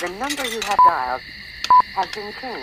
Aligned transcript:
The 0.00 0.08
number 0.10 0.46
you 0.46 0.60
have 0.60 0.78
dialed 0.86 1.22
has 1.96 2.06
been 2.14 2.32
changed. 2.40 2.62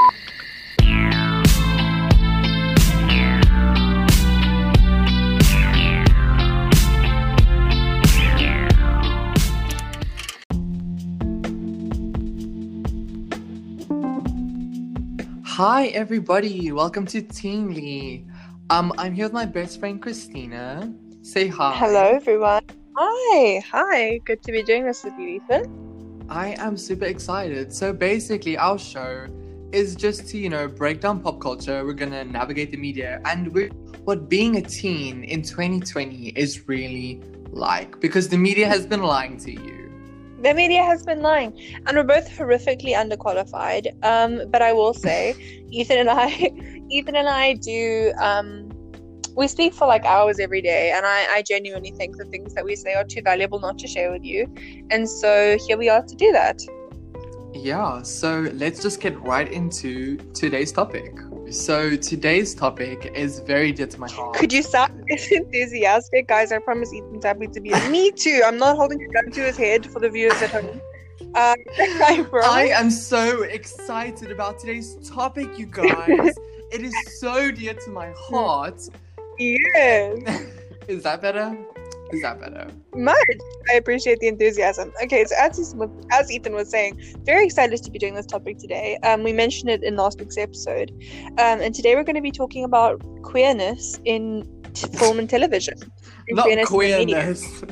Hi 15.43 15.87
everybody, 15.87 16.71
welcome 16.71 17.05
to 17.07 17.21
Teenly. 17.21 18.25
Um, 18.69 18.93
I'm 18.97 19.13
here 19.13 19.25
with 19.25 19.33
my 19.33 19.45
best 19.45 19.81
friend 19.81 20.01
Christina. 20.01 20.89
Say 21.21 21.49
hi. 21.49 21.75
Hello, 21.75 22.01
everyone. 22.01 22.63
Hi, 22.95 23.61
hi. 23.69 24.19
Good 24.19 24.41
to 24.43 24.53
be 24.53 24.63
doing 24.63 24.85
this 24.85 25.03
with 25.03 25.15
you, 25.19 25.27
Ethan. 25.27 25.84
I 26.29 26.55
am 26.57 26.75
super 26.75 27.05
excited. 27.05 27.73
So 27.73 27.93
basically, 27.93 28.57
our 28.57 28.79
show 28.79 29.27
is 29.71 29.95
just 29.95 30.27
to 30.29 30.37
you 30.37 30.49
know 30.49 30.67
break 30.67 31.01
down 31.01 31.19
pop 31.19 31.39
culture. 31.39 31.85
We're 31.85 31.93
gonna 31.93 32.25
navigate 32.25 32.71
the 32.71 32.77
media 32.77 33.21
and 33.25 33.53
what 34.05 34.29
being 34.29 34.55
a 34.55 34.61
teen 34.61 35.23
in 35.23 35.41
2020 35.41 36.29
is 36.29 36.67
really 36.67 37.21
like 37.51 37.99
because 37.99 38.29
the 38.29 38.37
media 38.37 38.67
has 38.67 38.85
been 38.85 39.03
lying 39.03 39.37
to 39.37 39.51
you. 39.51 39.91
The 40.41 40.53
media 40.53 40.83
has 40.83 41.03
been 41.03 41.21
lying, 41.21 41.59
and 41.87 41.97
we're 41.97 42.03
both 42.03 42.29
horrifically 42.29 42.93
underqualified. 42.93 43.87
Um, 44.03 44.49
but 44.51 44.61
I 44.61 44.73
will 44.73 44.93
say, 44.93 45.33
Ethan 45.71 45.97
and 45.97 46.09
I, 46.09 46.27
Ethan 46.89 47.15
and 47.15 47.27
I 47.27 47.53
do. 47.53 48.13
Um, 48.19 48.64
we 49.35 49.47
speak 49.47 49.73
for 49.73 49.87
like 49.87 50.05
hours 50.05 50.39
every 50.39 50.61
day, 50.61 50.91
and 50.95 51.05
I, 51.05 51.27
I 51.29 51.41
genuinely 51.41 51.91
think 51.91 52.17
the 52.17 52.25
things 52.25 52.53
that 52.53 52.63
we 52.63 52.75
say 52.75 52.93
are 52.93 53.03
too 53.03 53.21
valuable 53.21 53.59
not 53.59 53.77
to 53.79 53.87
share 53.87 54.11
with 54.11 54.23
you. 54.23 54.51
And 54.91 55.09
so 55.09 55.57
here 55.67 55.77
we 55.77 55.89
are 55.89 56.01
to 56.01 56.15
do 56.15 56.31
that. 56.31 56.59
Yeah, 57.53 58.01
so 58.01 58.47
let's 58.53 58.81
just 58.81 59.01
get 59.01 59.19
right 59.21 59.49
into 59.51 60.17
today's 60.33 60.71
topic. 60.71 61.17
So 61.49 61.95
today's 61.95 62.55
topic 62.55 63.11
is 63.13 63.39
very 63.39 63.71
dear 63.71 63.87
to 63.87 63.99
my 63.99 64.09
heart. 64.09 64.35
Could 64.35 64.51
you 64.51 64.63
sound 64.63 65.03
enthusiastic, 65.31 66.27
guys? 66.27 66.51
I 66.51 66.59
promise 66.59 66.91
Ethan's 66.93 67.23
happy 67.23 67.47
to 67.47 67.61
be. 67.61 67.69
Me 67.89 68.11
too. 68.11 68.41
I'm 68.45 68.57
not 68.57 68.75
holding 68.75 69.01
a 69.01 69.07
gun 69.07 69.31
to 69.31 69.41
his 69.41 69.57
head 69.57 69.85
for 69.85 69.99
the 69.99 70.09
viewers 70.09 70.41
at 70.41 70.51
home. 70.51 70.81
Uh, 71.33 71.55
I. 71.79 72.27
I 72.33 72.61
am 72.73 72.89
so 72.89 73.43
excited 73.43 74.31
about 74.31 74.59
today's 74.59 74.95
topic, 75.07 75.57
you 75.57 75.65
guys. 75.65 76.35
it 76.71 76.81
is 76.81 76.93
so 77.19 77.51
dear 77.51 77.73
to 77.73 77.89
my 77.91 78.11
heart. 78.17 78.81
Yes. 79.39 80.45
is 80.87 81.03
that 81.03 81.21
better? 81.21 81.57
Is 82.11 82.21
that 82.21 82.39
better? 82.39 82.67
Much. 82.93 83.17
I 83.71 83.75
appreciate 83.75 84.19
the 84.19 84.27
enthusiasm. 84.27 84.93
Okay, 85.03 85.25
so 85.25 85.35
as, 85.39 85.59
Ethan 85.59 85.79
was- 85.79 86.05
as 86.11 86.31
Ethan 86.31 86.53
was 86.53 86.69
saying, 86.69 87.01
very 87.23 87.43
excited 87.45 87.81
to 87.83 87.91
be 87.91 87.97
doing 87.99 88.13
this 88.13 88.25
topic 88.27 88.57
today. 88.59 88.97
Um, 89.03 89.23
we 89.23 89.33
mentioned 89.33 89.69
it 89.71 89.83
in 89.83 89.95
last 89.95 90.19
week's 90.19 90.37
episode, 90.37 90.91
um, 91.39 91.61
and 91.61 91.73
today 91.73 91.95
we're 91.95 92.03
going 92.03 92.15
to 92.15 92.21
be 92.21 92.31
talking 92.31 92.63
about 92.63 93.01
queerness 93.23 93.99
in 94.05 94.47
t- 94.73 94.87
film 94.97 95.17
and 95.19 95.29
television. 95.29 95.77
Not 96.29 96.43
the 96.45 96.49
media. 96.51 96.65
queerness. 96.65 97.63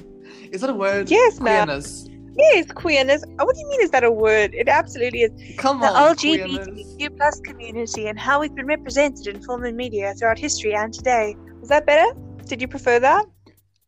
Is 0.52 0.62
that 0.62 0.70
a 0.72 0.74
word? 0.74 1.10
Yes, 1.12 1.40
ma'am. 1.40 1.68
Queerness. 1.68 2.08
Yes, 2.36 2.66
queerness. 2.72 3.24
What 3.36 3.54
do 3.54 3.62
you 3.62 3.68
mean? 3.70 3.82
Is 3.82 3.92
that 3.92 4.04
a 4.04 4.12
word? 4.12 4.56
It 4.56 4.68
absolutely 4.68 5.22
is. 5.22 5.32
Come 5.60 5.80
The 5.80 5.88
on, 5.88 6.16
queerness. 6.16 6.68
LGBTQ 6.68 7.18
plus 7.18 7.40
community 7.42 8.08
and 8.08 8.18
how 8.20 8.40
we've 8.40 8.56
been 8.56 8.66
represented 8.66 9.28
in 9.28 9.42
film 9.44 9.64
and 9.64 9.78
media 9.78 10.16
throughout 10.18 10.40
history 10.40 10.74
and 10.74 10.92
today. 10.92 11.36
Was 11.64 11.70
that 11.70 11.86
better? 11.86 12.14
Did 12.46 12.62
you 12.62 12.68
prefer 12.68 13.00
that? 13.00 13.26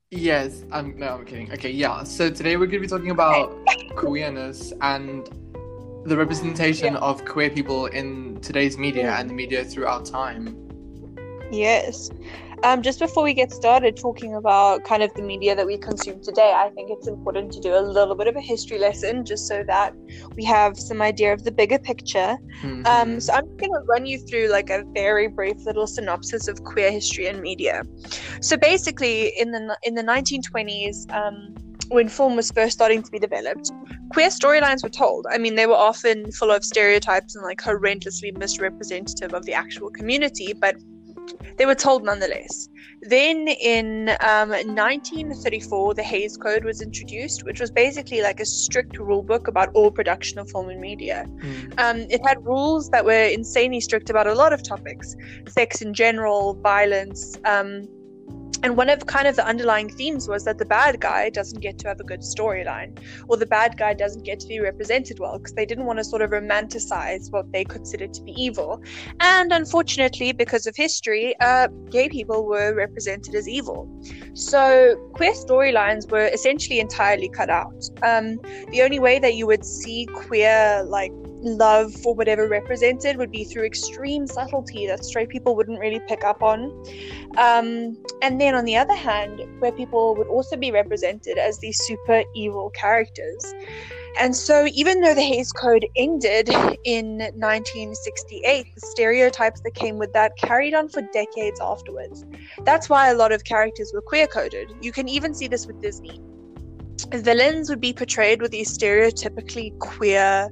Yes, 0.09 0.64
I'm 0.72 0.98
no, 0.98 1.16
I'm 1.16 1.26
kidding. 1.26 1.52
Okay, 1.52 1.72
yeah. 1.72 2.04
So 2.04 2.30
today 2.30 2.56
we're 2.56 2.68
going 2.68 2.81
to 2.81 2.88
be 2.88 2.88
talking 2.88 3.12
about 3.12 3.54
queerness 3.98 4.72
and 4.80 5.28
the 6.06 6.16
representation 6.16 6.96
of 6.96 7.26
queer 7.26 7.50
people 7.50 7.88
in 7.88 8.40
today's 8.40 8.78
media 8.78 9.12
and 9.16 9.30
the 9.30 9.34
media 9.34 9.66
throughout 9.66 10.06
time. 10.06 10.56
Yes. 11.52 12.09
Um, 12.64 12.81
just 12.81 13.00
before 13.00 13.24
we 13.24 13.34
get 13.34 13.52
started 13.52 13.97
talking 13.97 14.35
about 14.35 14.84
kind 14.84 15.03
of 15.03 15.13
the 15.13 15.22
media 15.22 15.56
that 15.56 15.66
we 15.66 15.78
consume 15.78 16.22
today, 16.22 16.53
I 16.56 16.69
think 16.69 16.90
it's 16.91 17.07
important 17.07 17.52
to 17.53 17.59
do 17.59 17.75
a 17.75 17.81
little 17.81 18.16
bit 18.16 18.28
of 18.28 18.35
a 18.35 18.41
history 18.41 18.80
lesson 18.80 19.25
just 19.25 19.47
so 19.47 19.63
that 19.68 19.94
we 20.35 20.44
have 20.46 20.78
some 20.78 21.02
idea 21.02 21.34
of 21.34 21.44
the 21.44 21.52
bigger 21.52 21.80
picture. 21.80 22.38
Mhm. 22.63 22.88
Um, 22.88 23.19
so 23.19 23.34
I'm 23.34 23.46
going 23.57 23.72
to 23.72 23.81
run 23.88 24.06
you 24.06 24.19
through 24.19 24.47
like 24.47 24.69
a 24.69 24.84
very 24.94 25.28
brief 25.28 25.57
little 25.66 25.88
synopsis 25.88 26.47
of 26.47 26.63
queer 26.63 26.91
history 26.91 27.28
and 27.28 27.41
media. 27.41 27.84
So 28.41 28.57
basically, 28.57 29.34
in 29.40 29.51
the 29.51 29.78
in 29.84 29.96
the 29.96 30.03
1920s, 30.03 31.06
um, 31.12 31.56
when 31.90 32.09
film 32.09 32.35
was 32.35 32.51
first 32.51 32.74
starting 32.74 33.03
to 33.03 33.12
be 33.12 33.19
developed, 33.19 33.72
queer 34.12 34.30
storylines 34.30 34.84
were 34.84 34.90
told. 34.90 35.28
I 35.30 35.38
mean, 35.38 35.56
they 35.56 35.68
were 35.68 35.75
often 35.75 36.31
full 36.31 36.51
of 36.51 36.63
stereotypes 36.63 37.35
and 37.35 37.44
like 37.44 37.59
horrendously 37.59 38.35
misrepresentative 38.38 39.34
of 39.34 39.46
the 39.46 39.53
actual 39.53 39.90
community, 39.90 40.53
but 40.53 40.75
they 41.58 41.66
were 41.66 41.75
told 41.75 42.03
nonetheless. 42.03 42.69
Then 43.02 43.47
in 43.47 44.09
um, 44.22 44.50
1934, 44.50 45.94
the 45.94 46.03
Hays 46.03 46.38
Code 46.38 46.63
was 46.63 46.81
introduced, 46.81 47.44
which 47.46 47.59
was 47.59 47.69
basically 47.69 48.22
like 48.22 48.40
a 48.40 48.46
strict 48.46 48.97
rule 48.97 49.22
book 49.22 49.47
about 49.47 49.69
all 49.74 49.91
production 49.91 50.40
of 50.40 50.50
film 50.50 50.69
and 50.69 50.81
media. 50.81 51.25
Mm. 51.38 51.80
Um, 51.80 51.97
it 52.09 52.25
had 52.25 52.44
rules 52.46 52.90
that 52.90 53.06
were 53.06 53.25
insanely 53.25 53.80
strict 53.80 54.09
about 54.09 54.28
a 54.28 54.34
lot 54.34 54.53
of 54.53 54.63
topics 54.63 55.16
sex 55.47 55.81
in 55.81 55.94
general, 55.94 56.56
violence. 56.56 57.38
Um, 57.46 57.88
and 58.66 58.76
one 58.76 58.90
of 58.90 59.06
kind 59.06 59.28
of 59.28 59.36
the 59.36 59.46
underlying 59.46 59.90
themes 59.90 60.28
was 60.28 60.44
that 60.46 60.58
the 60.58 60.66
bad 60.66 61.00
guy 61.00 61.30
doesn't 61.30 61.59
get 61.59 61.78
to 61.78 61.88
have 61.88 62.00
a 62.00 62.03
good 62.03 62.22
storyline, 62.22 62.98
or 63.28 63.38
the 63.38 63.46
bad 63.46 63.78
guy 63.78 63.94
doesn't 63.94 64.24
get 64.24 64.40
to 64.40 64.48
be 64.48 64.59
represented 64.59 65.20
well, 65.20 65.38
because 65.38 65.53
they 65.53 65.68
didn't 65.68 65.86
want 65.86 66.00
to 66.00 66.03
sort 66.03 66.24
of 66.24 66.31
romanticize 66.31 67.31
what 67.31 67.52
they 67.52 67.64
considered 67.64 68.12
to 68.16 68.24
be 68.24 68.31
evil. 68.31 68.81
And 69.20 69.52
unfortunately, 69.52 70.31
because 70.31 70.66
of 70.66 70.75
history, 70.75 71.36
uh, 71.42 71.68
gay 71.92 72.09
people 72.09 72.48
were 72.48 72.74
represented 72.74 73.36
as 73.36 73.48
evil. 73.48 73.88
So 74.34 74.96
queer 75.14 75.34
storylines 75.34 76.09
were 76.09 76.25
essentially 76.34 76.80
entirely 76.80 77.30
cut 77.30 77.52
out. 77.52 77.88
Um, 78.02 78.40
the 78.72 78.81
only 78.81 78.98
way 78.98 79.20
that 79.20 79.36
you 79.36 79.46
would 79.46 79.64
see 79.64 80.08
queer 80.08 80.84
like 80.88 81.12
love 81.45 81.94
for 81.94 82.13
whatever 82.16 82.47
represented 82.47 83.17
would 83.17 83.31
be 83.31 83.44
through 83.44 83.66
extreme 83.66 84.28
subtlety 84.28 84.88
that 84.88 85.06
straight 85.06 85.29
people 85.29 85.56
wouldn't 85.56 85.79
really 85.79 86.01
pick 86.07 86.23
up 86.23 86.44
on. 86.44 86.72
Um, 87.38 87.97
and 88.22 88.41
then 88.41 88.56
on 88.56 88.66
the 88.66 88.75
other 88.75 88.95
hand, 88.95 89.41
where 89.59 89.72
people 89.72 90.16
would 90.16 90.28
also 90.28 90.57
be 90.57 90.72
represented 90.72 91.38
as 91.38 91.59
these 91.59 91.78
super 91.78 92.23
evil 92.35 92.69
characters. 92.72 93.53
And 94.17 94.33
so, 94.35 94.66
even 94.73 95.01
though 95.01 95.13
the 95.13 95.22
Hays 95.22 95.51
Code 95.51 95.85
ended 95.97 96.50
in 96.85 97.17
1968, 97.17 98.66
the 98.73 98.81
stereotypes 98.81 99.59
that 99.62 99.75
came 99.75 99.97
with 99.97 100.13
that 100.13 100.38
carried 100.38 100.73
on 100.73 100.88
for 100.88 101.01
decades 101.13 101.59
afterwards. 101.59 102.23
That's 102.63 102.89
why 102.89 103.09
a 103.09 103.13
lot 103.13 103.33
of 103.33 103.44
characters 103.44 103.91
were 103.94 104.01
queer 104.01 104.27
coded. 104.27 104.72
You 104.81 104.94
can 104.94 105.09
even 105.09 105.33
see 105.33 105.47
this 105.47 105.67
with 105.67 105.81
Disney. 105.81 106.22
Villains 107.12 107.69
would 107.69 107.81
be 107.81 107.91
portrayed 107.91 108.41
with 108.41 108.51
these 108.51 108.75
stereotypically 108.75 109.77
queer 109.79 110.50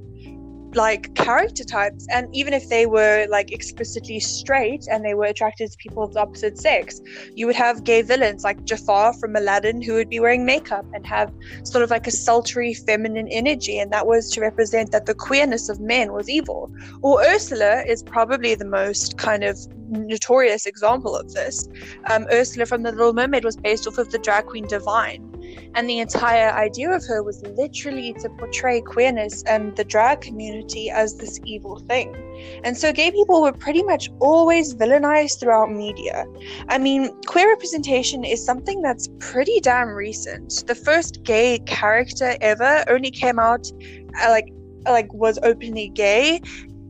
like 0.75 1.13
character 1.15 1.63
types 1.63 2.07
and 2.11 2.27
even 2.35 2.53
if 2.53 2.69
they 2.69 2.85
were 2.85 3.27
like 3.29 3.51
explicitly 3.51 4.19
straight 4.19 4.85
and 4.89 5.03
they 5.03 5.13
were 5.13 5.25
attracted 5.25 5.71
to 5.71 5.77
people 5.77 6.03
of 6.03 6.13
the 6.13 6.19
opposite 6.19 6.57
sex 6.57 7.01
you 7.35 7.45
would 7.45 7.55
have 7.55 7.83
gay 7.83 8.01
villains 8.01 8.43
like 8.43 8.63
Jafar 8.63 9.13
from 9.13 9.35
Aladdin 9.35 9.81
who 9.81 9.93
would 9.93 10.09
be 10.09 10.19
wearing 10.19 10.45
makeup 10.45 10.85
and 10.93 11.05
have 11.05 11.31
sort 11.63 11.83
of 11.83 11.89
like 11.89 12.07
a 12.07 12.11
sultry 12.11 12.73
feminine 12.73 13.27
energy 13.29 13.79
and 13.79 13.91
that 13.91 14.07
was 14.07 14.29
to 14.31 14.41
represent 14.41 14.91
that 14.91 15.05
the 15.05 15.13
queerness 15.13 15.69
of 15.69 15.79
men 15.79 16.13
was 16.13 16.29
evil. 16.29 16.71
Or 17.01 17.21
Ursula 17.21 17.83
is 17.83 18.03
probably 18.03 18.55
the 18.55 18.65
most 18.65 19.17
kind 19.17 19.43
of 19.43 19.57
notorious 19.89 20.65
example 20.65 21.15
of 21.15 21.33
this. 21.33 21.67
Um, 22.09 22.25
Ursula 22.31 22.65
from 22.65 22.83
the 22.83 22.91
Little 22.91 23.13
Mermaid 23.13 23.43
was 23.43 23.57
based 23.57 23.87
off 23.87 23.97
of 23.97 24.11
the 24.11 24.17
drag 24.19 24.45
queen 24.45 24.67
Divine 24.67 25.32
and 25.75 25.89
the 25.89 25.99
entire 25.99 26.51
idea 26.51 26.91
of 26.91 27.03
her 27.05 27.23
was 27.23 27.41
literally 27.57 28.13
to 28.21 28.29
portray 28.29 28.81
queerness 28.81 29.43
and 29.43 29.75
the 29.75 29.83
drag 29.83 30.21
community 30.21 30.89
as 30.89 31.17
this 31.17 31.39
evil 31.45 31.79
thing. 31.79 32.15
And 32.63 32.77
so 32.77 32.91
gay 32.91 33.11
people 33.11 33.41
were 33.41 33.53
pretty 33.53 33.83
much 33.83 34.09
always 34.19 34.73
villainized 34.75 35.39
throughout 35.39 35.71
media. 35.71 36.25
I 36.69 36.77
mean, 36.77 37.11
queer 37.25 37.49
representation 37.49 38.23
is 38.23 38.43
something 38.43 38.81
that's 38.81 39.09
pretty 39.19 39.59
damn 39.61 39.89
recent. 39.89 40.63
The 40.67 40.75
first 40.75 41.23
gay 41.23 41.59
character 41.59 42.35
ever 42.41 42.83
only 42.89 43.11
came 43.11 43.39
out 43.39 43.67
uh, 44.23 44.29
like 44.29 44.47
like 44.85 45.13
was 45.13 45.39
openly 45.43 45.89
gay 45.89 46.41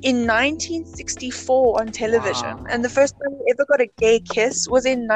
in 0.02 0.26
1964 0.28 1.80
on 1.80 1.88
television 1.92 2.58
Wow. 2.58 2.66
and 2.70 2.84
the 2.84 2.90
first 2.90 3.14
time 3.14 3.34
we 3.40 3.52
ever 3.52 3.66
got 3.66 3.80
a 3.82 3.88
gay 3.98 4.20
kiss 4.20 4.68
was 4.68 4.86
in 4.86 5.08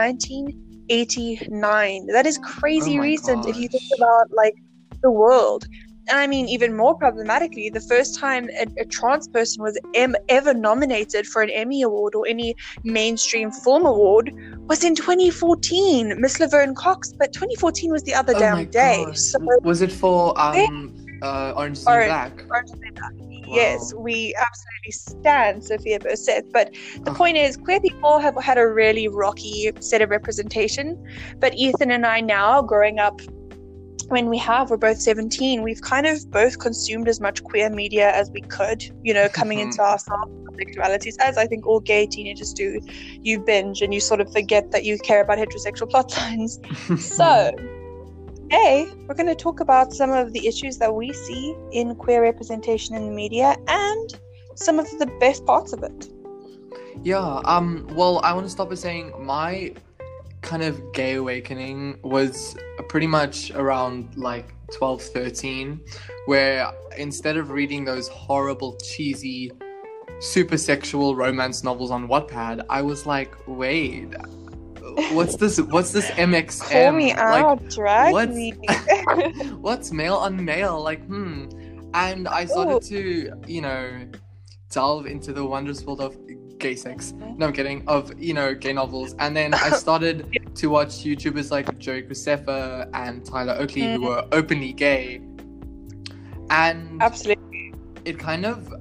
1989 0.90 2.08
that 2.08 2.26
is 2.26 2.38
crazy 2.40 2.98
Oh 2.98 3.02
recent 3.02 3.46
if 3.46 3.56
you 3.56 3.68
think 3.68 3.84
about 3.98 4.32
like 4.32 4.56
the 5.02 5.12
world 5.12 5.68
and 6.10 6.20
I 6.20 6.28
mean, 6.28 6.48
even 6.48 6.76
more 6.76 6.96
problematically, 6.96 7.70
the 7.70 7.82
first 7.82 8.18
time 8.18 8.50
a, 8.62 8.82
a 8.82 8.86
trans 8.86 9.28
person 9.28 9.62
was 9.62 9.78
em- 9.94 10.16
ever 10.30 10.54
nominated 10.54 11.28
for 11.28 11.42
an 11.42 11.50
Emmy 11.50 11.82
Award 11.82 12.16
or 12.16 12.26
any 12.28 12.56
mainstream 12.84 13.52
film 13.52 13.86
award 13.86 14.32
was 14.70 14.84
in 14.84 14.96
2014, 14.96 16.16
Miss 16.20 16.40
Laverne 16.40 16.76
Cox. 16.76 17.14
But 17.20 17.34
2014 17.34 17.92
was 17.92 18.04
the 18.04 18.14
other 18.14 18.34
Oh 18.36 18.40
damn 18.40 18.66
day. 18.68 19.06
So 19.16 19.40
Was 19.64 19.82
it 19.82 19.92
for 19.92 20.40
um 20.40 20.94
uh, 21.22 21.54
Orange 21.56 21.78
is 21.78 21.86
the 21.86 21.92
Black. 21.92 22.46
Orange 22.50 22.70
is 22.70 22.80
the 22.80 22.92
Black. 22.96 23.14
Yes, 23.48 23.94
we 23.94 24.36
absolutely 24.36 24.92
stand 24.92 25.64
Sophia 25.64 26.00
Burset. 26.00 26.52
But 26.52 26.74
the 27.04 27.12
Ugh. 27.12 27.18
point 27.18 27.38
is, 27.38 27.56
queer 27.56 27.80
people 27.80 28.20
have 28.20 28.36
had 28.42 28.58
a 28.58 28.68
really 28.68 29.08
rocky 29.08 29.72
set 29.80 30.02
of 30.02 30.10
representation. 30.10 31.02
But 31.40 31.54
Ethan 31.56 31.92
and 31.92 32.06
I 32.06 32.20
now, 32.20 32.62
growing 32.62 33.00
up 33.00 33.22
when 34.10 34.30
we 34.30 34.38
have, 34.38 34.70
we're 34.70 34.78
both 34.78 35.00
17, 35.00 35.64
we've 35.64 35.82
kind 35.82 36.06
of 36.06 36.30
both 36.32 36.60
consumed 36.60 37.08
as 37.08 37.20
much 37.20 37.44
queer 37.44 37.70
media 37.70 38.12
as 38.12 38.30
we 38.32 38.42
could, 38.42 38.84
you 39.04 39.14
know, 39.14 39.28
coming 39.30 39.60
into 39.60 39.82
ourselves, 39.82 40.32
sexualities, 40.58 41.16
as 41.20 41.38
I 41.38 41.46
think 41.46 41.68
all 41.68 41.80
gay 41.80 42.06
teenagers 42.06 42.54
do. 42.54 42.80
You 43.22 43.40
binge 43.40 43.82
and 43.82 43.94
you 43.94 44.00
sort 44.00 44.22
of 44.22 44.32
forget 44.32 44.72
that 44.72 44.84
you 44.84 44.98
care 45.00 45.22
about 45.22 45.38
heterosexual 45.38 45.90
plot 45.90 46.16
lines. 46.18 46.60
So, 46.98 47.52
today 48.50 48.88
we're 49.08 49.16
going 49.16 49.28
to 49.28 49.36
talk 49.36 49.60
about 49.60 49.92
some 49.92 50.12
of 50.12 50.32
the 50.32 50.48
issues 50.48 50.78
that 50.78 50.94
we 50.94 51.12
see 51.12 51.54
in 51.74 51.94
queer 51.96 52.22
representation 52.22 52.96
in 52.96 53.06
the 53.06 53.12
media 53.12 53.58
and 53.68 54.18
some 54.56 54.80
of 54.80 54.90
the 55.00 55.06
best 55.20 55.46
parts 55.46 55.74
of 55.74 55.84
it. 55.84 56.10
Yeah, 57.04 57.42
um, 57.44 57.86
well, 57.92 58.22
I 58.24 58.32
want 58.32 58.46
to 58.46 58.50
start 58.50 58.70
by 58.70 58.76
saying 58.76 59.12
my 59.20 59.74
kind 60.42 60.64
of 60.64 60.94
gay 60.94 61.16
awakening 61.16 62.00
was 62.04 62.56
pretty 62.88 63.08
much 63.08 63.52
around 63.52 64.16
like 64.16 64.54
12, 64.72 65.02
13, 65.02 65.82
where 66.28 66.72
instead 66.98 67.36
of 67.36 67.52
reading 67.52 67.84
those 67.84 68.08
horrible, 68.08 68.78
cheesy, 68.78 69.52
super 70.20 70.58
sexual 70.58 71.18
romance 71.18 71.66
novels 71.66 71.92
on 71.92 72.08
Wattpad, 72.08 72.66
I 72.70 72.82
was 72.82 73.06
like, 73.06 73.36
wait, 73.46 74.16
what's 75.12 75.36
this? 75.38 75.60
What's 75.60 75.92
this 75.92 76.06
MXM? 76.12 76.72
Call 76.72 76.92
me 76.92 77.08
Like, 77.14 77.18
out, 77.20 77.70
drag 77.70 78.14
what's- 78.14 78.34
me. 78.36 78.52
what's 79.62 79.92
male 79.92 80.16
on 80.16 80.44
male? 80.44 80.82
Like, 80.82 81.04
hmm. 81.06 81.46
And 81.94 82.28
I 82.28 82.46
started 82.46 82.82
to, 82.90 83.32
you 83.48 83.62
know, 83.62 84.08
delve 84.70 85.06
into 85.08 85.34
the 85.34 85.44
wondrous 85.46 85.84
world 85.84 86.02
of 86.02 86.18
gay 86.60 86.76
sex. 86.76 87.14
No, 87.38 87.48
I'm 87.48 87.54
kidding. 87.54 87.84
Of, 87.88 88.12
you 88.20 88.34
know, 88.34 88.54
gay 88.54 88.74
novels. 88.74 89.16
And 89.20 89.36
then 89.36 89.54
I 89.54 89.70
started 89.86 90.28
to 90.56 90.68
watch 90.68 90.90
YouTubers 91.06 91.50
like 91.52 91.78
Joey 91.78 92.04
Graceffa 92.04 92.90
and 92.94 93.26
Tyler 93.26 93.56
Oakley 93.58 93.82
who 93.94 94.00
Mhm. 94.00 94.04
were 94.06 94.28
openly 94.32 94.74
gay. 94.74 95.22
And 96.50 97.02
Absolutely. 97.02 97.74
it 98.06 98.18
kind 98.20 98.46
of 98.46 98.74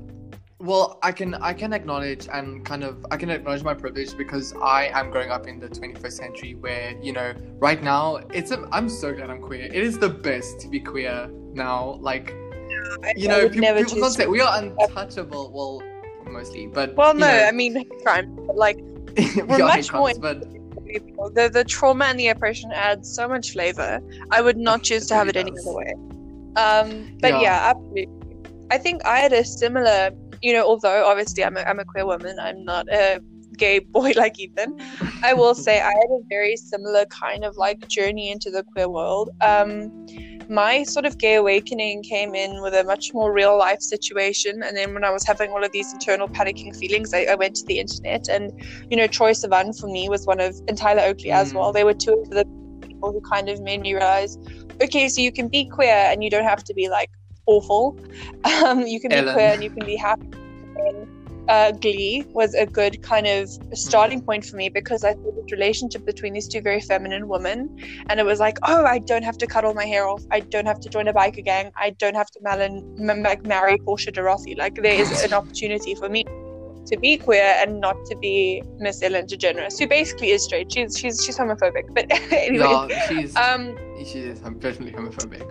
well 0.58 0.98
i 1.02 1.12
can 1.12 1.34
i 1.34 1.52
can 1.52 1.74
acknowledge 1.74 2.28
and 2.32 2.64
kind 2.64 2.82
of 2.82 3.04
i 3.10 3.16
can 3.16 3.28
acknowledge 3.28 3.62
my 3.62 3.74
privilege 3.74 4.16
because 4.16 4.54
i 4.62 4.86
am 4.94 5.10
growing 5.10 5.30
up 5.30 5.46
in 5.46 5.60
the 5.60 5.68
21st 5.68 6.12
century 6.12 6.54
where 6.54 6.96
you 7.02 7.12
know 7.12 7.34
right 7.58 7.82
now 7.82 8.16
it's 8.32 8.50
a 8.52 8.66
i'm 8.72 8.88
so 8.88 9.12
glad 9.12 9.28
i'm 9.28 9.42
queer 9.42 9.64
it 9.64 9.74
is 9.74 9.98
the 9.98 10.08
best 10.08 10.58
to 10.58 10.68
be 10.68 10.80
queer 10.80 11.28
now 11.52 11.98
like 12.00 12.34
you 13.16 13.28
I 13.28 13.32
know 13.32 13.48
people, 13.48 13.60
never 13.60 13.84
people 13.84 14.00
can't 14.00 14.12
say 14.14 14.26
we 14.26 14.40
are 14.40 14.58
untouchable 14.58 15.52
well 15.52 15.82
mostly 16.30 16.66
but 16.66 16.94
Well, 16.96 17.14
no, 17.14 17.26
know, 17.26 17.44
I 17.44 17.52
mean, 17.52 17.88
crime. 18.02 18.36
Like, 18.54 18.76
we 19.16 19.42
we're 19.42 19.58
much 19.58 19.92
more 19.92 20.12
crimes, 20.12 20.18
but 20.18 20.40
the, 21.34 21.50
the 21.52 21.64
trauma 21.64 22.06
and 22.06 22.18
the 22.18 22.28
oppression 22.28 22.70
adds 22.72 23.12
so 23.12 23.28
much 23.28 23.52
flavor. 23.52 24.00
I 24.30 24.40
would 24.40 24.56
not 24.56 24.82
choose 24.88 25.06
to 25.08 25.14
have 25.14 25.28
it 25.28 25.36
really 25.36 25.50
any 25.50 25.60
other 25.60 25.76
way. 25.76 25.94
Um, 26.56 27.18
but 27.20 27.32
Yeah. 27.32 27.40
yeah. 27.40 27.72
absolutely. 27.72 28.08
I 28.70 28.78
think 28.78 29.04
I 29.04 29.18
had 29.18 29.32
a 29.32 29.44
similar, 29.44 30.10
you 30.42 30.52
know, 30.52 30.64
although 30.66 31.06
obviously 31.06 31.44
I'm 31.44 31.56
a, 31.56 31.60
I'm 31.60 31.78
a 31.78 31.84
queer 31.84 32.06
woman, 32.06 32.36
I'm 32.40 32.64
not 32.64 32.86
a 32.92 33.20
gay 33.56 33.78
boy 33.78 34.12
like 34.16 34.38
Ethan. 34.38 34.74
I 35.22 35.34
will 35.34 35.54
say 35.66 35.80
I 35.80 35.92
had 35.92 36.10
a 36.10 36.20
very 36.28 36.56
similar 36.56 37.04
kind 37.06 37.44
of 37.44 37.56
like 37.56 37.86
journey 37.88 38.30
into 38.30 38.50
the 38.50 38.62
queer 38.62 38.88
world. 38.88 39.30
Um, 39.40 39.90
my 40.48 40.84
sort 40.84 41.04
of 41.06 41.18
gay 41.18 41.34
awakening 41.34 42.04
came 42.04 42.34
in 42.34 42.62
with 42.62 42.72
a 42.72 42.84
much 42.84 43.12
more 43.12 43.32
real 43.32 43.58
life 43.58 43.80
situation. 43.80 44.62
And 44.62 44.76
then 44.76 44.94
when 44.94 45.02
I 45.04 45.10
was 45.10 45.24
having 45.26 45.50
all 45.50 45.64
of 45.64 45.72
these 45.72 45.92
internal 45.92 46.28
panicking 46.28 46.76
feelings, 46.76 47.12
I, 47.12 47.26
I 47.30 47.34
went 47.34 47.56
to 47.56 47.66
the 47.66 47.80
internet 47.80 48.28
and, 48.28 48.52
you 48.88 48.96
know, 48.96 49.08
Troye 49.08 49.32
Sivan 49.32 49.76
for 49.78 49.88
me 49.88 50.08
was 50.08 50.24
one 50.24 50.40
of, 50.40 50.54
and 50.68 50.78
Tyler 50.78 51.02
Oakley 51.02 51.32
as 51.32 51.52
Mm. 51.52 51.56
well. 51.56 51.72
They 51.72 51.82
were 51.84 51.94
two 51.94 52.12
of 52.12 52.30
the 52.30 52.44
people 52.86 53.12
who 53.12 53.20
kind 53.22 53.48
of 53.48 53.60
made 53.60 53.80
me 53.80 53.94
realize, 53.94 54.38
okay, 54.80 55.08
so 55.08 55.20
you 55.20 55.32
can 55.32 55.48
be 55.48 55.64
queer 55.68 55.94
and 56.10 56.22
you 56.22 56.30
don't 56.30 56.44
have 56.44 56.62
to 56.64 56.74
be 56.74 56.88
like 56.88 57.10
awful. 57.46 57.96
Um, 58.64 58.86
you 58.86 59.00
can 59.00 59.10
be 59.10 59.16
Ellen. 59.16 59.34
queer 59.34 59.52
and 59.54 59.62
you 59.62 59.70
can 59.70 59.84
be 59.86 59.96
happy. 59.96 60.26
And, 60.76 61.08
uh, 61.48 61.70
Glee 61.72 62.24
was 62.30 62.54
a 62.54 62.66
good 62.66 63.02
kind 63.02 63.26
of 63.26 63.48
starting 63.72 64.20
point 64.20 64.44
for 64.44 64.56
me 64.56 64.68
because 64.68 65.04
I 65.04 65.12
saw 65.14 65.30
this 65.30 65.52
relationship 65.52 66.04
between 66.04 66.32
these 66.32 66.48
two 66.48 66.60
very 66.60 66.80
feminine 66.80 67.28
women, 67.28 67.58
and 68.08 68.18
it 68.18 68.26
was 68.26 68.40
like, 68.40 68.58
oh, 68.64 68.84
I 68.84 68.98
don't 68.98 69.22
have 69.22 69.38
to 69.38 69.46
cut 69.46 69.64
all 69.64 69.74
my 69.74 69.84
hair 69.84 70.08
off. 70.08 70.22
I 70.32 70.40
don't 70.40 70.66
have 70.66 70.80
to 70.80 70.88
join 70.88 71.06
a 71.06 71.12
biker 71.14 71.44
gang. 71.44 71.70
I 71.76 71.90
don't 71.90 72.16
have 72.16 72.30
to 72.32 72.40
mal- 72.42 72.60
m- 72.60 73.22
like 73.22 73.44
marry 73.46 73.78
Portia 73.78 74.10
de 74.10 74.22
Rossi. 74.22 74.54
Like 74.56 74.74
there 74.74 75.00
is 75.00 75.22
an 75.22 75.32
opportunity 75.32 75.94
for 75.94 76.08
me 76.08 76.24
to 76.86 76.96
be 76.98 77.16
queer 77.16 77.54
and 77.58 77.80
not 77.80 77.96
to 78.06 78.16
be 78.16 78.62
Miss 78.78 79.02
Ellen 79.02 79.26
DeGeneres, 79.26 79.78
who 79.78 79.86
basically 79.86 80.30
is 80.30 80.42
straight. 80.44 80.72
She's 80.72 80.98
she's 80.98 81.24
she's 81.24 81.38
homophobic, 81.38 81.94
but 81.94 82.06
anyway. 82.32 82.88
yeah 82.88 83.06
she's 83.08 83.36
Um, 83.36 83.76
she 84.04 84.18
is 84.20 84.40
I'm 84.44 84.58
definitely 84.58 84.92
homophobic 85.00 85.46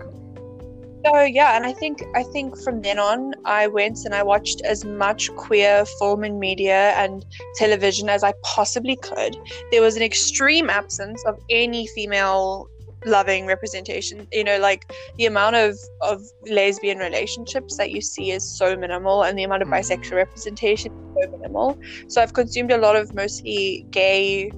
so 1.06 1.22
yeah, 1.24 1.56
and 1.56 1.66
I 1.66 1.74
think 1.74 2.04
I 2.16 2.24
think 2.24 2.58
from 2.64 2.82
then 2.82 3.00
on, 3.00 3.34
I 3.46 3.68
went 3.68 4.00
and 4.06 4.16
I 4.16 4.24
watched 4.24 4.62
as 4.66 4.84
much 4.86 5.30
queer 5.36 5.86
film 6.00 6.24
and 6.24 6.40
media 6.40 6.94
and 6.98 7.26
television 7.56 8.10
as 8.10 8.24
I 8.24 8.34
possibly 8.44 8.96
could. 8.98 9.36
There 9.72 9.82
was 9.82 9.96
an 9.96 10.04
extreme 10.04 10.70
absence 10.70 11.24
of 11.26 11.36
any 11.50 11.88
female 11.88 12.68
loving 13.06 13.46
representation. 13.46 14.28
You 14.32 14.44
know, 14.44 14.58
like 14.60 14.92
the 15.18 15.26
amount 15.26 15.56
of 15.56 15.78
of 16.02 16.22
lesbian 16.50 16.98
relationships 16.98 17.78
that 17.78 17.92
you 17.92 18.02
see 18.02 18.32
is 18.32 18.58
so 18.58 18.76
minimal, 18.76 19.24
and 19.24 19.38
the 19.38 19.44
amount 19.44 19.62
of 19.62 19.68
Mhm. 19.68 19.74
bisexual 19.80 20.16
representation 20.16 20.92
is 20.92 21.24
so 21.24 21.38
minimal. 21.38 21.78
So 22.08 22.22
I've 22.22 22.34
consumed 22.34 22.72
a 22.72 22.78
lot 22.78 22.96
of 22.96 23.14
mostly 23.14 23.86
gay 23.92 24.52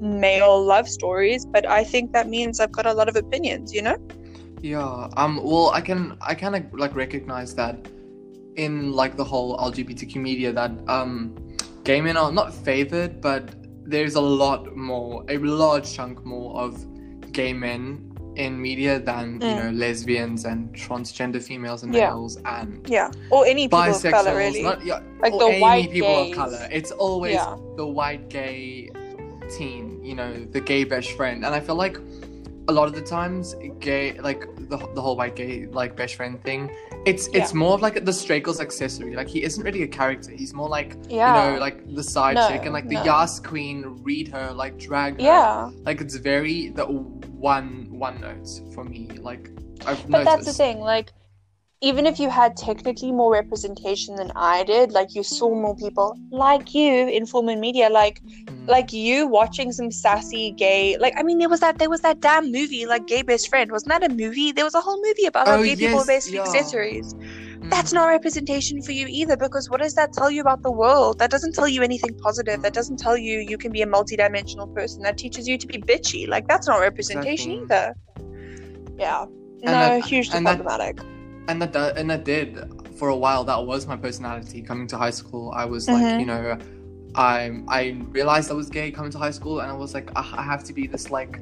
male 0.00 0.62
love 0.62 0.88
stories, 0.88 1.46
but 1.46 1.66
I 1.68 1.84
think 1.84 2.12
that 2.12 2.28
means 2.28 2.60
I've 2.60 2.72
got 2.72 2.86
a 2.86 2.92
lot 2.92 3.08
of 3.08 3.16
opinions. 3.16 3.72
You 3.72 3.82
know. 3.82 3.96
Yeah. 4.62 5.08
Um. 5.16 5.40
Well, 5.42 5.70
I 5.70 5.80
can 5.80 6.16
I 6.20 6.34
kind 6.34 6.56
of 6.56 6.72
like 6.74 6.94
recognize 6.96 7.54
that 7.56 7.76
in 8.56 8.92
like 8.92 9.16
the 9.16 9.24
whole 9.24 9.56
LGBTQ 9.58 10.16
media 10.16 10.52
that 10.52 10.70
um, 10.88 11.36
gay 11.84 12.00
men 12.00 12.16
are 12.16 12.32
not 12.32 12.54
favored, 12.54 13.20
but 13.20 13.50
there's 13.84 14.14
a 14.14 14.20
lot 14.20 14.74
more, 14.76 15.24
a 15.28 15.36
large 15.38 15.92
chunk 15.92 16.24
more 16.24 16.56
of 16.60 16.84
gay 17.32 17.52
men 17.52 18.12
in 18.36 18.60
media 18.60 18.98
than 18.98 19.34
you 19.34 19.46
Mm. 19.48 19.64
know 19.64 19.70
lesbians 19.72 20.44
and 20.46 20.72
transgender 20.74 21.42
females 21.42 21.82
and 21.82 21.94
Yeah. 21.94 22.08
males 22.10 22.38
and 22.44 22.86
Yeah, 22.88 23.10
or 23.30 23.46
any 23.46 23.64
people 23.66 23.78
of 23.80 23.86
bisexuals. 23.94 24.10
color, 24.10 24.36
really. 24.36 24.62
Not 24.62 24.84
yeah, 24.84 25.00
Like 25.20 25.32
or 25.34 25.38
the 25.40 25.46
any 25.46 25.60
white 25.60 25.90
people 25.90 26.08
gays. 26.24 26.30
of 26.32 26.36
color. 26.36 26.68
It's 26.72 26.90
always 26.92 27.34
Yeah. 27.34 27.56
the 27.76 27.86
white 27.86 28.28
gay 28.28 28.90
teen, 29.56 30.02
you 30.04 30.14
know, 30.14 30.32
the 30.50 30.60
gay 30.60 30.84
best 30.84 31.12
friend. 31.12 31.44
And 31.46 31.54
I 31.54 31.60
feel 31.60 31.76
like 31.76 31.98
a 32.68 32.72
lot 32.72 32.88
of 32.88 32.94
the 32.94 33.00
times, 33.00 33.54
gay, 33.80 34.18
like 34.20 34.44
the, 34.68 34.76
the 34.94 35.00
whole 35.00 35.16
white 35.16 35.36
gay, 35.36 35.66
like 35.66 35.96
best 35.96 36.14
friend 36.16 36.42
thing, 36.42 36.70
it's 37.04 37.28
it's 37.28 37.54
more 37.54 37.74
of 37.74 37.82
like 37.82 38.04
the 38.04 38.12
stray 38.12 38.40
girl's 38.40 38.60
accessory. 38.60 39.14
Like 39.14 39.28
he 39.28 39.42
isn't 39.42 39.62
really 39.62 39.82
a 39.82 39.88
character. 39.88 40.30
He's 40.32 40.52
more 40.54 40.68
like 40.68 40.96
yeah, 41.08 41.46
you 41.46 41.52
know, 41.54 41.60
like 41.60 41.94
the 41.94 42.02
side 42.02 42.34
No, 42.34 42.48
chick 42.48 42.62
and 42.64 42.72
like 42.72 42.88
the 42.88 42.94
no. 42.94 43.04
Yas 43.04 43.40
queen, 43.40 43.84
read 44.02 44.28
her, 44.28 44.52
like 44.52 44.78
drag 44.78 45.14
her. 45.16 45.22
yeah. 45.22 45.70
Like 45.84 46.00
it's 46.00 46.16
very 46.16 46.70
the 46.70 46.84
one 46.86 47.86
one 47.90 48.20
note 48.20 48.48
for 48.74 48.84
me. 48.84 49.08
Like 49.20 49.50
I've 49.86 50.02
But 50.10 50.24
noticed. 50.24 50.24
that's 50.26 50.46
the 50.46 50.52
thing, 50.52 50.80
like. 50.80 51.12
Even 51.82 52.06
if 52.06 52.18
you 52.18 52.30
had 52.30 52.56
technically 52.56 53.12
more 53.12 53.30
representation 53.30 54.14
than 54.16 54.32
I 54.34 54.64
did, 54.64 54.92
like 54.92 55.14
you 55.14 55.22
saw 55.22 55.54
more 55.54 55.76
people 55.76 56.16
like 56.30 56.74
you 56.74 57.06
in 57.08 57.26
film 57.26 57.50
and 57.50 57.60
media, 57.60 57.90
like 57.90 58.22
Mm. 58.24 58.66
like 58.66 58.92
you 58.94 59.26
watching 59.26 59.72
some 59.72 59.90
sassy 59.90 60.52
gay, 60.52 60.96
like 60.98 61.12
I 61.18 61.22
mean, 61.22 61.38
there 61.38 61.50
was 61.50 61.60
that 61.60 61.78
there 61.78 61.90
was 61.90 62.00
that 62.00 62.20
damn 62.20 62.50
movie, 62.50 62.86
like 62.86 63.06
Gay 63.06 63.20
Best 63.20 63.48
Friend, 63.50 63.70
wasn't 63.70 63.90
that 63.90 64.10
a 64.10 64.14
movie? 64.14 64.52
There 64.52 64.64
was 64.64 64.74
a 64.74 64.80
whole 64.80 65.00
movie 65.04 65.26
about 65.26 65.48
how 65.48 65.56
Oh, 65.58 65.62
gay 65.64 65.76
people 65.76 65.96
yes, 65.98 66.04
are 66.04 66.06
basically 66.06 66.36
yeah. 66.38 66.44
accessories. 66.44 67.12
Mm. 67.14 67.68
That's 67.70 67.92
not 67.92 68.06
representation 68.06 68.80
for 68.80 68.92
you 68.92 69.06
either, 69.08 69.36
because 69.36 69.68
what 69.68 69.80
does 69.80 69.94
that 69.96 70.14
tell 70.14 70.30
you 70.30 70.40
about 70.40 70.62
the 70.62 70.70
world? 70.70 71.18
That 71.18 71.30
doesn't 71.30 71.54
tell 71.54 71.68
you 71.68 71.82
anything 71.82 72.14
positive. 72.22 72.62
That 72.62 72.72
doesn't 72.72 72.98
tell 72.98 73.16
you 73.18 73.40
you 73.40 73.58
can 73.58 73.70
be 73.72 73.82
a 73.82 73.86
multidimensional 73.86 74.72
person. 74.74 75.02
That 75.02 75.18
teaches 75.18 75.46
you 75.46 75.58
to 75.58 75.66
be 75.66 75.76
bitchy. 75.78 76.26
Like 76.26 76.48
that's 76.48 76.66
not 76.66 76.80
representation 76.80 77.50
Exactly. 77.52 77.76
either. 77.76 78.96
Yeah. 78.98 79.26
No, 79.62 79.72
that- 79.72 80.04
hugely 80.06 80.38
and 80.38 80.46
that- 80.46 80.56
problematic. 80.56 81.00
And 81.48 81.60
that 81.62 81.96
and 81.96 82.10
that 82.10 82.24
did 82.24 82.58
for 82.98 83.08
a 83.08 83.16
while 83.16 83.44
that 83.44 83.64
was 83.66 83.86
my 83.86 83.96
personality 83.96 84.62
coming 84.62 84.86
to 84.86 84.96
high 84.96 85.10
school 85.10 85.52
i 85.54 85.64
was 85.64 85.86
like 85.88 86.02
Mhm. 86.02 86.20
you 86.20 86.26
know 86.26 86.58
i 87.14 87.60
i 87.68 87.96
realized 88.10 88.50
i 88.50 88.54
was 88.54 88.68
gay 88.68 88.90
coming 88.90 89.10
to 89.10 89.18
high 89.18 89.30
school 89.30 89.60
and 89.60 89.70
i 89.70 89.74
was 89.74 89.94
like 89.94 90.10
"Ah, 90.16 90.34
i 90.38 90.42
have 90.42 90.62
to 90.64 90.72
be 90.72 90.86
this 90.86 91.10
like 91.10 91.40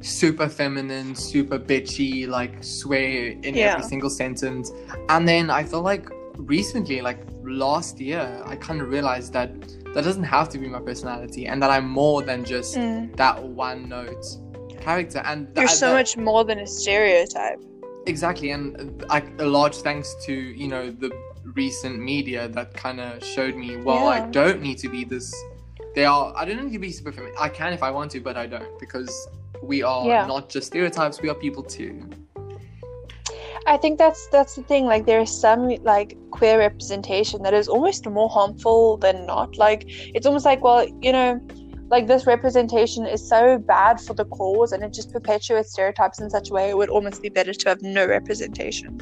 super 0.00 0.48
feminine 0.48 1.14
super 1.14 1.58
bitchy 1.58 2.26
like 2.28 2.54
swear 2.62 3.28
in 3.42 3.54
Yeah. 3.54 3.72
every 3.74 3.84
single 3.84 4.10
sentence 4.10 4.70
and 5.08 5.26
then 5.26 5.50
i 5.50 5.62
feel 5.64 5.82
like 5.82 6.08
recently 6.36 7.00
like 7.00 7.20
last 7.44 8.00
year 8.00 8.42
i 8.46 8.54
kind 8.54 8.80
of 8.80 8.88
realized 8.90 9.32
that 9.32 9.50
that 9.94 10.04
doesn't 10.04 10.22
have 10.36 10.48
to 10.50 10.58
be 10.58 10.68
my 10.68 10.80
personality 10.80 11.46
and 11.46 11.60
that 11.62 11.70
i'm 11.70 11.88
more 11.88 12.22
than 12.22 12.44
just 12.44 12.76
Mm. 12.76 13.16
that 13.16 13.42
one 13.42 13.88
note 13.88 14.24
character 14.80 15.20
and 15.24 15.48
You're 15.56 15.66
so 15.68 15.86
that- 15.88 15.94
much 15.94 16.16
more 16.16 16.44
than 16.44 16.58
a 16.60 16.66
stereotype. 16.66 17.60
Exactly, 18.06 18.50
and 18.50 19.02
uh, 19.04 19.06
I, 19.10 19.22
a 19.38 19.46
large 19.46 19.76
thanks 19.76 20.14
to 20.26 20.32
you 20.32 20.68
know 20.68 20.90
the 20.90 21.10
recent 21.54 21.98
media 21.98 22.48
that 22.48 22.74
kind 22.74 23.00
of 23.00 23.22
showed 23.24 23.56
me. 23.56 23.76
Well, 23.76 24.08
I 24.08 24.20
don't 24.20 24.60
need 24.62 24.78
to 24.78 24.88
be 24.88 25.04
this. 25.04 25.34
They 25.94 26.04
are. 26.04 26.32
I 26.36 26.44
don't 26.44 26.64
need 26.64 26.72
to 26.72 26.78
be 26.78 26.92
super 26.92 27.12
feminine. 27.12 27.34
I 27.38 27.48
can 27.48 27.72
if 27.72 27.82
I 27.82 27.90
want 27.90 28.10
to, 28.12 28.20
but 28.20 28.36
I 28.36 28.46
don't 28.46 28.78
because 28.78 29.28
we 29.62 29.82
are 29.82 30.06
Yeah. 30.06 30.26
not 30.26 30.48
just 30.48 30.68
stereotypes. 30.68 31.20
We 31.20 31.28
are 31.28 31.34
people 31.34 31.62
too. 31.62 32.08
I 33.66 33.76
think 33.76 33.98
that's 33.98 34.28
that's 34.28 34.54
the 34.54 34.62
thing. 34.62 34.86
Like 34.86 35.04
there's 35.04 35.30
some 35.30 35.68
like 35.82 36.16
queer 36.30 36.58
representation 36.58 37.42
that 37.42 37.52
is 37.52 37.68
almost 37.68 38.08
more 38.08 38.28
harmful 38.30 38.96
than 38.96 39.26
not. 39.26 39.58
Like 39.58 39.84
it's 39.86 40.26
almost 40.26 40.46
like, 40.46 40.62
well, 40.62 40.86
you 41.02 41.12
know, 41.12 41.40
like 41.90 42.06
this 42.06 42.26
representation 42.26 43.06
is 43.06 43.26
so 43.28 43.58
bad 43.58 44.00
for 44.00 44.14
the 44.14 44.24
cause 44.26 44.72
and 44.72 44.82
it 44.84 44.92
just 44.92 45.10
perpetuates 45.12 45.72
stereotypes 45.72 46.20
in 46.20 46.28
such 46.28 46.50
a 46.50 46.54
way 46.54 46.68
it 46.68 46.76
would 46.76 46.90
almost 46.90 47.22
be 47.22 47.30
better 47.30 47.54
to 47.54 47.68
have 47.68 47.80
no 47.82 48.06
representation. 48.06 49.00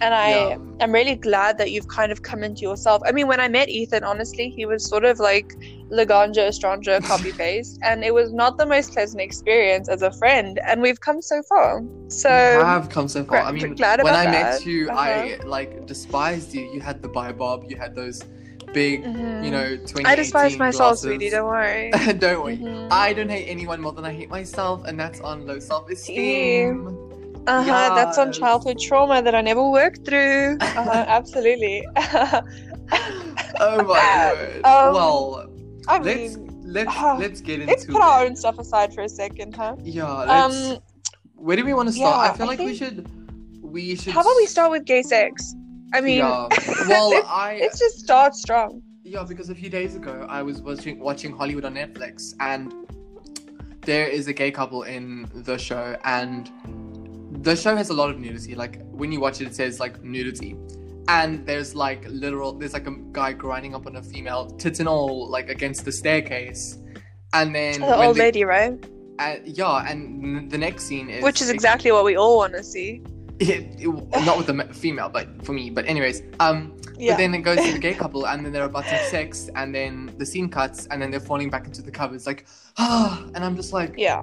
And 0.00 0.12
I 0.14 0.30
Yeah. 0.30 0.56
am 0.80 0.92
really 0.92 1.14
glad 1.14 1.58
that 1.58 1.70
you've 1.70 1.88
kind 1.88 2.10
of 2.10 2.22
come 2.22 2.42
into 2.42 2.62
yourself. 2.62 3.00
I 3.06 3.12
mean, 3.12 3.28
when 3.28 3.40
I 3.40 3.48
met 3.48 3.68
Ethan, 3.68 4.02
honestly, 4.04 4.52
he 4.56 4.66
was 4.66 4.86
sort 4.88 5.04
of 5.04 5.18
like 5.20 5.46
Laganja 5.92 6.48
Estranja 6.48 7.02
copy 7.06 7.32
paste, 7.32 7.78
and 7.84 8.04
it 8.04 8.12
was 8.12 8.32
not 8.32 8.58
the 8.58 8.66
most 8.66 8.92
pleasant 8.92 9.22
experience 9.22 9.88
as 9.88 10.02
a 10.02 10.10
friend. 10.12 10.60
And 10.68 10.82
we've 10.82 11.00
come 11.00 11.22
so 11.22 11.42
far. 11.48 11.82
So 12.08 12.28
we 12.28 12.64
have 12.64 12.90
come 12.90 13.08
so 13.08 13.24
far. 13.24 13.38
I 13.38 13.52
mean, 13.52 13.74
glad 13.74 14.02
when 14.02 14.14
I 14.14 14.24
that. 14.24 14.32
met 14.32 14.66
you, 14.66 14.90
Uh-huh. 14.90 14.98
I 14.98 15.38
like 15.46 15.86
despised 15.86 16.52
you. 16.54 16.62
You 16.74 16.80
had 16.80 17.00
the 17.00 17.08
bob. 17.08 17.64
You 17.68 17.76
had 17.76 17.94
those 17.94 18.22
big, 18.74 19.04
Mhm. 19.04 19.44
you 19.44 19.50
know, 19.50 19.76
twenty. 19.90 20.04
I 20.04 20.14
despise 20.14 20.58
myself, 20.58 20.98
sweetie. 20.98 21.30
Don't 21.30 21.46
worry. 21.46 21.90
don't 22.24 22.42
worry. 22.44 22.58
Mhm. 22.58 22.88
I 22.90 23.12
don't 23.14 23.30
hate 23.30 23.46
anyone 23.46 23.80
more 23.80 23.92
than 23.92 24.04
I 24.04 24.12
hate 24.12 24.28
myself, 24.28 24.84
and 24.86 24.98
that's 25.00 25.20
on 25.20 25.46
low 25.46 25.58
self-esteem. 25.58 26.88
Uh 27.46 27.62
huh. 27.62 27.94
That's 27.94 28.18
on 28.18 28.32
childhood 28.32 28.78
trauma 28.80 29.22
that 29.22 29.34
I 29.34 29.40
never 29.40 29.64
worked 29.70 30.04
through. 30.04 30.58
Uh 30.60 30.66
huh. 30.84 31.04
absolutely. 31.18 31.86
oh 33.60 33.82
my 33.84 33.84
word. 34.34 34.64
Um, 34.64 34.94
well, 34.94 35.46
I 35.88 35.98
let's 35.98 36.36
mean, 36.36 36.60
let's 36.64 36.90
ah, 36.90 37.16
let's 37.18 37.40
get 37.40 37.60
into 37.60 37.72
let's 37.72 37.84
put 37.86 38.00
our 38.02 38.24
it. 38.24 38.30
own 38.30 38.36
stuff 38.36 38.58
aside 38.58 38.94
for 38.94 39.02
a 39.02 39.08
second, 39.08 39.54
huh? 39.54 39.76
Yeah, 39.82 40.10
let's. 40.12 40.56
Um, 40.72 40.78
where 41.36 41.56
do 41.56 41.64
we 41.64 41.74
want 41.74 41.88
to 41.88 41.92
start? 41.94 42.14
yeah, 42.26 42.32
I 42.32 42.36
feel 42.36 42.46
I 42.46 42.48
like 42.48 42.58
we 42.58 42.74
should. 42.74 43.08
We 43.62 43.96
should. 43.96 44.12
how 44.14 44.20
about 44.22 44.36
we 44.36 44.46
start 44.46 44.70
with 44.70 44.84
gay 44.84 45.02
sex? 45.02 45.54
I 45.94 46.00
mean, 46.00 46.18
yeah. 46.18 46.48
Well, 46.88 47.10
I 47.26 47.58
let's 47.60 47.78
just 47.78 48.00
start 48.00 48.34
strong. 48.34 48.82
Yeah, 49.04 49.22
because 49.22 49.48
a 49.48 49.54
few 49.54 49.70
days 49.70 49.94
ago 49.94 50.26
I 50.28 50.42
was 50.42 50.60
watching 50.60 50.98
watching 50.98 51.32
Hollywood 51.36 51.64
on 51.64 51.74
Netflix, 51.74 52.34
and 52.40 52.74
there 53.82 54.08
is 54.08 54.26
a 54.28 54.32
gay 54.32 54.50
couple 54.50 54.82
in 54.82 55.28
the 55.34 55.56
show, 55.56 55.96
and 56.04 56.50
the 57.44 57.54
show 57.54 57.76
has 57.76 57.90
a 57.90 57.94
lot 57.94 58.10
of 58.10 58.18
nudity. 58.18 58.54
Like 58.54 58.80
when 58.90 59.12
you 59.12 59.20
watch 59.20 59.40
it, 59.40 59.46
it 59.46 59.54
says 59.54 59.78
like 59.78 60.02
nudity, 60.02 60.56
and 61.08 61.46
there's 61.46 61.74
like 61.76 62.04
literal. 62.08 62.52
There's 62.52 62.72
like 62.72 62.88
a 62.88 62.96
guy 63.12 63.32
grinding 63.34 63.74
up 63.74 63.86
on 63.86 63.94
a 63.96 64.02
female, 64.02 64.46
tits 64.62 64.80
and 64.80 64.88
all, 64.88 65.28
like 65.30 65.48
against 65.48 65.84
the 65.84 65.92
staircase, 65.92 66.78
and 67.34 67.54
then 67.54 67.80
The 67.82 67.96
old 68.06 68.16
the- 68.16 68.20
lady, 68.20 68.44
right? 68.44 68.74
uh, 69.20 69.36
yeah, 69.44 69.84
and 69.88 70.24
n- 70.24 70.48
the 70.48 70.58
next 70.58 70.84
scene 70.86 71.08
is 71.08 71.22
Which 71.22 71.40
is 71.40 71.50
exactly 71.50 71.92
what 71.92 72.04
we 72.04 72.16
all 72.16 72.36
want 72.38 72.54
to 72.54 72.64
see. 72.64 73.00
It, 73.40 73.66
it- 73.80 74.24
not 74.26 74.36
with 74.38 74.46
the 74.46 74.64
female, 74.74 75.08
but 75.08 75.44
for 75.44 75.52
me. 75.52 75.70
But 75.70 75.86
anyways, 75.86 76.22
um. 76.40 76.76
Yeah. 76.96 77.14
But 77.14 77.18
then 77.18 77.34
it 77.34 77.38
goes 77.42 77.58
to 77.58 77.72
the 77.72 77.78
gay 77.80 77.94
couple, 78.02 78.24
and 78.28 78.44
then 78.46 78.52
they're 78.52 78.62
about 78.64 78.84
to 78.84 78.90
have 78.90 79.06
sex, 79.08 79.50
and 79.56 79.74
then 79.74 80.14
the 80.16 80.24
scene 80.24 80.48
cuts, 80.48 80.86
and 80.86 81.02
then 81.02 81.10
they're 81.10 81.18
falling 81.18 81.50
back 81.50 81.66
into 81.66 81.82
the 81.82 81.90
covers, 81.90 82.24
like, 82.24 82.46
ah, 82.78 83.24
and 83.34 83.44
I'm 83.44 83.56
just 83.56 83.72
like, 83.72 83.94
yeah. 83.98 84.22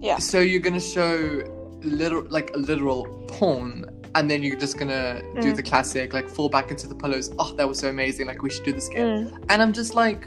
Yeah. 0.00 0.16
so 0.16 0.40
you're 0.40 0.60
gonna 0.62 0.80
show 0.80 1.42
literal, 1.82 2.24
like 2.30 2.54
a 2.54 2.58
literal 2.58 3.04
porn, 3.28 3.84
and 4.14 4.30
then 4.30 4.42
you're 4.42 4.56
just 4.58 4.78
gonna 4.78 5.20
do 5.42 5.52
Mm. 5.52 5.56
the 5.56 5.62
classic, 5.62 6.14
like, 6.14 6.26
fall 6.26 6.48
back 6.48 6.70
into 6.70 6.86
the 6.86 6.94
pillows. 6.94 7.30
Oh, 7.38 7.52
that 7.56 7.68
was 7.68 7.78
so 7.78 7.88
amazing! 7.90 8.26
Like, 8.26 8.40
we 8.42 8.48
should 8.48 8.64
do 8.64 8.72
this 8.72 8.88
again. 8.88 9.26
Mm. 9.28 9.44
And 9.50 9.60
I'm 9.60 9.74
just 9.74 9.94
like, 9.94 10.26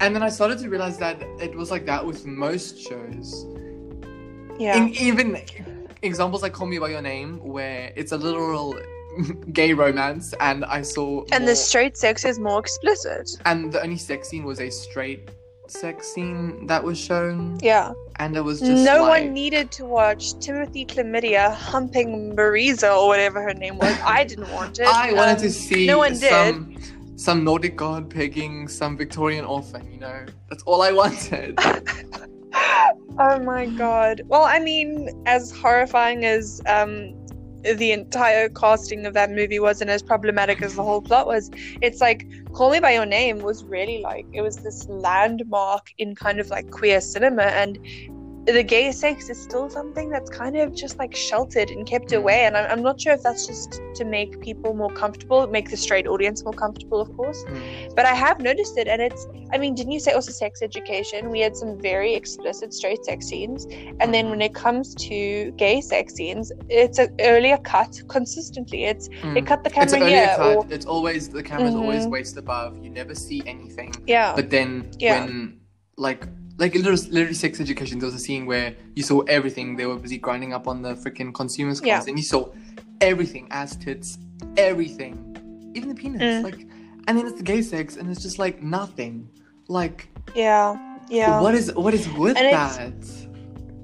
and 0.00 0.12
then 0.12 0.24
I 0.24 0.28
started 0.28 0.58
to 0.58 0.68
realize 0.68 0.98
that 0.98 1.22
it 1.40 1.54
was 1.54 1.70
like 1.70 1.86
that 1.86 2.04
with 2.04 2.26
most 2.26 2.80
shows. 2.80 3.46
Yeah. 4.58 4.76
In, 4.76 4.88
even 4.94 5.30
examples 6.06 6.42
like 6.42 6.52
Call 6.52 6.66
Me 6.66 6.78
by 6.78 6.90
Your 6.90 7.02
Name, 7.02 7.38
where 7.42 7.92
it's 7.96 8.12
a 8.12 8.16
literal 8.16 8.78
gay 9.52 9.72
romance, 9.72 10.34
and 10.40 10.64
I 10.64 10.82
saw 10.82 11.22
and 11.32 11.42
more- 11.44 11.50
the 11.50 11.56
straight 11.56 11.96
sex 11.96 12.24
is 12.24 12.38
more 12.38 12.58
explicit. 12.60 13.30
and 13.44 13.72
the 13.72 13.82
only 13.82 13.96
sex 13.98 14.28
scene 14.28 14.44
was 14.44 14.60
a 14.60 14.70
straight 14.70 15.30
sex 15.68 16.06
scene 16.06 16.66
that 16.68 16.82
was 16.84 16.96
shown, 16.98 17.58
Yeah. 17.60 17.92
and 18.20 18.36
it 18.36 18.40
was 18.42 18.60
just 18.60 18.84
no 18.84 19.02
like, 19.02 19.24
one 19.24 19.32
needed 19.34 19.70
to 19.72 19.84
watch 19.84 20.38
Timothy 20.38 20.86
Chlamydia 20.86 21.52
humping 21.54 22.36
Marisa 22.36 22.96
or 22.96 23.08
whatever 23.08 23.42
her 23.42 23.52
name 23.54 23.76
was. 23.78 23.96
I 24.04 24.22
didn't 24.24 24.50
want 24.58 24.78
it. 24.78 24.86
I 24.86 25.12
wanted 25.12 25.36
Um, 25.38 25.42
to 25.42 25.50
see 25.50 25.86
no 25.86 25.98
one 25.98 26.12
did. 26.12 26.30
some 26.30 26.76
some 27.16 27.42
Nordic 27.44 27.76
god 27.76 28.10
pegging 28.10 28.68
some 28.68 28.96
Victorian 28.96 29.44
orphan. 29.44 29.90
You 29.90 29.98
know, 30.00 30.24
that's 30.50 30.62
all 30.64 30.82
I 30.82 30.92
wanted. 30.92 31.58
oh 33.18 33.38
my 33.40 33.66
god. 33.66 34.22
Well, 34.26 34.44
I 34.44 34.58
mean, 34.58 35.08
as 35.26 35.50
horrifying 35.50 36.24
as 36.24 36.60
um 36.66 37.14
the 37.62 37.90
entire 37.90 38.48
casting 38.48 39.06
of 39.06 39.14
that 39.14 39.30
movie 39.30 39.58
was 39.58 39.80
and 39.80 39.90
as 39.90 40.00
problematic 40.02 40.62
as 40.62 40.76
the 40.76 40.84
whole 40.84 41.02
plot 41.02 41.26
was, 41.26 41.50
it's 41.80 42.00
like 42.00 42.26
Call 42.52 42.70
Me 42.70 42.80
by 42.80 42.92
Your 42.92 43.06
Name 43.06 43.38
was 43.38 43.64
really 43.64 44.00
like 44.00 44.26
it 44.32 44.42
was 44.42 44.58
this 44.58 44.86
landmark 44.88 45.92
in 45.98 46.14
kind 46.14 46.38
of 46.38 46.48
like 46.48 46.70
queer 46.70 47.00
cinema 47.00 47.42
and 47.42 47.78
the 48.46 48.62
gay 48.62 48.92
sex 48.92 49.28
is 49.28 49.42
still 49.42 49.68
something 49.68 50.08
that's 50.08 50.30
kind 50.30 50.56
of 50.56 50.72
just 50.72 50.98
like 50.98 51.14
sheltered 51.14 51.70
and 51.70 51.84
kept 51.86 52.12
away 52.12 52.44
and 52.46 52.56
I'm, 52.56 52.70
I'm 52.70 52.82
not 52.82 53.00
sure 53.00 53.12
if 53.12 53.22
that's 53.22 53.44
just 53.46 53.80
to 53.96 54.04
make 54.04 54.40
people 54.40 54.72
more 54.72 54.90
comfortable 54.92 55.46
make 55.48 55.68
the 55.68 55.76
straight 55.76 56.06
audience 56.06 56.44
more 56.44 56.52
comfortable 56.52 57.00
of 57.00 57.14
course 57.16 57.44
Mm. 57.48 57.94
but 57.96 58.06
I 58.06 58.14
have 58.14 58.40
noticed 58.40 58.76
it, 58.78 58.88
and 58.88 59.00
it's. 59.02 59.26
I 59.52 59.58
mean, 59.58 59.74
didn't 59.74 59.92
you 59.92 60.00
say 60.00 60.12
also 60.12 60.32
sex 60.32 60.62
education? 60.62 61.30
We 61.30 61.40
had 61.40 61.54
some 61.56 61.78
very 61.80 62.14
explicit 62.14 62.72
straight 62.74 63.04
sex 63.04 63.26
scenes, 63.26 63.66
and 64.00 64.12
then 64.14 64.30
when 64.30 64.40
it 64.42 64.54
comes 64.54 64.94
to 65.06 65.50
gay 65.56 65.80
sex 65.80 66.14
scenes, 66.14 66.50
it's 66.68 66.98
an 66.98 67.14
earlier 67.20 67.58
cut 67.58 67.92
consistently. 68.08 68.84
It's 68.84 69.08
Mm. 69.08 69.34
they 69.34 69.42
cut 69.42 69.64
the 69.64 69.70
camera 69.70 70.00
earlier 70.00 70.08
here, 70.08 70.34
cut. 70.36 70.56
or 70.56 70.66
It's 70.70 70.86
always 70.86 71.28
the 71.28 71.42
camera's 71.42 71.74
always 71.74 72.06
Mhm. 72.06 72.10
waist 72.10 72.36
above. 72.36 72.70
You 72.84 72.90
never 72.90 73.14
see 73.14 73.42
anything. 73.46 73.92
yeah, 74.06 74.32
But 74.34 74.50
then 74.50 74.68
Yeah. 74.98 75.24
when 75.24 75.60
like 75.96 76.22
like 76.58 76.74
literally, 76.74 77.02
literally 77.10 77.34
sex 77.34 77.60
education, 77.60 77.98
there 77.98 78.06
was 78.06 78.14
a 78.14 78.18
scene 78.18 78.46
where 78.46 78.74
you 78.94 79.02
saw 79.02 79.20
everything. 79.22 79.76
They 79.76 79.86
were 79.86 79.96
busy 79.96 80.18
grinding 80.18 80.52
up 80.52 80.66
on 80.68 80.82
the 80.82 80.94
freaking 80.94 81.32
consumers 81.34 81.80
Yeah. 81.84 81.96
cars, 81.96 82.08
and 82.08 82.18
you 82.18 82.24
saw 82.24 82.48
everything, 83.00 83.46
ass 83.50 83.76
tits, 83.76 84.18
everything, 84.56 85.70
even 85.74 85.88
the 85.88 85.94
penis. 85.94 86.22
Mm. 86.22 86.42
Like, 86.44 86.60
and 87.08 87.18
then 87.18 87.26
it's 87.26 87.36
the 87.36 87.42
gay 87.42 87.62
sex, 87.62 87.96
and 87.96 88.10
it's 88.10 88.22
just 88.22 88.38
like 88.38 88.62
nothing. 88.62 89.28
Like, 89.68 90.08
yeah, 90.34 90.98
yeah. 91.08 91.40
what 91.40 91.54
is 91.54 91.74
what 91.74 91.92
is 91.94 92.08
with 92.10 92.36
And 92.36 92.52
that? 92.54 93.25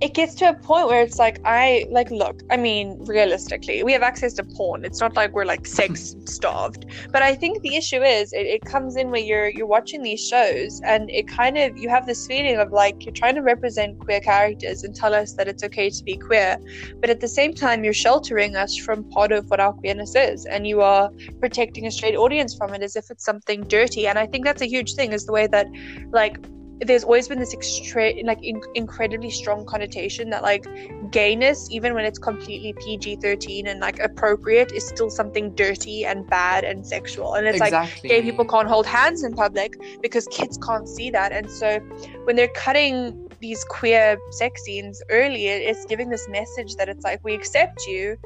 It 0.02 0.14
gets 0.14 0.34
to 0.34 0.48
a 0.48 0.54
point 0.54 0.88
where 0.88 1.00
it's 1.00 1.20
like 1.20 1.38
I 1.44 1.86
like 1.88 2.10
look. 2.10 2.42
I 2.50 2.56
mean, 2.56 2.98
realistically, 3.04 3.84
we 3.84 3.92
have 3.92 4.02
access 4.02 4.32
to 4.34 4.42
porn. 4.42 4.84
It's 4.84 5.00
not 5.00 5.14
like 5.14 5.32
we're 5.32 5.44
like 5.44 5.64
sex 5.64 6.16
starved. 6.24 6.86
But 7.12 7.22
I 7.22 7.36
think 7.36 7.62
the 7.62 7.76
issue 7.76 8.02
is 8.02 8.32
it, 8.32 8.46
it 8.46 8.64
comes 8.64 8.96
in 8.96 9.12
where 9.12 9.20
you're 9.20 9.48
you're 9.50 9.72
watching 9.78 10.02
these 10.02 10.26
shows 10.26 10.80
and 10.84 11.08
it 11.08 11.28
kind 11.28 11.56
of 11.56 11.78
you 11.78 11.88
have 11.88 12.06
this 12.06 12.26
feeling 12.26 12.56
of 12.56 12.72
like 12.72 13.04
you're 13.04 13.14
trying 13.14 13.36
to 13.36 13.42
represent 13.42 14.00
queer 14.00 14.18
characters 14.18 14.82
and 14.82 14.92
tell 14.92 15.14
us 15.14 15.34
that 15.34 15.46
it's 15.46 15.62
okay 15.62 15.88
to 15.88 16.02
be 16.02 16.16
queer, 16.16 16.58
but 17.00 17.08
at 17.08 17.20
the 17.20 17.28
same 17.28 17.54
time 17.54 17.84
you're 17.84 17.92
sheltering 17.92 18.56
us 18.56 18.76
from 18.76 19.04
part 19.10 19.30
of 19.30 19.48
what 19.50 19.60
our 19.60 19.72
queerness 19.72 20.16
is, 20.16 20.46
and 20.46 20.66
you 20.66 20.80
are 20.80 21.10
protecting 21.38 21.86
a 21.86 21.92
straight 21.92 22.16
audience 22.16 22.56
from 22.56 22.74
it 22.74 22.82
as 22.82 22.96
if 22.96 23.08
it's 23.08 23.24
something 23.24 23.60
dirty. 23.68 24.08
And 24.08 24.18
I 24.18 24.26
think 24.26 24.44
that's 24.44 24.62
a 24.62 24.68
huge 24.68 24.94
thing 24.94 25.12
is 25.12 25.26
the 25.26 25.32
way 25.32 25.46
that 25.46 25.68
like 26.10 26.38
there's 26.80 27.04
always 27.04 27.28
been 27.28 27.38
this 27.38 27.54
extra 27.54 28.12
like 28.24 28.42
in- 28.42 28.60
incredibly 28.74 29.30
strong 29.30 29.64
connotation 29.64 30.30
that 30.30 30.42
like 30.42 30.66
gayness 31.12 31.68
even 31.70 31.94
when 31.94 32.04
it's 32.04 32.18
completely 32.18 32.74
pg-13 32.80 33.68
and 33.68 33.80
like 33.80 33.98
appropriate 34.00 34.72
is 34.72 34.86
still 34.86 35.08
something 35.10 35.54
dirty 35.54 36.04
and 36.04 36.26
bad 36.28 36.64
and 36.64 36.84
sexual. 36.86 37.34
And 37.34 37.46
it's 37.46 37.60
like 37.60 38.02
gay 38.02 38.22
people 38.22 38.44
can't 38.44 38.66
hold 38.68 38.86
hands 38.86 39.22
in 39.22 39.34
public 39.34 39.74
because 40.02 40.26
kids 40.28 40.58
can't 40.58 40.88
see 40.88 41.10
that. 41.10 41.30
And 41.32 41.48
so 41.50 41.78
when 42.24 42.34
they're 42.36 42.48
cutting 42.48 43.28
these 43.40 43.62
queer 43.64 44.16
sex 44.30 44.62
scenes 44.62 45.02
early 45.10 45.46
it's 45.48 45.84
giving 45.86 46.08
this 46.08 46.28
message 46.28 46.76
that 46.76 46.88
it's 46.88 47.02
like 47.04 47.18
we 47.24 47.34
accept 47.34 47.84
you 47.88 48.16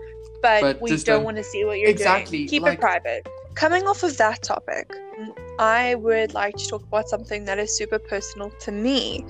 but, 0.42 0.60
But 0.60 0.82
we 0.82 0.90
don't 0.90 1.04
don't- 1.04 1.24
want 1.24 1.38
to 1.38 1.42
see 1.42 1.64
what 1.64 1.78
you're 1.78 1.88
Exactly, 1.88 2.38
doing 2.40 2.48
keep 2.48 2.62
like- 2.62 2.74
it 2.74 2.80
private 2.82 3.26
coming 3.56 3.86
off 3.88 4.02
of 4.02 4.16
that 4.18 4.42
topic 4.42 4.88
I 5.58 5.94
would 5.94 6.34
like 6.34 6.56
to 6.56 6.66
talk 6.68 6.82
about 6.82 7.08
something 7.08 7.46
that 7.46 7.58
is 7.58 7.76
super 7.76 7.98
personal 7.98 8.50
to 8.60 8.72
me, 8.72 9.24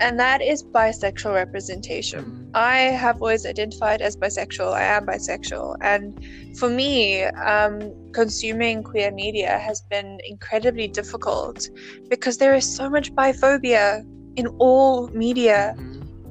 and 0.00 0.18
that 0.20 0.40
is 0.40 0.62
bisexual 0.62 1.34
representation. 1.34 2.50
I 2.54 2.76
have 2.76 3.20
always 3.20 3.44
identified 3.44 4.00
as 4.00 4.16
bisexual. 4.16 4.72
I 4.72 4.84
am 4.84 5.06
bisexual. 5.06 5.76
And 5.80 6.24
for 6.56 6.68
me, 6.68 7.24
um, 7.24 7.92
consuming 8.12 8.84
queer 8.84 9.10
media 9.10 9.58
has 9.58 9.82
been 9.82 10.20
incredibly 10.24 10.86
difficult 10.86 11.68
because 12.08 12.38
there 12.38 12.54
is 12.54 12.76
so 12.76 12.88
much 12.88 13.12
biphobia 13.12 14.06
in 14.36 14.46
all 14.58 15.08
media. 15.08 15.74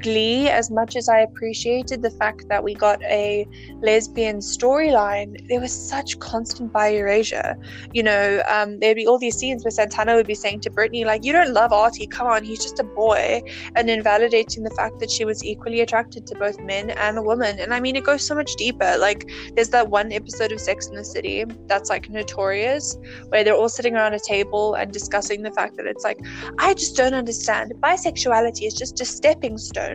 Glee, 0.01 0.50
as 0.50 0.72
much 0.72 0.96
as 0.96 1.08
I 1.10 1.20
appreciated 1.20 2.01
the 2.01 2.12
fact 2.12 2.48
that 2.50 2.63
we 2.63 2.74
got 2.74 3.01
a 3.03 3.48
lesbian 3.81 4.38
storyline, 4.38 5.48
there 5.48 5.60
was 5.60 5.72
such 5.72 6.20
constant 6.20 6.74
bi 6.74 6.89
erasure. 6.89 7.55
You 7.93 8.03
know, 8.03 8.41
um, 8.48 8.79
there'd 8.79 8.96
be 8.96 9.08
all 9.08 9.20
these 9.20 9.38
scenes 9.38 9.63
where 9.63 9.72
Santana 9.72 10.15
would 10.15 10.27
be 10.27 10.36
saying 10.36 10.62
to 10.62 10.70
Brittany, 10.70 11.05
like, 11.05 11.24
you 11.24 11.34
don't 11.34 11.53
love 11.53 11.72
Artie, 11.72 12.08
come 12.08 12.27
on, 12.27 12.43
he's 12.43 12.62
just 12.62 12.79
a 12.79 12.84
boy, 12.84 13.41
and 13.75 13.89
invalidating 13.89 14.63
the 14.63 14.72
fact 14.72 15.00
that 15.00 15.12
she 15.12 15.25
was 15.25 15.43
equally 15.43 15.81
attracted 15.81 16.25
to 16.27 16.36
both 16.36 16.60
men 16.62 16.91
and 16.91 17.17
a 17.17 17.22
woman. 17.22 17.60
And 17.60 17.74
I 17.74 17.79
mean, 17.79 17.96
it 17.96 18.03
goes 18.03 18.25
so 18.25 18.36
much 18.36 18.55
deeper. 18.55 18.98
Like, 18.98 19.29
there's 19.55 19.70
that 19.70 19.89
one 19.89 20.12
episode 20.12 20.51
of 20.51 20.60
Sex 20.60 20.88
in 20.88 20.96
the 20.96 21.05
City 21.05 21.46
that's 21.67 21.89
like 21.89 22.10
notorious, 22.10 22.98
where 23.29 23.43
they're 23.43 23.55
all 23.55 23.70
sitting 23.70 23.96
around 23.96 24.13
a 24.13 24.20
table 24.20 24.75
and 24.75 24.91
discussing 24.91 25.41
the 25.41 25.51
fact 25.51 25.77
that 25.77 25.86
it's 25.86 26.03
like, 26.03 26.20
I 26.60 26.74
just 26.74 26.96
don't 26.96 27.13
understand. 27.13 27.74
Bisexuality 27.79 28.65
is 28.65 28.74
just 28.74 29.00
a 29.01 29.05
stepping 29.05 29.58
stone 29.58 29.90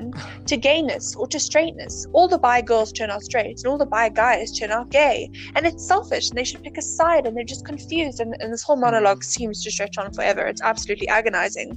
to 0.46 0.56
gayness 0.56 1.14
or 1.16 1.26
to 1.28 1.38
straightness. 1.38 2.06
All 2.12 2.28
the 2.28 2.38
bi 2.38 2.60
girls 2.62 2.92
turn 2.92 3.10
out 3.10 3.22
straight 3.22 3.58
and 3.58 3.66
all 3.66 3.78
the 3.78 3.86
bi 3.86 4.08
guys 4.08 4.56
turn 4.58 4.70
out 4.70 4.90
gay. 4.90 5.30
And 5.54 5.66
it's 5.66 5.86
selfish 5.86 6.30
and 6.30 6.38
they 6.38 6.44
should 6.44 6.62
pick 6.62 6.78
a 6.78 6.82
side 6.82 7.26
and 7.26 7.36
they're 7.36 7.44
just 7.44 7.64
confused. 7.64 8.20
And, 8.20 8.36
and 8.40 8.52
this 8.52 8.62
whole 8.62 8.76
monologue 8.76 9.24
seems 9.24 9.62
to 9.64 9.70
stretch 9.70 9.98
on 9.98 10.12
forever. 10.12 10.42
It's 10.46 10.62
absolutely 10.62 11.08
agonizing. 11.08 11.76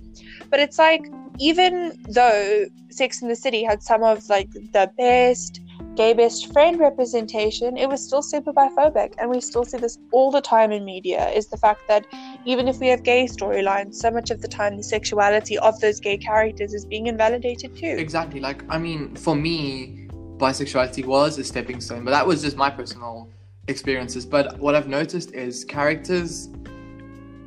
But 0.50 0.60
it's 0.60 0.80
like, 0.80 1.02
even 1.40 1.98
though 2.10 2.66
Sex 2.90 3.22
in 3.22 3.30
the 3.30 3.36
City 3.36 3.64
had 3.64 3.82
some 3.82 4.04
of 4.04 4.28
like 4.30 4.52
the 4.52 4.92
best 4.98 5.62
gay 5.96 6.14
best 6.14 6.52
friend 6.54 6.80
representation, 6.80 7.78
it 7.78 7.88
was 7.88 8.04
still 8.04 8.22
super 8.22 8.54
biphobic. 8.54 9.14
And 9.18 9.30
we 9.30 9.42
still 9.42 9.66
see 9.66 9.78
this 9.78 9.98
all 10.12 10.32
the 10.32 10.42
time 10.42 10.72
in 10.72 10.86
media 10.86 11.30
is 11.30 11.48
the 11.48 11.58
fact 11.58 11.82
that 11.88 12.06
even 12.46 12.68
if 12.68 12.80
we 12.80 12.88
have 12.88 13.04
gay 13.04 13.26
storylines, 13.26 13.96
so 13.96 14.12
much 14.12 14.32
of 14.32 14.42
the 14.42 14.48
time 14.48 14.78
the 14.78 14.84
sexuality 14.84 15.58
of 15.60 15.80
those 15.80 16.00
gay 16.00 16.18
characters 16.18 16.74
is 16.74 16.86
being 16.86 17.08
invalidated 17.08 17.76
too. 17.76 17.96
Exactly. 17.98 18.40
Like, 18.40 18.64
I 18.70 18.78
mean, 18.78 19.16
for 19.16 19.36
me, 19.36 20.08
bisexuality 20.38 21.06
was 21.06 21.38
a 21.38 21.44
stepping 21.44 21.82
stone, 21.82 22.06
but 22.06 22.12
that 22.12 22.26
was 22.26 22.42
just 22.42 22.56
my 22.56 22.70
personal 22.70 23.30
experiences. 23.68 24.26
But 24.26 24.58
what 24.60 24.76
I've 24.76 24.88
noticed 24.88 25.34
is 25.34 25.66
characters 25.66 26.50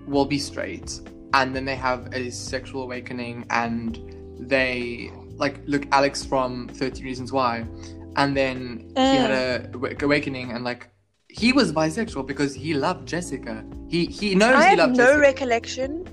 will 0.06 0.26
be 0.26 0.38
straight 0.38 1.00
and 1.34 1.56
then 1.56 1.64
they 1.64 1.76
have 1.76 2.12
a 2.12 2.30
sexual 2.30 2.82
awakening 2.82 3.46
and 3.50 3.98
they 4.38 5.10
like 5.36 5.60
look 5.66 5.86
Alex 5.92 6.24
from 6.24 6.68
13 6.68 7.04
Reasons 7.04 7.32
Why 7.32 7.66
and 8.16 8.36
then 8.36 8.92
he 8.96 9.16
had 9.16 9.30
uh. 9.30 9.78
a 9.78 10.04
awakening 10.04 10.50
and 10.52 10.64
like 10.64 10.88
he 11.28 11.52
was 11.52 11.72
bisexual 11.72 12.26
because 12.26 12.54
he 12.54 12.74
loved 12.74 13.08
Jessica. 13.08 13.64
He 13.88 14.06
he 14.06 14.34
knows 14.34 14.54
I 14.54 14.62
he 14.62 14.68
have 14.70 14.78
loved 14.78 14.96
no 14.96 15.04
Jessica. 15.06 15.20
recollection. 15.20 16.06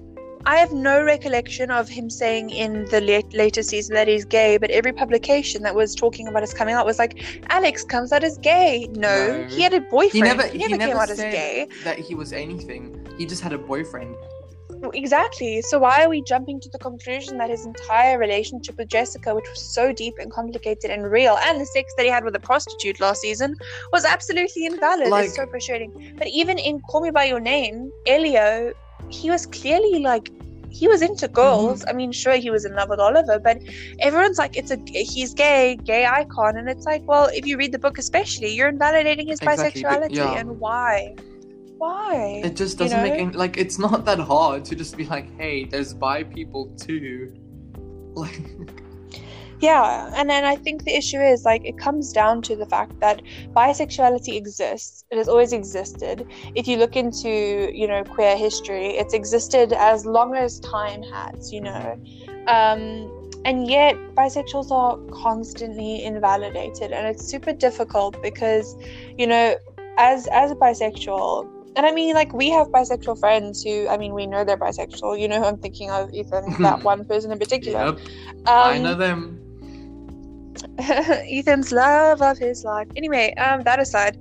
I 0.46 0.56
have 0.56 0.72
no 0.72 1.04
recollection 1.04 1.70
of 1.70 1.90
him 1.90 2.10
saying 2.10 2.50
in 2.52 2.86
the 2.86 3.02
late, 3.02 3.34
later 3.34 3.62
season 3.62 3.94
that 3.96 4.08
he's 4.08 4.24
gay, 4.24 4.58
but 4.58 4.72
every 4.72 4.94
publication 4.94 5.64
that 5.64 5.76
was 5.76 5.94
talking 5.94 6.30
about 6.30 6.44
his 6.44 6.54
coming 6.54 6.76
out 6.76 6.86
was 6.86 6.98
like, 6.98 7.44
Alex 7.50 7.84
comes 7.84 8.14
out 8.14 8.24
as 8.24 8.38
gay. 8.38 8.88
No, 8.96 9.42
No. 9.42 9.48
he 9.50 9.62
had 9.62 9.74
a 9.74 9.82
boyfriend. 9.82 10.14
he 10.14 10.22
never 10.22 10.44
he 10.48 10.60
he 10.60 10.60
never 10.60 10.78
never 10.78 10.92
came 10.92 10.98
out 10.98 11.10
as 11.10 11.18
gay. 11.20 11.68
that 11.84 12.00
he 12.00 12.16
was 12.16 12.32
anything. 12.32 13.06
He 13.18 13.26
just 13.26 13.42
had 13.42 13.52
a 13.52 13.58
boyfriend. 13.58 14.16
Exactly. 14.94 15.62
So 15.62 15.80
why 15.80 16.04
are 16.04 16.10
we 16.10 16.22
jumping 16.22 16.60
to 16.62 16.70
the 16.70 16.80
conclusion 16.80 17.38
that 17.38 17.50
his 17.50 17.66
entire 17.66 18.18
relationship 18.18 18.78
with 18.78 18.88
Jessica, 18.88 19.36
which 19.36 19.50
was 19.50 19.62
so 19.62 19.92
deep 19.92 20.16
and 20.20 20.32
complicated 20.32 20.90
and 20.92 21.12
real, 21.12 21.38
and 21.44 21.60
the 21.60 21.66
sex 21.66 21.94
that 21.98 22.04
he 22.04 22.10
had 22.10 22.24
with 22.24 22.36
a 22.36 22.40
prostitute 22.40 23.00
last 23.00 23.22
season, 23.22 23.56
was 23.92 24.06
absolutely 24.06 24.66
invalid? 24.66 25.10
Like- 25.10 25.26
it's 25.26 25.36
so 25.36 25.46
frustrating. 25.48 26.16
But 26.18 26.28
even 26.28 26.58
in 26.58 26.80
Call 26.90 27.02
Me 27.02 27.12
by 27.12 27.26
Your 27.26 27.40
Name, 27.40 27.92
Elio, 28.08 28.74
he 29.10 29.30
was 29.30 29.46
clearly 29.46 30.00
like 30.00 30.30
he 30.72 30.88
was 30.88 31.02
into 31.02 31.28
girls. 31.28 31.82
Mm-hmm. 31.82 31.90
I 31.90 31.94
mean, 31.94 32.12
sure, 32.12 32.36
he 32.36 32.52
was 32.52 32.64
in 32.64 32.76
love 32.76 32.90
with 32.90 33.00
Oliver, 33.00 33.40
but 33.40 33.58
everyone's 34.00 34.38
like, 34.38 34.56
it's 34.56 34.72
a 34.72 34.78
he's 34.86 35.34
gay, 35.34 35.78
gay 35.84 36.06
icon, 36.06 36.58
and 36.58 36.70
it's 36.70 36.86
like, 36.86 37.02
well, 37.08 37.30
if 37.34 37.46
you 37.46 37.58
read 37.58 37.72
the 37.72 37.80
book, 37.80 37.98
especially, 37.98 38.54
you're 38.54 38.70
invalidating 38.70 39.28
his 39.28 39.40
Exactly, 39.42 39.82
but- 39.82 40.04
bisexuality, 40.04 40.16
yeah. 40.16 40.34
and 40.40 40.60
why? 40.60 41.16
Why? 41.80 42.42
It 42.44 42.56
just 42.58 42.78
doesn't 42.78 43.02
make 43.02 43.14
know? 43.14 43.20
any 43.20 43.38
like 43.38 43.58
it's 43.58 43.80
not 43.80 44.06
that 44.06 44.20
hard 44.20 44.66
to 44.66 44.76
just 44.76 44.98
be 44.98 45.06
like, 45.06 45.36
hey, 45.38 45.66
there's 45.66 45.94
bi 45.94 46.24
people 46.24 46.68
too. 46.78 47.34
Like 48.14 48.42
Yeah, 49.62 50.10
and 50.16 50.30
then 50.30 50.46
I 50.46 50.56
think 50.56 50.86
the 50.86 50.96
issue 50.96 51.20
is 51.20 51.44
like 51.44 51.66
it 51.66 51.78
comes 51.78 52.14
down 52.14 52.42
to 52.44 52.56
the 52.56 52.66
fact 52.66 53.00
that 53.02 53.22
bisexuality 53.54 54.36
exists. 54.36 55.04
It 55.12 55.18
has 55.18 55.28
always 55.28 55.52
existed. 55.52 56.26
If 56.56 56.68
you 56.68 56.78
look 56.78 56.96
into, 56.96 57.30
you 57.74 57.88
know, 57.88 58.04
queer 58.04 58.38
history, 58.38 58.88
it's 58.98 59.14
existed 59.14 59.74
as 59.74 60.06
long 60.06 60.36
as 60.36 60.60
time 60.62 61.04
has, 61.04 61.52
you 61.52 61.62
know. 61.62 62.00
Um 62.48 63.16
and 63.46 63.70
yet 63.70 63.96
bisexuals 64.16 64.72
are 64.72 64.98
constantly 65.12 66.04
invalidated 66.04 66.92
and 66.92 67.08
it's 67.08 67.26
super 67.26 67.54
difficult 67.54 68.22
because, 68.22 68.78
you 69.18 69.28
know, 69.28 69.56
as 69.98 70.28
as 70.28 70.52
a 70.52 70.56
bisexual 70.56 71.59
and 71.80 71.88
I 71.88 71.94
mean, 71.94 72.14
like, 72.14 72.34
we 72.34 72.50
have 72.50 72.68
bisexual 72.68 73.22
friends 73.22 73.64
who, 73.64 73.88
I 73.88 73.98
mean, 73.98 74.14
we 74.14 74.28
know 74.28 74.44
they're 74.44 74.58
bisexual. 74.58 75.18
You 75.18 75.30
know 75.30 75.40
who 75.40 75.46
I'm 75.46 75.58
thinking 75.58 75.90
of, 75.90 76.14
Ethan, 76.14 76.62
that 76.62 76.84
one 76.92 77.06
person 77.06 77.32
in 77.32 77.40
particular. 77.40 77.86
Yep, 77.86 78.00
Um, 78.40 78.46
I 78.48 78.78
know 78.80 78.96
them. 78.96 79.40
Ethan's 80.78 81.72
love 81.72 82.22
of 82.22 82.38
his 82.38 82.66
life. 82.66 82.90
Anyway, 82.98 83.34
um, 83.36 83.64
that 83.64 83.80
aside, 83.80 84.18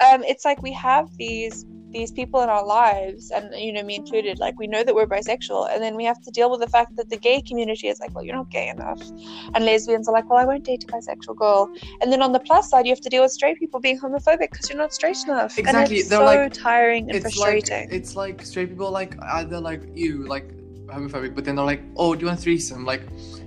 um, 0.00 0.24
it's 0.24 0.46
like 0.46 0.62
we 0.62 0.72
have 0.72 1.14
these 1.18 1.66
these 1.92 2.10
people 2.10 2.40
in 2.42 2.48
our 2.48 2.64
lives, 2.64 3.30
and 3.30 3.54
you 3.54 3.72
know, 3.72 3.82
me 3.82 3.96
included. 3.96 4.38
Like 4.38 4.58
we 4.58 4.66
know 4.66 4.82
that 4.82 4.94
we're 4.94 5.06
bisexual, 5.06 5.72
and 5.72 5.82
then 5.82 5.94
we 5.96 6.04
have 6.04 6.20
to 6.22 6.30
deal 6.30 6.50
with 6.50 6.60
the 6.60 6.66
fact 6.68 6.96
that 6.96 7.10
the 7.10 7.16
gay 7.16 7.40
community 7.42 7.88
is 7.88 8.00
like, 8.00 8.14
well, 8.14 8.24
you're 8.24 8.34
not 8.36 8.50
gay 8.50 8.68
enough, 8.68 9.00
and 9.54 9.64
lesbians 9.64 10.08
are 10.08 10.12
like, 10.12 10.28
well, 10.28 10.38
I 10.38 10.44
won't 10.44 10.64
date 10.64 10.84
a 10.84 10.86
bisexual 10.86 11.36
girl. 11.36 11.70
And 12.00 12.12
then 12.12 12.22
on 12.22 12.32
the 12.32 12.40
plus 12.40 12.70
side, 12.70 12.86
you 12.86 12.92
have 12.92 13.00
to 13.02 13.08
deal 13.08 13.22
with 13.22 13.32
straight 13.32 13.58
people 13.58 13.80
being 13.80 13.98
homophobic 14.00 14.50
because 14.50 14.68
you're 14.68 14.78
not 14.78 14.92
straight 14.94 15.18
enough. 15.24 15.58
Exactly, 15.58 15.82
And 15.82 15.92
it's 16.00 16.08
they're 16.08 16.18
so 16.18 16.24
like- 16.24 16.52
tiring 16.52 17.08
and 17.10 17.16
It's 17.16 17.24
like 17.24 17.34
frustrating. 17.34 17.88
it's 17.90 18.16
like 18.16 18.44
straight 18.44 18.70
people 18.70 18.90
like 18.90 19.16
either 19.22 19.60
like 19.60 19.82
you 19.94 20.26
like 20.26 20.48
homophobic, 20.86 21.34
but 21.34 21.44
then 21.44 21.56
they're 21.56 21.64
like, 21.64 21.82
oh, 21.96 22.14
do 22.14 22.20
you 22.22 22.26
want 22.26 22.40
threesome? 22.40 22.84
Like, 22.84 23.02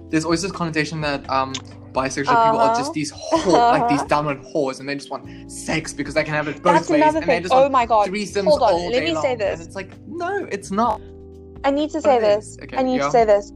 there's 0.09 0.25
always 0.25 0.41
this 0.41 0.51
connotation 0.51 1.01
that 1.01 1.27
um 1.29 1.53
bisexual 1.93 2.25
people 2.43 2.59
are 2.59 2.65
Uh-huh. 2.65 2.75
just 2.77 2.93
these 2.93 3.11
whore, 3.11 3.71
like 3.71 3.87
these 3.87 4.01
Uh-huh. 4.11 4.35
whores, 4.53 4.79
and 4.79 4.87
they 4.89 4.95
just 4.95 5.09
want 5.09 5.25
sex 5.51 5.93
because 5.93 6.13
they 6.13 6.23
can 6.23 6.33
have 6.33 6.47
it 6.47 6.61
both 6.61 6.73
That's 6.73 6.89
ways, 6.89 7.01
another 7.01 7.19
and 7.19 7.29
they 7.29 7.39
just 7.39 7.53
Oh 7.53 7.61
want 7.61 7.71
my 7.71 7.85
god. 7.85 8.09
threesomes 8.09 8.43
Hold 8.45 8.61
on, 8.63 8.73
all 8.73 8.85
let 8.89 8.99
day 8.99 9.05
me 9.05 9.13
long. 9.13 9.23
say 9.23 9.35
this. 9.35 9.59
And 9.59 9.67
it's 9.67 9.75
like, 9.75 9.91
no, 10.07 10.47
it's 10.51 10.71
not. 10.71 11.01
I 11.63 11.71
need 11.71 11.89
to 11.91 12.01
say 12.01 12.19
this. 12.19 12.57
Okay, 12.61 12.77
I 12.77 12.83
need 12.83 12.97
yeah. 12.97 13.05
to 13.05 13.11
say 13.11 13.25
this. 13.25 13.51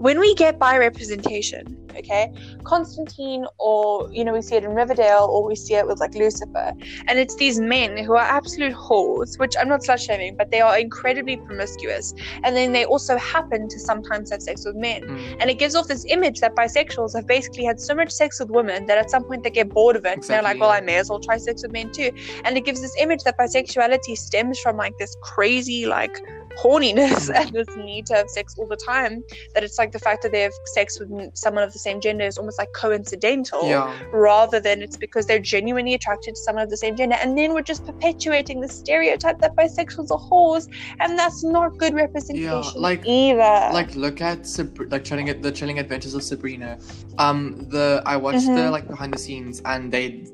When 0.00 0.18
we 0.18 0.34
get 0.34 0.58
bi 0.58 0.78
representation, 0.78 1.76
okay, 1.94 2.32
Constantine, 2.64 3.44
or 3.58 4.10
you 4.10 4.24
know, 4.24 4.32
we 4.32 4.40
see 4.40 4.56
it 4.56 4.64
in 4.64 4.70
Riverdale, 4.70 5.28
or 5.30 5.46
we 5.46 5.54
see 5.54 5.74
it 5.74 5.86
with 5.86 6.00
like 6.00 6.14
Lucifer, 6.14 6.72
and 7.06 7.18
it's 7.18 7.36
these 7.36 7.60
men 7.60 7.98
who 7.98 8.14
are 8.14 8.28
absolute 8.38 8.72
whores, 8.72 9.38
which 9.38 9.54
I'm 9.60 9.68
not 9.68 9.82
slut 9.82 9.98
shaming, 9.98 10.36
but 10.36 10.50
they 10.50 10.62
are 10.62 10.78
incredibly 10.78 11.36
promiscuous, 11.36 12.14
and 12.44 12.56
then 12.56 12.72
they 12.72 12.86
also 12.86 13.18
happen 13.18 13.68
to 13.68 13.78
sometimes 13.78 14.30
have 14.30 14.40
sex 14.40 14.64
with 14.64 14.74
men. 14.74 15.02
Mm. 15.02 15.36
And 15.40 15.50
it 15.50 15.58
gives 15.58 15.74
off 15.74 15.86
this 15.86 16.06
image 16.08 16.40
that 16.40 16.56
bisexuals 16.56 17.14
have 17.14 17.26
basically 17.26 17.64
had 17.64 17.78
so 17.78 17.94
much 17.94 18.10
sex 18.10 18.40
with 18.40 18.48
women 18.50 18.86
that 18.86 18.96
at 18.96 19.10
some 19.10 19.24
point 19.24 19.44
they 19.44 19.50
get 19.50 19.68
bored 19.68 19.96
of 19.96 20.06
it. 20.06 20.14
And 20.14 20.22
they're 20.22 20.42
like, 20.42 20.58
well. 20.58 20.70
I 20.70 20.80
may 20.80 20.96
as 20.96 21.10
well 21.10 21.20
try 21.20 21.36
sex 21.36 21.62
with 21.62 21.72
men 21.72 21.90
too. 21.90 22.10
And 22.44 22.56
it 22.56 22.64
gives 22.64 22.80
this 22.80 22.94
image 22.98 23.22
that 23.24 23.36
bisexuality 23.36 24.16
stems 24.16 24.58
from 24.60 24.76
like 24.76 24.96
this 24.98 25.14
crazy, 25.20 25.84
like, 25.84 26.16
horniness 26.58 27.30
Mm. 27.30 27.34
and 27.36 27.52
this 27.52 27.76
need 27.76 28.06
to 28.06 28.14
have 28.14 28.28
sex 28.28 28.54
all 28.58 28.66
the 28.66 28.76
time. 28.76 29.22
That 29.54 29.64
it's 29.64 29.78
like 29.78 29.92
the 29.92 29.98
fact 29.98 30.22
that 30.22 30.32
they 30.32 30.40
have 30.42 30.52
sex 30.74 30.98
with 31.00 31.10
someone 31.36 31.62
of 31.64 31.72
the 31.72 31.78
same 31.78 32.00
gender 32.00 32.24
is 32.24 32.38
almost 32.38 32.58
like 32.58 32.72
coincidental 32.72 33.68
Yeah. 33.68 33.92
rather 34.12 34.60
than 34.60 34.82
it's 34.82 34.96
because 34.96 35.26
they're 35.26 35.38
genuinely 35.38 35.94
attracted 35.94 36.34
to 36.34 36.40
someone 36.40 36.64
of 36.64 36.70
the 36.70 36.76
same 36.76 36.96
gender. 36.96 37.16
And 37.20 37.36
then 37.36 37.54
we're 37.54 37.62
just 37.62 37.84
perpetuating 37.86 38.60
the 38.60 38.68
stereotype 38.68 39.38
that 39.40 39.54
bisexuals 39.56 40.10
are 40.10 40.18
whores, 40.18 40.68
and 41.00 41.18
that's 41.18 41.44
not 41.44 41.78
good 41.78 41.94
representation 41.94 42.80
like- 42.80 43.06
either. 43.06 43.70
like 43.72 43.94
look 43.94 44.20
at 44.20 44.46
Sab- 44.46 44.90
like 44.90 45.04
chilling 45.04 45.28
at 45.28 45.42
the 45.42 45.52
chilling 45.52 45.78
adventures 45.78 46.14
of 46.14 46.22
Sabrina. 46.22 46.78
Um, 47.18 47.66
the 47.68 48.02
I 48.06 48.16
watched 48.16 48.46
the 48.46 48.52
Mhm. 48.52 48.70
like 48.72 48.88
behind 48.88 49.14
the 49.14 49.18
scenes, 49.18 49.60
and 49.64 49.92
they 49.92 50.24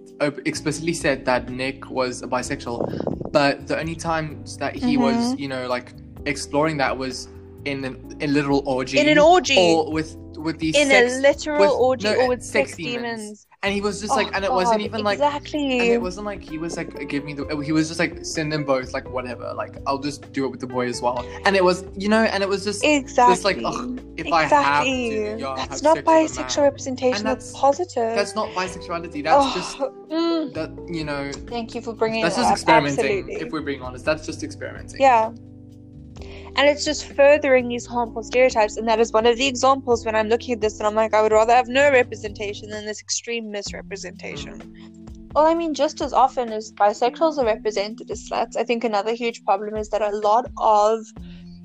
explicitly 0.46 0.94
said 0.94 1.24
that 1.26 1.50
Nick 1.50 1.90
was 1.90 2.22
a 2.22 2.26
bisexual, 2.26 2.78
but 3.32 3.66
the 3.66 3.78
only 3.78 3.94
times 3.94 4.56
that 4.58 4.74
he 4.76 4.96
was, 4.96 5.14
Mhm. 5.16 5.38
you 5.38 5.48
know, 5.48 5.66
like 5.68 5.92
exploring 6.26 6.76
that 6.78 6.96
was 6.96 7.28
in 7.64 7.84
an, 7.84 8.16
a 8.20 8.26
literal 8.26 8.62
orgy, 8.66 8.98
in 8.98 9.08
an 9.08 9.18
orgy, 9.18 9.56
or 9.58 9.90
with 9.92 10.16
with 10.36 10.58
these 10.58 10.76
in 10.76 10.88
sex, 10.88 11.14
a 11.16 11.20
literal 11.20 11.60
with- 11.60 11.70
orgy, 11.70 12.04
no, 12.08 12.16
or 12.16 12.28
with 12.28 12.42
sex 12.42 12.70
sex, 12.70 12.76
demons. 12.76 13.20
demons. 13.20 13.45
And 13.62 13.74
he 13.74 13.80
was 13.80 14.00
just 14.00 14.14
like, 14.14 14.28
Oh, 14.28 14.32
and 14.34 14.44
it 14.44 14.52
wasn't 14.52 14.78
God, 14.80 14.84
even 14.86 15.02
like. 15.02 15.14
exactly. 15.14 15.78
And 15.80 15.88
it 15.90 16.00
wasn't 16.00 16.26
like 16.26 16.42
he 16.42 16.58
was 16.58 16.76
like 16.76 17.08
give 17.08 17.24
me 17.24 17.32
the 17.34 17.44
he 17.64 17.72
was 17.72 17.88
just 17.88 17.98
like 17.98 18.24
send 18.24 18.52
them 18.52 18.64
both 18.64 18.92
like 18.92 19.08
whatever 19.10 19.52
like 19.54 19.76
I'll 19.86 19.98
just 19.98 20.30
do 20.32 20.44
it 20.44 20.48
with 20.48 20.60
the 20.60 20.66
boy 20.66 20.86
as 20.88 21.00
well 21.02 21.26
and 21.44 21.56
it 21.56 21.64
was 21.64 21.84
you 21.96 22.08
know 22.08 22.22
and 22.22 22.42
it 22.42 22.48
was 22.48 22.64
just 22.64 22.84
exactly. 22.84 23.54
like, 23.54 23.64
ugh, 23.64 24.00
if 24.16 24.32
I 24.32 24.44
have 24.44 24.84
to, 24.84 24.88
yeah, 24.90 25.54
that's 25.56 25.80
have 25.80 25.82
not 25.82 25.96
sex 25.96 25.96
with 25.96 26.06
a 26.06 26.10
man. 26.10 26.26
bisexual 26.26 26.62
representation. 26.62 27.16
And 27.18 27.26
That's, 27.26 27.46
that's- 27.52 27.60
positive. 27.60 28.14
That's 28.14 28.34
not 28.34 28.48
bisexuality. 28.50 29.24
That's 29.24 29.44
Oh, 29.46 29.52
just 29.54 29.76
mm, 29.78 30.52
that 30.54 30.70
you 30.94 31.04
know. 31.04 31.30
thank 31.48 31.74
you 31.74 31.80
for 31.80 31.92
bringing 31.92 32.22
That's 32.22 32.36
just 32.36 32.46
up. 32.48 32.52
experimenting. 32.52 32.98
Absolutely. 33.20 33.34
If 33.46 33.52
we're 33.52 33.60
being 33.62 33.82
honest, 33.82 34.04
that's 34.04 34.24
just 34.24 34.42
experimenting. 34.42 35.00
Yeah. 35.00 35.32
And 36.56 36.68
it's 36.68 36.84
just 36.84 37.12
furthering 37.12 37.68
these 37.68 37.86
harmful 37.86 38.22
stereotypes. 38.22 38.76
And 38.76 38.88
that 38.88 38.98
is 38.98 39.12
one 39.12 39.26
of 39.26 39.36
the 39.36 39.46
examples 39.46 40.04
when 40.04 40.16
i'm 40.16 40.28
looking 40.28 40.54
at 40.54 40.60
this 40.60 40.78
and 40.78 40.86
i'm 40.86 40.94
like 40.94 41.14
i 41.14 41.22
would 41.22 41.32
rather 41.32 41.54
have 41.54 41.68
no 41.68 41.90
representation 41.90 42.70
than 42.70 42.86
this 42.86 43.00
extreme 43.00 43.50
misrepresentation. 43.50 44.60
Well 45.34 45.46
i 45.46 45.54
mean 45.54 45.74
just 45.74 46.00
as 46.00 46.12
often 46.12 46.50
as 46.50 46.72
bisexuals 46.72 47.38
are 47.38 47.44
represented 47.44 48.10
as 48.10 48.28
sluts 48.28 48.56
i 48.56 48.64
think 48.64 48.84
another 48.84 49.12
huge 49.12 49.44
problem 49.44 49.76
is 49.76 49.90
that 49.90 50.02
a 50.02 50.16
lot 50.16 50.50
of 50.56 51.04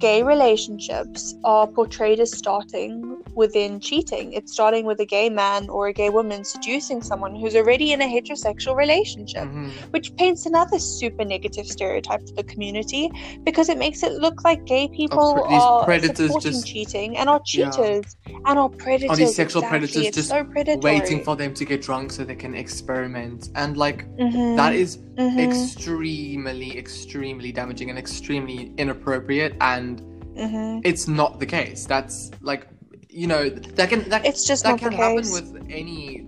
gay 0.02 0.24
relationships 0.24 1.36
are 1.44 1.68
portrayed 1.68 2.20
as 2.20 2.32
starting 2.36 2.92
within 3.36 3.80
cheating. 3.80 4.34
It's 4.34 4.52
starting 4.52 4.86
with 4.86 5.00
a 5.00 5.06
gay 5.06 5.30
man 5.30 5.70
or 5.70 5.88
a 5.88 5.94
gay 5.94 6.10
woman 6.10 6.44
seducing 6.44 7.02
someone 7.10 7.34
who's 7.36 7.56
already 7.56 7.94
in 7.94 8.02
a 8.02 8.06
heterosexual 8.16 8.76
relationship, 8.76 9.46
Mhm. 9.48 9.70
which 9.94 10.08
paints 10.18 10.46
another 10.52 10.80
super 10.80 11.24
negative 11.24 11.66
stereotype 11.76 12.22
for 12.28 12.34
the 12.42 12.44
community 12.44 13.04
because 13.44 13.70
it 13.74 13.78
makes 13.78 14.02
it 14.08 14.14
look 14.26 14.44
like 14.44 14.60
gay 14.66 14.86
people 15.00 15.28
pre- 15.36 15.56
are 15.56 15.86
predators 15.86 16.18
supporting 16.28 16.52
just- 16.52 16.68
cheating 16.72 17.10
and 17.20 17.30
are 17.30 17.42
Yeah. 17.46 17.70
cheaters 17.70 18.08
and 18.48 18.56
are 18.64 18.70
predators. 18.70 19.18
These 19.20 19.36
sexual 19.36 19.62
exactly. 19.62 19.80
predators 19.80 20.06
It's 20.08 20.16
just 20.18 20.30
so 20.30 20.44
predatory. 20.44 20.94
Waiting 21.00 21.20
for 21.24 21.36
them 21.42 21.54
to 21.60 21.64
get 21.72 21.80
drunk 21.88 22.12
so 22.12 22.24
they 22.24 22.36
can 22.46 22.54
experiment. 22.66 23.50
And 23.56 23.78
like 23.86 24.00
Mhm, 24.18 24.56
that 24.62 24.74
is 24.84 24.98
mhm, 25.18 25.40
extremely, 25.48 26.70
extremely 26.84 27.52
damaging 27.52 27.90
and 27.92 27.98
extremely 28.06 28.60
inappropriate 28.84 29.54
and 29.62 29.91
mhm. 30.36 30.82
it's 30.84 31.08
not 31.08 31.40
the 31.40 31.46
case. 31.46 31.86
That's 31.86 32.32
like 32.42 32.68
you 33.10 33.28
know, 33.28 33.50
that 33.50 33.90
can 33.90 34.08
that 34.10 34.26
It's 34.26 34.48
just 34.48 34.64
that 34.64 34.80
can 34.80 34.94
happen 34.94 35.30
with 35.32 35.66
any 35.70 36.20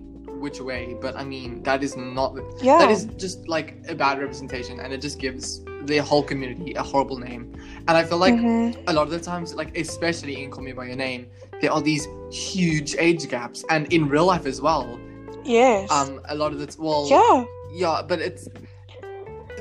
which 0.44 0.60
way, 0.60 0.96
but 1.00 1.16
I 1.16 1.24
mean 1.24 1.62
that 1.62 1.82
is 1.82 1.96
not 1.96 2.36
yeah. 2.60 2.78
that 2.78 2.90
is 2.90 3.06
just 3.16 3.48
like 3.48 3.76
a 3.88 3.94
bad 3.94 4.18
representation 4.18 4.80
and 4.80 4.92
it 4.92 5.00
just 5.00 5.18
gives 5.18 5.62
the 5.86 5.98
whole 5.98 6.22
community 6.22 6.74
a 6.74 6.82
horrible 6.82 7.18
name. 7.18 7.52
And 7.88 7.96
I 7.96 8.04
feel 8.04 8.18
like 8.18 8.34
Mhm. 8.34 8.76
a 8.86 8.92
lot 8.92 9.04
of 9.04 9.10
the 9.10 9.20
times, 9.20 9.54
like 9.54 9.76
especially 9.76 10.42
in 10.42 10.50
Call 10.50 10.62
Me 10.64 10.72
by 10.72 10.86
Your 10.86 10.96
Name, 10.96 11.26
there 11.60 11.72
are 11.72 11.80
these 11.80 12.06
huge 12.30 12.94
age 12.98 13.28
gaps, 13.28 13.64
and 13.70 13.90
in 13.92 14.08
real 14.08 14.26
life 14.26 14.46
as 14.46 14.60
well. 14.60 14.98
yes. 15.44 15.90
Um, 15.90 16.20
a 16.28 16.34
lot 16.34 16.52
of 16.52 16.58
the 16.58 16.74
well, 16.78 17.06
yeah. 17.08 17.44
yeah, 17.70 18.02
but 18.06 18.18
it's 18.20 18.48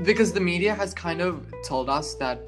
because 0.04 0.32
the 0.32 0.40
media 0.40 0.74
has 0.74 0.94
kind 0.94 1.22
of 1.22 1.46
told 1.64 1.90
us 1.90 2.14
that, 2.16 2.40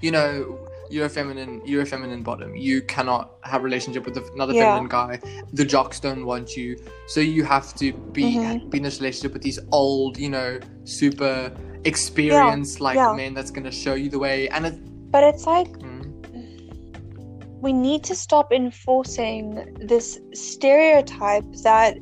you 0.00 0.10
know, 0.10 0.58
you're 0.90 1.06
a 1.06 1.08
feminine, 1.08 1.62
you're 1.64 1.82
a 1.82 1.86
feminine 1.86 2.22
bottom. 2.22 2.54
You 2.56 2.82
cannot 2.82 3.36
have 3.42 3.60
a 3.62 3.64
relationship 3.64 4.04
with 4.04 4.16
another 4.34 4.52
Yeah. 4.54 4.64
feminine 4.64 4.88
guy. 4.88 5.20
The 5.52 5.64
jocks 5.64 6.00
don't 6.00 6.24
want 6.26 6.56
you, 6.56 6.76
so 7.06 7.20
you 7.20 7.42
have 7.44 7.74
to 7.76 7.92
be 7.92 8.24
Mhm. 8.36 8.70
be 8.70 8.78
in 8.78 8.84
this 8.84 8.98
relationship 9.00 9.32
with 9.32 9.42
these 9.42 9.58
old, 9.72 10.18
you 10.18 10.30
know, 10.36 10.58
super 10.84 11.52
experienced 11.84 12.80
like 12.80 12.96
yeah. 12.96 13.12
men 13.14 13.32
that's 13.34 13.50
gonna 13.50 13.70
show 13.84 13.94
you 13.94 14.08
the 14.16 14.18
way. 14.18 14.48
And 14.48 14.66
it, 14.66 14.74
But 15.10 15.24
it's 15.24 15.44
like 15.46 15.70
mm, 15.78 15.89
we 17.60 17.72
need 17.72 18.02
to 18.04 18.14
stop 18.14 18.52
enforcing 18.52 19.76
this 19.80 20.18
stereotype 20.34 21.44
that 21.62 21.96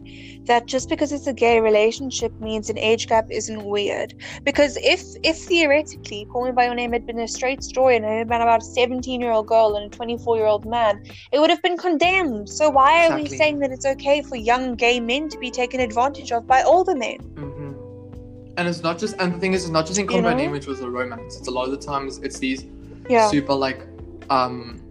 that 0.44 0.66
just 0.66 0.88
because 0.88 1.12
it's 1.12 1.26
a 1.26 1.32
gay 1.32 1.60
relationship 1.60 2.32
means 2.40 2.70
an 2.70 2.78
age 2.78 3.06
gap 3.06 3.26
isn't 3.30 3.64
weird. 3.64 4.14
Because 4.44 4.76
if 4.82 5.02
if 5.22 5.36
theoretically 5.36 6.26
call 6.30 6.44
me 6.44 6.52
by 6.52 6.64
your 6.64 6.74
name 6.74 6.92
had 6.92 7.06
been 7.06 7.18
a 7.18 7.28
straight 7.28 7.62
story 7.62 7.96
and 7.96 8.04
it 8.04 8.18
had 8.18 8.28
been 8.28 8.40
about 8.40 8.62
a 8.62 8.64
17 8.64 9.20
year 9.20 9.32
old 9.32 9.46
girl 9.46 9.76
and 9.76 9.92
a 9.92 9.96
24 9.96 10.36
year 10.36 10.46
old 10.46 10.64
man 10.64 11.02
it 11.32 11.38
would 11.38 11.50
have 11.50 11.62
been 11.62 11.76
condemned. 11.76 12.48
So 12.48 12.70
why 12.70 13.06
are 13.06 13.16
we 13.16 13.26
saying 13.26 13.58
that 13.60 13.70
it's 13.70 13.86
okay 13.86 14.22
for 14.22 14.36
young 14.36 14.74
gay 14.74 15.00
men 15.00 15.28
to 15.28 15.38
be 15.38 15.50
taken 15.50 15.80
advantage 15.80 16.32
of 16.32 16.46
by 16.46 16.62
older 16.62 16.94
men? 16.94 17.18
Hmm 17.36 17.58
And 18.58 18.66
it's 18.66 18.82
not 18.82 18.98
just, 18.98 19.14
and 19.20 19.32
the 19.34 19.38
thing 19.38 19.52
is, 19.54 19.62
it's 19.62 19.70
not 19.70 19.86
just 19.86 20.00
in 20.00 20.08
Call 20.08 20.18
Me 20.18 20.24
by? 20.24 20.34
Name, 20.34 20.50
which 20.50 20.66
was 20.66 20.80
a 20.80 20.90
romance. 20.90 21.36
It's 21.38 21.46
a 21.46 21.50
lot 21.50 21.66
of 21.66 21.70
the 21.70 21.78
times 21.78 22.18
it's 22.18 22.40
these 22.40 22.66
yeah. 23.08 23.30
super 23.30 23.54
like 23.54 23.86
um 24.30 24.87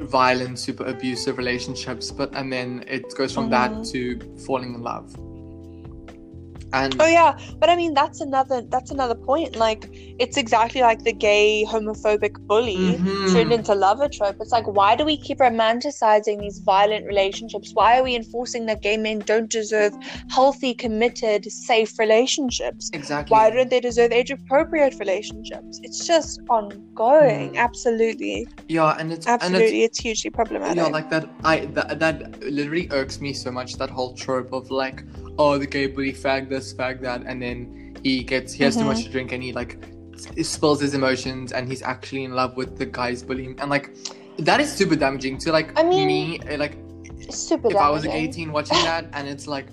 violent, 0.00 0.58
super 0.58 0.84
abusive 0.84 1.38
relationships, 1.38 2.10
but 2.10 2.34
and 2.34 2.52
then 2.52 2.84
it 2.86 3.14
goes 3.16 3.32
from 3.32 3.50
that 3.50 3.70
Mhm. 3.70 3.92
to 3.92 4.38
falling 4.44 4.74
in 4.74 4.82
love. 4.82 5.14
And 6.74 7.00
Oh 7.00 7.06
yeah, 7.06 7.32
but 7.60 7.70
I 7.70 7.76
mean 7.76 7.94
that's 7.94 8.20
another 8.20 8.62
that's 8.70 8.90
another 8.90 9.14
point. 9.14 9.54
Like 9.56 9.88
it's 10.18 10.36
exactly 10.36 10.80
like 10.80 11.04
the 11.04 11.12
gay 11.12 11.64
homophobic 11.68 12.34
bully 12.48 12.98
Mhm. 12.98 13.32
turned 13.32 13.52
into 13.52 13.74
lover 13.74 14.08
trope. 14.08 14.36
It's 14.40 14.50
like 14.52 14.66
why 14.66 14.96
do 14.96 15.04
we 15.04 15.16
keep 15.16 15.38
romanticizing 15.38 16.40
these 16.40 16.58
violent 16.64 17.06
relationships? 17.06 17.70
Why 17.74 17.98
are 17.98 18.02
we 18.02 18.16
enforcing 18.16 18.66
that 18.66 18.82
gay 18.82 18.96
men 18.96 19.20
don't 19.20 19.48
deserve 19.50 19.92
healthy, 20.30 20.74
committed, 20.74 21.44
safe 21.50 21.96
relationships? 21.98 22.90
exactly. 22.92 23.32
Why 23.34 23.50
don't 23.50 23.70
they 23.70 23.80
deserve 23.80 24.10
age 24.12 24.30
appropriate 24.30 24.94
relationships? 24.98 25.80
It's 25.84 26.06
just 26.06 26.40
ongoing. 26.50 27.52
Mm. 27.52 27.56
Absolutely. 27.56 28.46
yeah, 28.68 28.96
and 28.98 29.12
it's 29.12 29.26
and 29.26 29.34
it's 29.36 29.44
Absolutely. 29.44 29.82
It's, 29.84 29.98
hugely 30.00 30.30
problematic. 30.30 30.76
yeah, 30.76 30.86
like 30.86 31.08
that. 31.10 31.28
I 31.44 31.66
that, 31.76 31.98
that 32.00 32.42
literally 32.50 32.88
irks 32.90 33.20
me 33.20 33.32
so 33.32 33.50
much. 33.50 33.76
That 33.76 33.90
whole 33.90 34.14
trope 34.14 34.52
of 34.52 34.70
like, 34.70 35.04
oh, 35.38 35.58
the 35.58 35.66
gay 35.66 35.86
bully 35.86 36.12
fag 36.12 36.48
this, 36.48 36.72
fag 36.74 37.00
that, 37.02 37.22
and 37.26 37.40
then 37.42 37.96
he 38.02 38.22
gets 38.22 38.52
he 38.52 38.64
has 38.64 38.76
too 38.76 38.82
Mhm. 38.82 38.86
much 38.86 39.04
to 39.04 39.10
drink 39.10 39.32
and 39.32 39.42
he 39.42 39.52
like 39.52 39.78
spills 40.42 40.80
his 40.80 40.94
emotions 40.94 41.52
and 41.52 41.68
he's 41.68 41.82
actually 41.82 42.24
in 42.24 42.32
love 42.34 42.56
with 42.56 42.76
the 42.78 42.86
guy's 42.86 43.22
bullying 43.22 43.58
and 43.60 43.68
like 43.70 43.90
that 44.38 44.60
is 44.60 44.70
super 44.72 44.94
damaging 44.96 45.38
to 45.38 45.50
like 45.52 45.76
I 45.78 45.82
mean, 45.82 46.06
me. 46.06 46.40
uh, 46.40 46.56
Like 46.58 46.76
Super 47.30 47.68
if 47.68 47.76
I 47.76 47.88
was 47.90 48.02
damaging. 48.04 48.32
teen 48.32 48.52
watching 48.52 48.78
that 48.84 49.08
and 49.12 49.26
it's 49.28 49.46
like, 49.46 49.66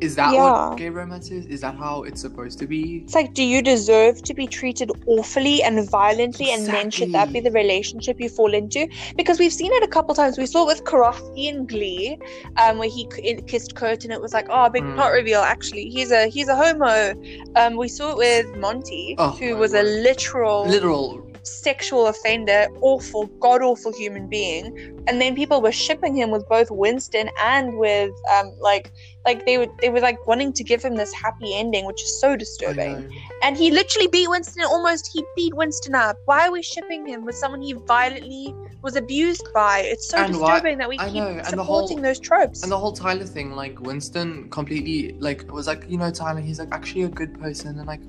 is 0.00 0.14
that 0.16 0.32
Yeah. 0.32 0.68
what 0.68 0.78
gay 0.78 0.90
romance 0.90 1.30
is? 1.30 1.46
Is 1.46 1.60
that 1.62 1.74
how 1.74 2.02
it's 2.04 2.20
supposed 2.20 2.58
to 2.60 2.66
be? 2.66 3.02
It's 3.04 3.14
like, 3.14 3.34
do 3.34 3.42
you 3.42 3.62
deserve 3.62 4.22
to 4.22 4.34
be 4.34 4.46
treated 4.46 4.90
awfully 5.06 5.62
and 5.62 5.88
violently, 5.90 6.50
and 6.50 6.66
then 6.66 6.90
should 6.90 7.12
that 7.12 7.32
be 7.32 7.40
the 7.40 7.50
relationship 7.50 8.20
you 8.20 8.28
fall 8.28 8.54
into? 8.54 8.88
Because 9.16 9.38
we've 9.38 9.52
seen 9.52 9.72
it 9.72 9.82
a 9.82 9.88
couple 9.88 10.14
times. 10.14 10.38
We 10.38 10.46
saw 10.46 10.62
it 10.64 10.66
with 10.66 10.84
Karofsky 10.84 11.46
in 11.48 11.66
Glee, 11.66 12.18
um, 12.56 12.78
where 12.78 12.88
he 12.88 13.06
kissed 13.46 13.74
Kurt, 13.74 14.04
and 14.04 14.12
it 14.12 14.20
was 14.20 14.32
like, 14.32 14.46
oh, 14.50 14.68
big 14.68 14.84
Mm. 14.84 14.94
plot 14.94 15.12
reveal. 15.12 15.40
Actually, 15.40 15.88
he's 15.88 16.10
a 16.12 16.26
he's 16.28 16.48
a 16.48 16.56
homo. 16.56 17.14
Um, 17.56 17.76
we 17.76 17.88
saw 17.88 18.10
it 18.12 18.16
with 18.18 18.46
Monty, 18.56 19.14
Oh, 19.18 19.30
who 19.30 19.56
was 19.56 19.74
a 19.74 19.82
literal 19.82 20.66
Literal. 20.66 21.24
sexual 21.42 22.06
offender, 22.08 22.66
awful, 22.82 23.26
god 23.40 23.62
awful 23.62 23.92
human 23.92 24.28
being. 24.28 24.66
And 25.06 25.20
then 25.20 25.34
people 25.34 25.62
were 25.62 25.72
shipping 25.72 26.14
him 26.14 26.30
with 26.30 26.46
both 26.48 26.70
Winston 26.70 27.30
and 27.42 27.78
with 27.78 28.12
um 28.34 28.52
like 28.60 28.90
like 29.28 29.40
they 29.48 29.56
were 29.60 29.68
they 29.82 29.90
were 29.94 30.00
like 30.00 30.20
wanting 30.30 30.52
to 30.58 30.64
give 30.70 30.80
him 30.88 30.94
this 31.02 31.12
happy 31.24 31.50
ending, 31.62 31.84
which 31.90 32.00
is 32.06 32.12
so 32.20 32.28
disturbing. 32.44 32.96
And 33.44 33.56
he 33.62 33.66
literally 33.70 34.08
beat 34.16 34.28
Winston 34.34 34.64
almost 34.74 35.10
he 35.14 35.20
beat 35.36 35.54
Winston 35.60 35.94
up. 35.94 36.16
Why 36.30 36.46
are 36.46 36.52
we 36.56 36.62
shipping 36.62 37.06
him 37.12 37.24
with 37.26 37.36
someone 37.42 37.60
he 37.68 37.72
violently 37.96 38.54
was 38.86 38.94
abused 38.96 39.46
by? 39.54 39.74
It's 39.92 40.08
so 40.08 40.16
And 40.18 40.34
why- 40.36 40.52
disturbing 40.52 40.78
that 40.78 40.88
we 40.88 40.98
I 40.98 41.06
keep 41.06 41.14
know, 41.22 41.28
and 41.46 41.58
the 41.58 41.62
whole- 41.62 41.86
supporting 41.86 42.00
those 42.08 42.20
tropes. 42.28 42.62
And 42.62 42.72
the 42.72 42.78
whole 42.78 42.92
Tyler 42.92 43.24
thing, 43.36 43.48
like 43.62 43.74
Winston 43.80 44.48
completely 44.50 44.98
like 45.20 45.40
was 45.52 45.66
like, 45.72 45.84
you 45.92 45.98
know, 45.98 46.10
Tyler, 46.10 46.40
he's 46.40 46.58
like 46.62 46.72
actually 46.72 47.02
a 47.10 47.12
good 47.20 47.32
person 47.44 47.70
and 47.78 47.86
like 47.94 48.00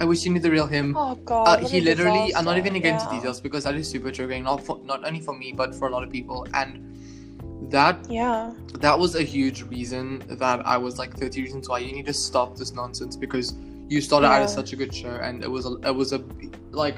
I 0.00 0.04
wish 0.10 0.24
you 0.24 0.32
knew 0.32 0.40
the 0.40 0.50
real 0.50 0.66
him. 0.66 0.96
oh 0.96 1.14
god. 1.32 1.46
Uh, 1.46 1.68
he 1.68 1.80
literally 1.80 2.34
I'm 2.34 2.44
not 2.44 2.56
even 2.58 2.70
gonna 2.72 2.80
get 2.88 2.94
into 3.00 3.08
details 3.16 3.40
because 3.40 3.62
that 3.64 3.74
is 3.76 3.86
super 3.94 4.10
triggering, 4.10 4.42
not 4.50 4.64
for 4.66 4.80
not 4.92 5.04
only 5.08 5.20
for 5.20 5.34
me 5.42 5.52
but 5.52 5.74
for 5.78 5.88
a 5.88 5.92
lot 5.96 6.02
of 6.02 6.10
people. 6.18 6.46
And 6.54 6.72
that 7.78 7.96
Yeah. 8.20 8.52
that 8.86 8.96
was 9.02 9.10
a 9.14 9.24
huge 9.34 9.58
reason 9.76 10.04
that 10.42 10.58
I 10.74 10.76
was 10.86 10.92
like 11.02 11.12
30 11.16 11.42
reasons 11.46 11.68
why 11.68 11.78
you 11.86 11.92
need 11.98 12.06
to 12.06 12.18
stop 12.28 12.56
this 12.60 12.72
nonsense 12.82 13.14
because 13.24 13.54
you 13.92 14.00
started 14.00 14.28
out 14.32 14.42
as 14.42 14.52
such 14.60 14.70
a 14.74 14.76
good 14.82 14.94
show 15.02 15.14
and 15.26 15.34
it 15.46 15.50
was 15.56 15.64
a 15.70 15.72
it 15.90 15.94
was 16.02 16.12
a 16.18 16.20
like 16.84 16.96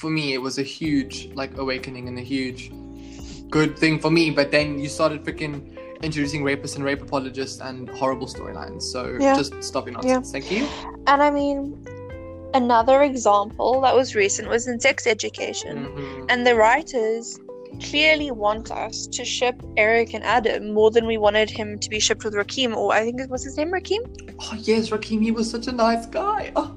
for 0.00 0.10
me 0.18 0.24
it 0.38 0.42
was 0.48 0.58
a 0.58 0.66
huge 0.78 1.14
like 1.34 1.52
awakening 1.64 2.04
and 2.10 2.16
a 2.18 2.26
huge 2.34 2.62
good 3.56 3.72
thing 3.82 3.94
for 4.04 4.10
me 4.18 4.24
but 4.38 4.50
then 4.56 4.66
you 4.82 4.88
started 4.98 5.18
freaking 5.26 5.54
introducing 6.02 6.42
rapists 6.50 6.74
and 6.76 6.84
rape 6.90 7.00
apologists 7.08 7.60
and 7.68 7.88
horrible 8.00 8.26
storylines 8.34 8.82
so 8.94 9.00
Yeah. 9.20 9.36
just 9.40 9.52
stop 9.70 9.82
your 9.86 9.94
nonsense 9.98 10.32
thank 10.34 10.50
you 10.54 10.62
And 11.12 11.18
I 11.28 11.30
mean, 11.40 11.58
another 12.62 12.98
example 13.10 13.72
that 13.84 13.94
was 14.00 14.08
recent 14.14 14.46
was 14.48 14.62
in 14.70 14.76
sex 14.80 15.06
education. 15.16 15.74
Mhm. 15.86 16.30
And 16.30 16.38
the 16.48 16.54
writers 16.62 17.38
clearly 17.80 18.30
want 18.30 18.70
us 18.70 19.06
to 19.08 19.24
ship 19.24 19.60
Eric 19.76 20.14
and 20.14 20.24
Adam 20.24 20.72
more 20.72 20.90
than 20.90 21.06
we 21.06 21.18
wanted 21.18 21.50
him 21.50 21.78
to 21.78 21.90
be 21.90 22.00
shipped 22.00 22.24
with 22.24 22.34
Rakim, 22.34 22.76
or 22.76 22.92
I 22.92 23.04
think 23.04 23.20
it 23.20 23.30
was 23.30 23.44
his 23.44 23.56
name 23.56 23.70
Rakim. 23.70 24.00
oh 24.40 24.54
yes 24.62 24.90
Rakim 24.90 25.22
he 25.22 25.30
was 25.30 25.50
such 25.50 25.66
a 25.66 25.72
nice 25.72 26.06
guy 26.06 26.52
oh 26.56 26.76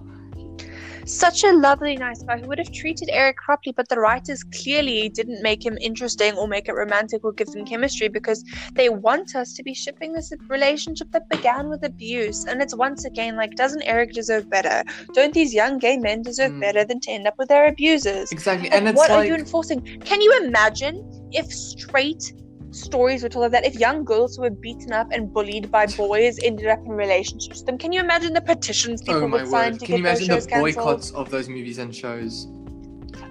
Such 1.07 1.45
a 1.45 1.53
lovely, 1.53 1.95
nice 1.95 2.21
guy 2.23 2.37
who 2.37 2.47
would 2.47 2.57
have 2.57 2.71
treated 2.73 3.09
Eric 3.11 3.37
properly, 3.37 3.73
but 3.75 3.87
the 3.87 3.97
writers 3.97 4.43
clearly 4.43 5.07
didn't 5.07 5.41
make 5.41 5.65
him 5.65 5.77
interesting 5.79 6.35
or 6.35 6.49
make 6.49 6.67
it 6.67 6.73
romantic 6.73 7.23
or 7.23 7.31
give 7.31 7.47
them 7.47 7.65
chemistry 7.65 8.09
because 8.09 8.43
they 8.75 8.89
want 8.89 9.33
us 9.33 9.53
to 9.53 9.63
be 9.63 9.73
shipping 9.73 10.11
this 10.11 10.33
relationship 10.49 11.09
that 11.13 11.29
began 11.29 11.69
with 11.69 11.85
abuse. 11.85 12.43
And 12.45 12.61
it's 12.61 12.75
once 12.75 13.05
again 13.05 13.37
like, 13.37 13.55
doesn't 13.55 13.83
Eric 13.83 14.11
deserve 14.11 14.49
better? 14.49 14.83
Don't 15.13 15.33
these 15.33 15.53
young 15.53 15.77
gay 15.77 15.97
men 15.97 16.23
deserve 16.23 16.51
Mm. 16.51 16.61
better 16.61 16.83
than 16.83 16.99
to 17.01 17.11
end 17.11 17.25
up 17.25 17.35
with 17.37 17.47
their 17.47 17.67
abusers? 17.67 18.29
exactly 18.31 18.69
Like, 18.69 18.77
and 18.77 18.89
it's 18.89 18.97
what 18.97 19.09
like 19.09 19.19
are 19.19 19.25
you 19.25 19.35
enforcing? 19.35 19.81
Can 20.03 20.21
you 20.21 20.37
imagine 20.43 21.01
if 21.31 21.45
straight 21.45 22.33
stories 22.71 23.23
were 23.23 23.29
told 23.29 23.45
of 23.45 23.51
that? 23.51 23.65
If 23.65 23.75
young 23.75 24.03
girls 24.03 24.35
who 24.35 24.43
were 24.43 24.49
beaten 24.49 24.91
up 24.93 25.07
and 25.11 25.31
bullied 25.33 25.71
by 25.71 25.85
boys 25.97 26.39
ended 26.43 26.67
up 26.67 26.79
in 26.85 26.91
relationships 26.91 27.59
with 27.59 27.65
them, 27.65 27.77
can 27.77 27.91
you 27.91 27.99
imagine 27.99 28.33
the 28.33 28.41
petitions 28.41 29.01
people 29.01 29.23
oh 29.23 29.27
my 29.27 29.41
would 29.43 29.51
sign 29.51 29.71
word 29.71 29.79
to 29.79 29.85
can 29.85 29.95
you 29.97 30.03
get 30.03 30.09
those 30.09 30.21
imagine 30.21 30.35
shows 30.35 30.47
the 30.47 30.59
boycotts 30.59 31.11
of 31.11 31.29
those 31.29 31.47
movies 31.49 31.77
and 31.77 31.95
shows 31.95 32.47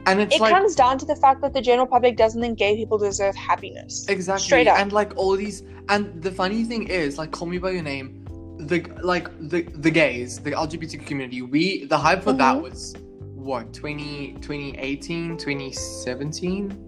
and 0.07 0.21
it's 0.21 0.37
it 0.37 0.41
like 0.41 0.53
comes 0.53 0.75
down 0.75 0.99
to 0.99 1.05
the 1.07 1.17
fact 1.17 1.41
that 1.43 1.53
the 1.53 1.61
general 1.61 1.87
public 1.87 2.17
doesn't 2.17 2.41
think 2.41 2.59
gay 2.59 2.77
people 2.77 2.99
deserve 2.99 3.35
happiness. 3.37 4.07
exactly 4.09 4.45
straight 4.45 4.69
up. 4.69 4.79
and 4.79 4.93
like 4.93 5.13
all 5.17 5.37
these 5.37 5.63
and 5.89 6.23
the 6.23 6.31
funny 6.31 6.65
thing 6.65 6.89
is 6.89 7.19
like 7.19 7.31
call 7.31 7.47
me 7.47 7.59
by 7.59 7.71
your 7.71 7.83
name 7.83 8.25
the 8.59 8.85
like 9.03 9.29
the 9.51 9.63
the 9.63 9.91
gays 9.91 10.39
the 10.41 10.53
lgbt 10.53 11.05
community 11.07 11.43
we 11.43 11.85
the 11.87 11.99
hype 11.99 12.23
for 12.23 12.33
that 12.33 12.57
Mhm. 12.57 12.63
was 12.63 12.95
what 13.35 13.73
20 13.73 14.33
2018 14.41 15.37
2017 15.37 16.86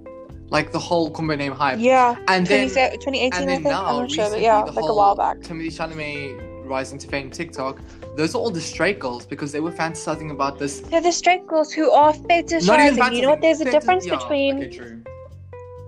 like 0.50 0.72
the 0.72 0.78
whole 0.78 1.11
combo 1.11 1.37
name 1.37 1.52
hype 1.52 1.78
Yeah, 1.78 2.16
and 2.28 2.46
then 2.46 2.68
2018, 2.68 3.32
and 3.34 3.50
I 3.50 3.54
think. 3.54 3.64
now 3.64 3.87
I'm 3.87 3.96
not 4.02 4.11
sure, 4.11 4.30
but 4.30 4.40
yeah, 4.40 4.62
like 4.62 4.84
a 4.84 4.94
while 4.94 5.14
back. 5.14 5.42
Timothy 5.42 5.70
Chalamet 5.70 6.66
rising 6.66 6.98
to 6.98 7.08
fame 7.08 7.30
TikTok 7.30 7.80
those 8.18 8.34
are 8.34 8.38
all 8.38 8.50
the 8.50 8.61
straight 8.61 8.98
girls 8.98 9.24
because 9.24 9.52
they 9.52 9.61
were 9.61 9.70
fantasizing 9.70 10.32
about 10.32 10.58
this 10.58 10.80
They're 10.80 11.00
the 11.00 11.12
straight 11.12 11.46
girls 11.46 11.72
who 11.72 11.90
are 11.92 12.12
fetishizing. 12.12 13.14
You 13.14 13.22
know 13.22 13.30
what? 13.30 13.40
There's 13.40 13.61
a 13.61 13.70
difference 13.70 14.04
yeah, 14.06 14.16
between 14.16 14.56
okay, 14.56 14.76
true. 14.76 15.02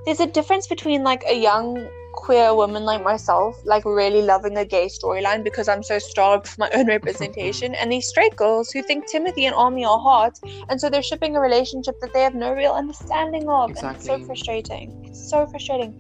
there's 0.05 0.21
a 0.21 0.29
difference 0.29 0.69
between 0.69 1.03
like 1.03 1.25
a 1.27 1.35
young 1.35 1.89
queer 2.13 2.55
woman 2.55 2.85
like 2.85 3.03
myself, 3.03 3.57
like 3.65 3.85
really 3.85 4.23
loving 4.23 4.57
a 4.57 4.65
gay 4.65 4.87
storyline 4.87 5.43
because 5.43 5.69
I'm 5.69 5.83
so 5.83 5.99
starved 5.99 6.47
for 6.49 6.61
my 6.61 6.71
own 6.75 6.87
representation, 6.87 7.75
and 7.75 7.91
these 7.91 8.07
straight 8.07 8.37
girls 8.37 8.71
who 8.71 8.83
think 8.83 9.07
Timothy 9.07 9.47
and 9.47 9.55
Armie 9.55 9.85
are 9.85 9.99
hot, 9.99 10.39
and 10.69 10.81
so 10.81 10.91
they're 10.91 11.03
shipping 11.03 11.37
a 11.37 11.41
relationship 11.41 11.95
that 12.01 12.13
they 12.13 12.23
have 12.23 12.35
no 12.35 12.53
real 12.53 12.73
understanding 12.73 13.49
of, 13.49 13.71
and 13.77 13.97
it's 13.97 14.07
so 14.07 14.19
frustrating. 14.25 15.05
It's 15.07 15.31
so 15.31 15.47
frustrating. 15.47 15.95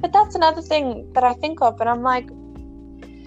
But 0.00 0.12
that's 0.12 0.34
another 0.34 0.62
thing 0.62 1.12
that 1.14 1.24
I 1.24 1.32
think 1.34 1.62
of, 1.62 1.80
and 1.80 1.88
I'm 1.88 2.02
like. 2.02 2.28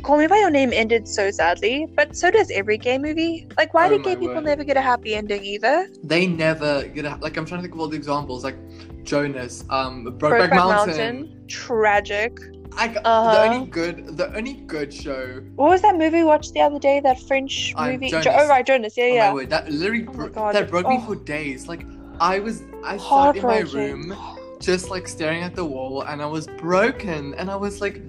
Call 0.02 0.18
Me 0.18 0.28
by 0.28 0.38
Your 0.38 0.50
Name 0.50 0.72
ended 0.74 1.08
so 1.08 1.30
sadly, 1.30 1.86
but 1.96 2.16
so 2.16 2.32
does 2.32 2.50
every 2.52 2.78
gay 2.78 2.98
movie. 2.98 3.48
Like, 3.58 3.74
why 3.74 3.88
Oh 3.88 3.98
do 3.98 4.04
gay 4.04 4.16
people 4.16 4.36
word. 4.36 4.46
never 4.46 4.64
get 4.64 4.78
a 4.78 4.82
happy 4.82 5.14
ending 5.16 5.44
either? 5.44 5.88
they 6.04 6.26
never 6.26 6.84
get 6.88 7.06
a, 7.06 7.16
like 7.18 7.36
I'm 7.38 7.46
trying 7.46 7.60
to 7.60 7.64
think 7.64 7.74
of 7.76 7.80
all 7.82 7.88
the 7.88 7.98
examples 7.98 8.44
like 8.44 8.56
Jonas 9.04 9.64
um 9.70 10.06
Brokeback, 10.18 10.50
Brokeback 10.50 10.56
Mountain, 10.56 10.98
Mountain, 10.98 11.46
tragic. 11.48 12.40
Like 12.76 12.96
Uh-huh. 13.04 13.32
the 13.34 13.42
only 13.56 13.68
good 13.68 14.18
the 14.18 14.34
only 14.38 14.54
good 14.76 14.94
show 14.94 15.42
What 15.56 15.70
was 15.70 15.82
that 15.82 15.96
movie 15.98 16.18
we 16.20 16.24
watched 16.24 16.54
the 16.54 16.62
other 16.62 16.80
day? 16.80 17.00
That 17.02 17.20
French 17.28 17.74
movie? 17.78 18.10
Jo- 18.10 18.22
oh 18.28 18.48
right, 18.48 18.66
Jonas. 18.66 18.96
Yeah, 18.96 19.04
oh 19.06 19.14
yeah. 19.14 19.34
word 19.34 19.50
that 19.50 19.70
literally 19.72 20.06
Oh 20.08 20.28
bro- 20.30 20.54
that 20.54 20.70
broke 20.70 20.88
me 20.88 20.98
Oh. 21.02 21.06
for 21.08 21.16
days 21.16 21.68
like 21.68 21.86
I 22.22 22.40
was 22.40 22.64
I 22.86 22.98
sat 22.98 23.36
in 23.38 23.44
my 23.44 23.60
room 23.60 24.16
just 24.62 24.90
like 24.90 25.08
staring 25.08 25.44
at 25.44 25.56
the 25.56 25.66
wall 25.66 26.04
and 26.04 26.22
I 26.22 26.26
was 26.26 26.48
broken 26.58 27.34
and 27.36 27.50
I 27.52 27.56
was 27.56 27.82
like 27.82 28.02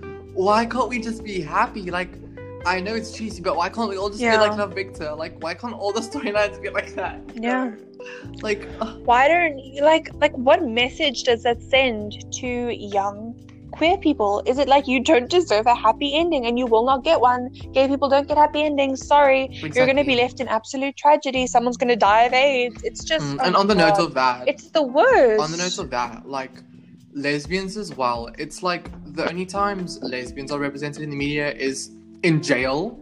why 0.48 0.60
can't 0.72 0.88
we 0.88 0.98
just 1.08 1.20
be 1.30 1.36
happy 1.40 1.84
like 1.98 2.12
I 2.66 2.80
know 2.84 2.94
it's 3.00 3.10
cheesy 3.16 3.40
but 3.48 3.56
why 3.60 3.68
can't 3.74 3.88
we 3.92 3.96
all 4.00 4.10
just 4.14 4.20
Yeah. 4.22 4.36
be 4.36 4.42
like 4.46 4.56
Love 4.62 4.74
Victor 4.74 5.10
like 5.24 5.34
why 5.44 5.52
can't 5.60 5.74
all 5.74 5.92
the 5.98 6.04
storylines 6.08 6.56
be 6.64 6.70
like 6.78 6.90
that 7.00 7.16
Yeah. 7.34 7.70
like 8.48 8.62
ugh. 8.80 8.92
Why 9.10 9.22
don't 9.32 9.58
you 9.58 9.82
like 9.92 10.06
like 10.24 10.34
what 10.48 10.66
message 10.82 11.18
does 11.28 11.42
that 11.46 11.62
send 11.74 12.12
to 12.40 12.48
young 12.96 13.16
queer 13.72 13.96
people? 13.98 14.42
Is 14.52 14.58
it 14.62 14.68
like 14.68 14.86
you 14.92 14.98
don't 15.10 15.28
deserve 15.30 15.66
a 15.66 15.74
happy 15.74 16.08
ending 16.22 16.44
and 16.46 16.58
you 16.58 16.66
will 16.66 16.84
not 16.84 17.04
get 17.04 17.20
one? 17.20 17.42
Gay 17.72 17.86
people 17.92 18.08
don't 18.14 18.26
get 18.30 18.36
happy 18.44 18.62
endings. 18.70 19.06
Sorry, 19.06 19.42
you're 19.74 19.86
going 19.90 19.96
to 20.04 20.08
be 20.12 20.16
left 20.16 20.40
in 20.40 20.48
absolute 20.48 20.96
tragedy. 20.96 21.46
Someone's 21.46 21.76
going 21.82 21.88
to 21.96 22.00
die 22.10 22.22
of 22.30 22.32
AIDS. 22.32 22.82
It's 22.88 23.04
just 23.04 23.24
Mm, 23.24 23.36
oh 23.40 23.44
and 23.44 23.52
my 23.54 23.60
on 23.60 23.66
the 23.68 23.76
note 23.84 23.98
of 24.06 24.12
that 24.14 24.48
it's 24.52 24.70
the 24.78 24.82
worst. 24.82 25.40
on 25.44 25.50
the 25.52 25.60
note 25.64 25.78
of 25.78 25.88
that, 25.90 26.28
like 26.38 26.54
lesbians 27.12 27.76
as 27.76 27.96
well, 27.96 28.30
it's 28.38 28.62
like 28.62 28.88
the 29.14 29.28
only 29.28 29.46
times 29.46 30.00
lesbians 30.02 30.52
are 30.52 30.58
represented 30.58 31.02
in 31.02 31.10
the 31.10 31.16
media 31.16 31.52
is 31.52 31.90
in 32.22 32.42
jail, 32.42 32.98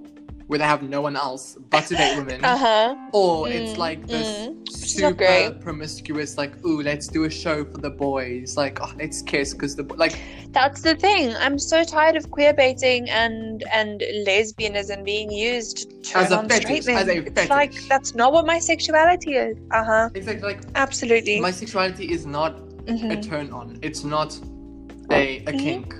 where 0.46 0.58
they 0.58 0.64
have 0.64 0.82
no 0.82 1.02
one 1.02 1.14
else 1.14 1.58
but 1.68 1.84
to 1.86 1.94
date 1.94 2.16
women, 2.16 2.42
uh 2.44 2.56
huh. 2.56 2.96
or 3.12 3.48
it's 3.48 3.72
Mm, 3.72 3.78
like 3.78 4.06
this 4.06 4.48
mm. 4.48 4.68
super 4.68 5.54
promiscuous, 5.60 6.38
like, 6.38 6.52
ooh, 6.64 6.80
let's 6.80 7.06
do 7.06 7.24
a 7.24 7.30
show 7.30 7.64
for 7.66 7.78
the 7.78 7.90
boys, 7.90 8.56
like, 8.56 8.80
oh, 8.80 8.90
let's 8.98 9.20
kiss 9.20 9.52
because 9.52 9.76
the 9.76 9.82
like, 9.96 10.18
That's 10.52 10.80
the 10.80 10.94
thing. 10.94 11.34
I'm 11.36 11.58
so 11.58 11.84
tired 11.84 12.16
of 12.16 12.30
queer 12.30 12.54
baiting 12.54 13.10
and 13.10 13.62
and 13.74 14.00
lesbianism 14.26 15.04
being 15.04 15.30
used 15.30 15.90
to 16.04 16.18
As 16.18 16.30
a 16.30 16.38
on 16.38 16.48
fetish, 16.48 16.88
as 16.88 17.08
a 17.08 17.18
it's 17.18 17.50
like 17.50 17.74
that's 17.88 18.14
not 18.14 18.32
what 18.32 18.46
my 18.46 18.58
sexuality 18.58 19.34
is. 19.34 19.58
Uh 19.70 19.84
huh. 19.84 20.08
it's 20.14 20.26
like, 20.26 20.42
like 20.42 20.60
Absolutely. 20.74 21.40
my 21.40 21.50
sexuality 21.50 22.10
is 22.10 22.24
not 22.24 22.67
a 22.88 22.92
Mhm. 22.92 23.22
turn 23.28 23.50
on, 23.52 23.78
it's 23.82 24.02
not 24.04 24.38
a 25.10 25.38
a 25.46 25.52
kink. 25.52 25.94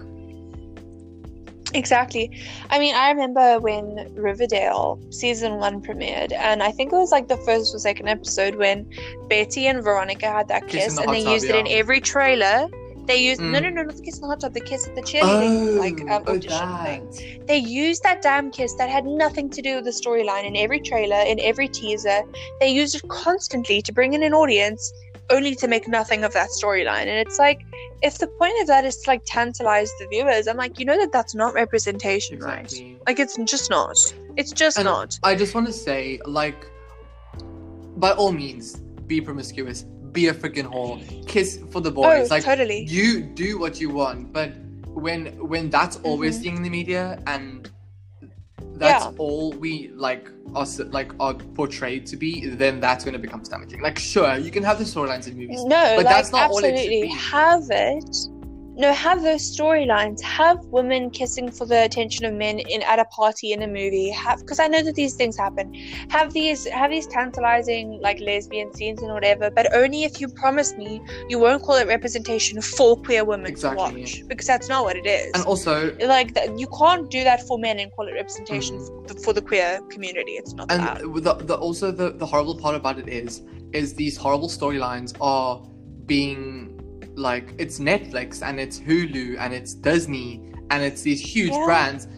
Exactly. 1.74 2.30
I 2.70 2.78
mean, 2.78 2.94
I 2.94 3.10
remember 3.10 3.58
when 3.58 4.10
Riverdale 4.14 4.98
season 5.10 5.56
one 5.58 5.82
premiered, 5.82 6.32
and 6.32 6.62
I 6.62 6.70
think 6.70 6.92
it 6.92 6.96
was 6.96 7.12
like 7.12 7.28
the 7.28 7.36
first 7.38 7.74
or 7.74 7.78
second 7.78 8.08
episode 8.08 8.54
when 8.54 8.86
Betty 9.28 9.66
and 9.66 9.84
Veronica 9.84 10.26
had 10.30 10.48
that 10.48 10.66
Kiss 10.66 10.84
kiss, 10.84 10.98
and 10.98 11.12
they 11.12 11.22
tub, 11.22 11.32
used 11.34 11.44
it 11.44 11.54
in 11.54 11.66
every 11.68 12.00
trailer. 12.00 12.68
They 13.04 13.16
used 13.16 13.40
no, 13.40 13.58
Mm. 13.58 13.62
no, 13.62 13.70
no, 13.70 13.82
not 13.84 13.96
the 13.96 14.02
kiss 14.02 14.16
in 14.16 14.22
the 14.22 14.28
hot 14.28 14.40
tub, 14.40 14.52
the 14.54 14.60
kiss 14.60 14.86
at 14.86 14.94
the 14.94 15.00
cheerleading 15.02 15.76
Oh, 15.76 15.80
like 15.80 16.00
um, 16.10 16.24
oh, 16.26 16.34
audition 16.34 16.68
thing. 16.84 17.44
They 17.46 17.56
used 17.58 18.02
that 18.02 18.20
damn 18.22 18.50
kiss 18.50 18.74
that 18.74 18.88
had 18.90 19.04
nothing 19.06 19.48
to 19.50 19.60
do 19.62 19.76
with 19.76 19.84
the 19.84 19.90
storyline 20.02 20.44
in 20.46 20.56
every 20.56 20.80
trailer, 20.80 21.20
in 21.26 21.38
every 21.40 21.68
teaser. 21.68 22.20
They 22.60 22.68
used 22.68 22.94
it 22.96 23.08
constantly 23.08 23.80
to 23.82 23.92
bring 23.92 24.12
in 24.12 24.22
an 24.22 24.34
audience, 24.34 24.92
only 25.30 25.54
to 25.56 25.68
make 25.68 25.88
nothing 25.88 26.24
of 26.24 26.32
that 26.34 26.48
storyline. 26.62 27.06
And 27.06 27.18
it's 27.26 27.38
like, 27.38 27.60
if 28.02 28.18
the 28.18 28.26
point 28.38 28.54
of 28.60 28.66
that 28.68 28.84
is 28.84 28.96
to 28.98 29.10
like 29.10 29.22
tantalize 29.26 29.90
the 29.98 30.06
viewers, 30.08 30.46
I'm 30.46 30.56
like, 30.56 30.78
you 30.78 30.84
know 30.84 30.98
that 30.98 31.12
that's 31.12 31.34
not 31.34 31.54
representation, 31.54 32.38
right? 32.40 32.72
Like, 33.06 33.18
it's 33.18 33.36
just 33.44 33.70
not. 33.70 33.96
It's 34.36 34.52
just 34.52 34.78
And 34.78 34.86
not. 34.86 35.18
I 35.22 35.34
just 35.34 35.54
want 35.54 35.66
to 35.66 35.72
say, 35.72 36.20
like, 36.24 36.66
by 37.96 38.12
all 38.12 38.32
means, 38.32 38.76
be 39.06 39.20
promiscuous, 39.20 39.82
be 40.12 40.28
a 40.28 40.34
freaking 40.34 40.64
whore, 40.72 41.26
kiss 41.26 41.58
for 41.70 41.80
the 41.80 41.90
Oh, 41.90 41.94
boys. 41.94 42.30
like, 42.30 42.44
totally. 42.44 42.84
you 42.88 43.22
do 43.22 43.58
what 43.58 43.80
you 43.80 43.90
want, 43.90 44.32
but 44.32 44.52
when 44.94 45.26
when 45.48 45.70
that's 45.70 45.96
always 45.98 46.36
we're 46.36 46.38
Mhm. 46.38 46.42
seeing 46.42 46.56
in 46.56 46.62
the 46.62 46.70
media 46.70 47.22
and 47.26 47.70
that's 48.78 49.04
Yeah. 49.04 49.12
all 49.18 49.52
we 49.52 49.90
like 49.94 50.30
are 50.54 50.62
s- 50.62 50.80
like 50.90 51.12
are 51.20 51.34
portrayed 51.34 52.06
to 52.06 52.16
be, 52.16 52.46
then 52.48 52.80
that's 52.80 53.04
when 53.04 53.14
it 53.14 53.22
becomes 53.22 53.48
damaging. 53.48 53.80
Like, 53.82 53.98
sure, 53.98 54.36
you 54.38 54.50
can 54.50 54.62
have 54.62 54.78
the 54.78 54.84
storylines 54.84 55.26
in 55.28 55.36
movies, 55.36 55.62
No, 55.64 55.94
but 55.96 56.04
like, 56.04 56.14
that's 56.14 56.32
not 56.32 56.50
all 56.50 56.58
it 56.58 56.62
should 56.62 56.74
absolutely. 56.74 57.02
be. 57.02 57.14
Have 57.14 57.64
it. 57.70 58.16
No, 58.78 58.92
have 58.92 59.22
those 59.22 59.42
storylines. 59.56 60.22
Have 60.22 60.58
women 60.66 61.10
kissing 61.10 61.50
for 61.50 61.66
the 61.66 61.82
attention 61.84 62.24
of 62.24 62.34
men 62.34 62.60
in 62.60 62.80
at 62.82 63.00
a 63.00 63.04
party 63.06 63.52
in 63.52 63.62
a 63.62 63.66
movie. 63.66 64.10
Have 64.10 64.38
because 64.38 64.60
I 64.60 64.68
know 64.68 64.82
that 64.82 64.94
these 64.94 65.14
things 65.14 65.36
happen. 65.36 65.74
Have 66.10 66.32
these 66.32 66.64
have 66.68 66.92
these 66.92 67.08
tantalizing 67.08 67.98
like 68.00 68.20
lesbian 68.20 68.72
scenes 68.72 69.02
and 69.02 69.12
whatever, 69.12 69.50
but 69.50 69.74
only 69.74 70.04
if 70.04 70.20
you 70.20 70.28
promise 70.28 70.76
me 70.76 71.02
you 71.28 71.40
won't 71.40 71.64
call 71.64 71.74
it 71.74 71.88
representation 71.88 72.62
for 72.62 72.96
queer 73.02 73.24
women 73.24 73.46
Exactly. 73.48 73.92
to 73.94 74.00
watch 74.00 74.28
because 74.28 74.46
that's 74.46 74.68
not 74.68 74.84
what 74.84 74.94
it 74.96 75.06
is. 75.06 75.32
and 75.34 75.44
also, 75.44 75.92
like 75.98 76.34
that, 76.34 76.56
you 76.56 76.68
can't 76.78 77.10
do 77.10 77.24
that 77.24 77.42
for 77.48 77.58
men 77.58 77.80
and 77.80 77.90
call 77.96 78.06
it 78.06 78.12
representation 78.12 78.78
mm. 78.78 79.08
for, 79.08 79.14
the, 79.14 79.20
for 79.20 79.32
the 79.32 79.42
queer 79.42 79.80
community. 79.90 80.32
It's 80.32 80.54
not 80.54 80.68
that. 80.68 81.00
and 81.00 81.14
the, 81.16 81.34
the 81.34 81.56
also 81.56 81.90
the, 81.90 82.12
the 82.12 82.26
horrible 82.26 82.56
part 82.56 82.76
about 82.76 83.00
it 83.00 83.08
is 83.08 83.42
is 83.72 83.94
these 83.94 84.16
horrible 84.16 84.48
storylines 84.48 85.16
are 85.20 85.60
being 86.06 86.77
like 87.18 87.54
it's 87.58 87.78
Netflix 87.78 88.42
and 88.42 88.58
it's 88.60 88.78
Hulu 88.78 89.38
and 89.38 89.52
it's 89.52 89.74
Disney 89.74 90.52
and 90.70 90.82
it's 90.82 91.02
these 91.02 91.20
huge 91.20 91.52
Yeah. 91.52 91.64
brands 91.64 92.08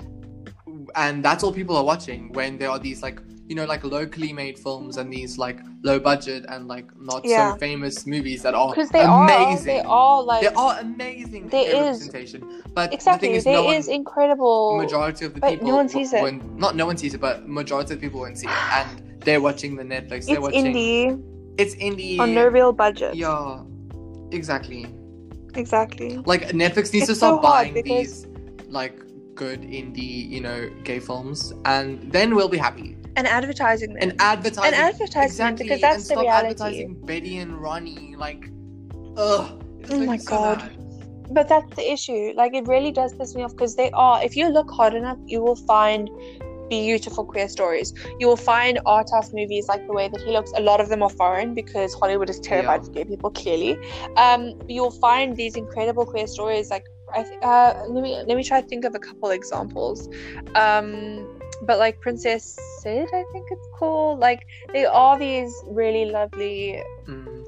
and 0.95 1.25
that's 1.25 1.43
all 1.45 1.53
people 1.53 1.77
are 1.77 1.85
watching 1.85 2.33
when 2.33 2.59
there 2.59 2.71
are 2.71 2.79
these 2.79 3.03
like 3.03 3.21
you 3.49 3.55
know 3.57 3.65
like 3.65 3.83
locally 3.85 4.33
made 4.33 4.59
films 4.59 4.97
and 4.97 5.13
these 5.13 5.39
like 5.39 5.59
low 5.83 5.99
budget 5.99 6.45
and 6.49 6.69
like 6.69 6.87
not 7.01 7.23
Yeah. 7.25 7.53
so 7.53 7.59
famous 7.59 8.07
movies 8.07 8.43
that 8.43 8.55
are 8.55 8.69
Because 8.71 8.91
they 8.91 9.03
amazing 9.03 9.81
are, 9.81 9.83
they 9.83 9.89
are 9.89 10.23
like 10.23 10.41
They 10.43 10.49
are 10.49 10.79
amazing 10.81 11.49
There 11.49 11.67
is- 11.69 11.75
representation 11.75 12.63
but 12.75 12.93
exactly. 12.93 13.29
the 13.29 13.31
thing 13.33 13.37
is 13.39 13.45
there 13.45 13.55
no 13.55 13.71
is 13.73 13.87
one, 13.87 13.97
incredible. 13.97 14.77
majority 14.79 15.25
of 15.25 15.35
the 15.35 15.41
But 15.41 15.51
people 15.51 15.69
no 15.69 15.77
one 15.77 15.89
sees 15.89 16.13
it. 16.13 16.23
when 16.23 16.57
not 16.57 16.77
no 16.77 16.87
one 16.87 16.97
sees 16.97 17.15
it 17.15 17.21
but 17.21 17.49
majority 17.49 17.95
of 17.95 18.01
people 18.01 18.21
won't 18.21 18.39
see 18.39 18.47
it 18.47 18.53
and 18.79 19.03
they're 19.25 19.41
watching 19.41 19.77
the 19.77 19.85
netflix 19.85 20.19
it's 20.19 20.27
they're 20.27 20.41
watching 20.41 20.67
indie 20.67 21.23
it's 21.59 21.75
indie 21.77 22.19
on 22.21 22.33
no 22.35 22.47
real 22.47 22.73
budget. 22.73 23.15
yeah 23.15 23.63
exactly 24.33 24.87
Exactly. 25.55 26.19
like 26.27 26.43
netflix 26.51 26.93
needs 26.93 27.07
to 27.07 27.15
stop 27.15 27.39
so 27.39 27.43
buying 27.43 27.75
because- 27.75 28.23
these 28.23 28.27
like 28.69 28.97
good 29.35 29.63
indie 29.63 30.29
you 30.29 30.41
know 30.41 30.71
gay 30.85 31.01
films 31.01 31.53
and 31.65 32.13
then 32.13 32.35
we'll 32.37 32.49
be 32.49 32.59
happy 32.59 32.97
And 33.17 33.27
advertising 33.27 33.95
them. 33.95 34.03
and 34.03 34.21
advertising 34.21 34.67
And 34.67 34.75
advertising 34.75 35.25
exactly 35.25 35.65
because 35.65 35.81
that's 35.81 35.95
and 35.97 36.03
the 36.05 36.15
stop 36.15 36.23
reality. 36.23 36.47
advertising 36.51 36.95
betty 37.07 37.39
and 37.39 37.51
ronnie 37.61 38.15
like 38.17 38.43
ugh 39.17 39.57
Oh 39.91 39.97
like 39.97 40.07
my 40.07 40.17
God. 40.19 40.59
But 41.33 41.49
that's 41.49 41.75
the 41.75 41.91
issue. 41.91 42.33
Like 42.37 42.55
it 42.55 42.67
really 42.69 42.93
does 42.93 43.15
piss 43.15 43.35
me 43.35 43.43
off 43.45 43.53
because 43.53 43.75
they 43.77 43.91
are. 43.93 44.23
If 44.23 44.37
you 44.37 44.49
look 44.51 44.71
hard 44.71 44.95
enough, 44.95 45.17
you 45.27 45.41
will 45.41 45.57
find 45.57 46.11
beautiful 46.71 47.25
queer 47.25 47.49
stories. 47.49 47.93
You 48.21 48.29
will 48.29 48.37
find 48.53 48.81
art 48.87 49.09
house 49.13 49.31
movies 49.35 49.67
like 49.69 49.87
the 49.87 49.93
way 49.93 50.09
that 50.09 50.21
he 50.23 50.31
looks. 50.33 50.53
A 50.57 50.63
lot 50.63 50.81
of 50.81 50.89
them 50.89 51.03
are 51.03 51.11
foreign 51.11 51.55
because 51.55 51.93
Hollywood 51.95 52.31
is 52.31 52.41
terrified 52.41 52.81
Yeah. 52.83 52.89
of 52.89 52.95
gay 52.95 53.05
people. 53.05 53.31
Clearly, 53.31 53.77
um, 54.17 54.55
you'll 54.69 54.97
find 55.09 55.37
these 55.37 55.57
incredible 55.57 56.07
queer 56.07 56.27
stories. 56.27 56.71
Like 56.71 56.87
I, 57.15 57.23
th- 57.25 57.43
uh, 57.43 57.75
let 57.89 58.03
me 58.03 58.13
let 58.27 58.37
me 58.37 58.45
try 58.45 58.61
to 58.63 58.67
think 58.67 58.85
of 58.85 58.95
a 58.95 58.99
couple 59.01 59.31
examples. 59.31 60.09
Um, 60.55 61.27
but 61.67 61.79
like 61.79 62.01
Princess 62.01 62.57
Cyd, 62.81 63.09
I 63.13 63.25
think 63.33 63.47
it's 63.51 63.69
called. 63.79 64.21
Like 64.21 64.41
they 64.73 64.87
are 64.87 65.19
these 65.19 65.53
really 65.67 66.05
lovely 66.07 66.83
Mm. 67.09 67.45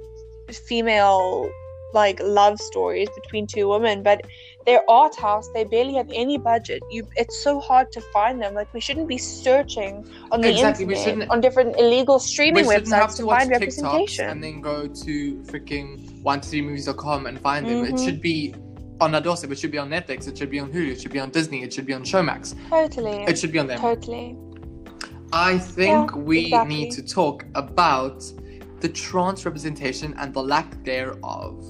female 0.69 1.49
like 1.95 2.21
love 2.23 2.61
stories 2.61 3.09
between 3.23 3.47
two 3.47 3.69
women, 3.69 4.03
but 4.03 4.23
their 4.67 4.81
art 4.89 5.15
house 5.17 5.49
they 5.55 5.65
barely 5.65 5.95
have 5.95 6.09
any 6.15 6.39
budget. 6.39 6.83
You, 6.91 7.07
it's 7.17 7.43
so 7.43 7.61
hard 7.61 7.91
to 7.93 8.01
find 8.13 8.41
them. 8.41 8.55
Like 8.55 8.73
we 8.73 8.81
shouldn't 8.81 9.09
be 9.09 9.19
searching 9.19 10.07
on 10.31 10.41
the 10.41 10.51
Exactly, 10.51 10.85
we 10.85 10.95
internet 10.95 11.13
shouldn't- 11.15 11.31
on 11.31 11.41
different 11.41 11.79
illegal 11.79 12.19
streaming 12.19 12.67
we 12.67 12.75
shouldn't 12.75 12.93
have 12.95 13.11
websites 13.11 13.17
to 13.17 13.23
to 13.23 13.29
find 13.29 13.51
TikToks 13.51 13.61
representation. 13.61 14.29
and 14.31 14.43
then 14.45 14.61
go 14.61 14.87
to 14.87 15.35
freaking 15.47 16.23
one 16.23 16.41
three 16.41 16.63
movies.com 16.63 17.27
and 17.27 17.41
find 17.41 17.67
them. 17.67 17.85
It 17.85 17.95
Mhm. 17.95 18.05
should 18.05 18.21
be 18.21 18.55
on 19.01 19.15
our 19.15 19.21
doorstep. 19.21 19.51
It 19.51 19.59
should 19.59 19.73
be 19.73 19.79
on 19.79 19.91
Netflix. 19.91 20.29
It 20.29 20.39
should 20.39 20.51
be 20.51 20.61
on 20.61 20.73
Hulu. 20.73 20.93
It 20.93 21.01
should 21.01 21.13
be 21.13 21.19
on 21.19 21.31
Disney. 21.31 21.63
It 21.63 21.73
should 21.73 21.87
be 21.87 21.93
on 21.95 22.03
Showmax. 22.05 22.55
totally, 22.71 23.25
It 23.25 23.37
should 23.39 23.51
be 23.53 23.59
on 23.59 23.67
them. 23.67 23.81
totally. 23.81 24.37
I 25.33 25.59
think 25.59 26.11
Yeah, 26.11 26.17
we 26.19 26.45
exactly. 26.47 26.75
need 26.75 26.91
to 26.93 27.03
talk 27.03 27.45
about 27.55 28.23
the 28.81 28.89
trans 28.89 29.45
representation 29.47 30.15
and 30.19 30.33
the 30.35 30.43
lack 30.43 30.85
thereof. 30.85 31.65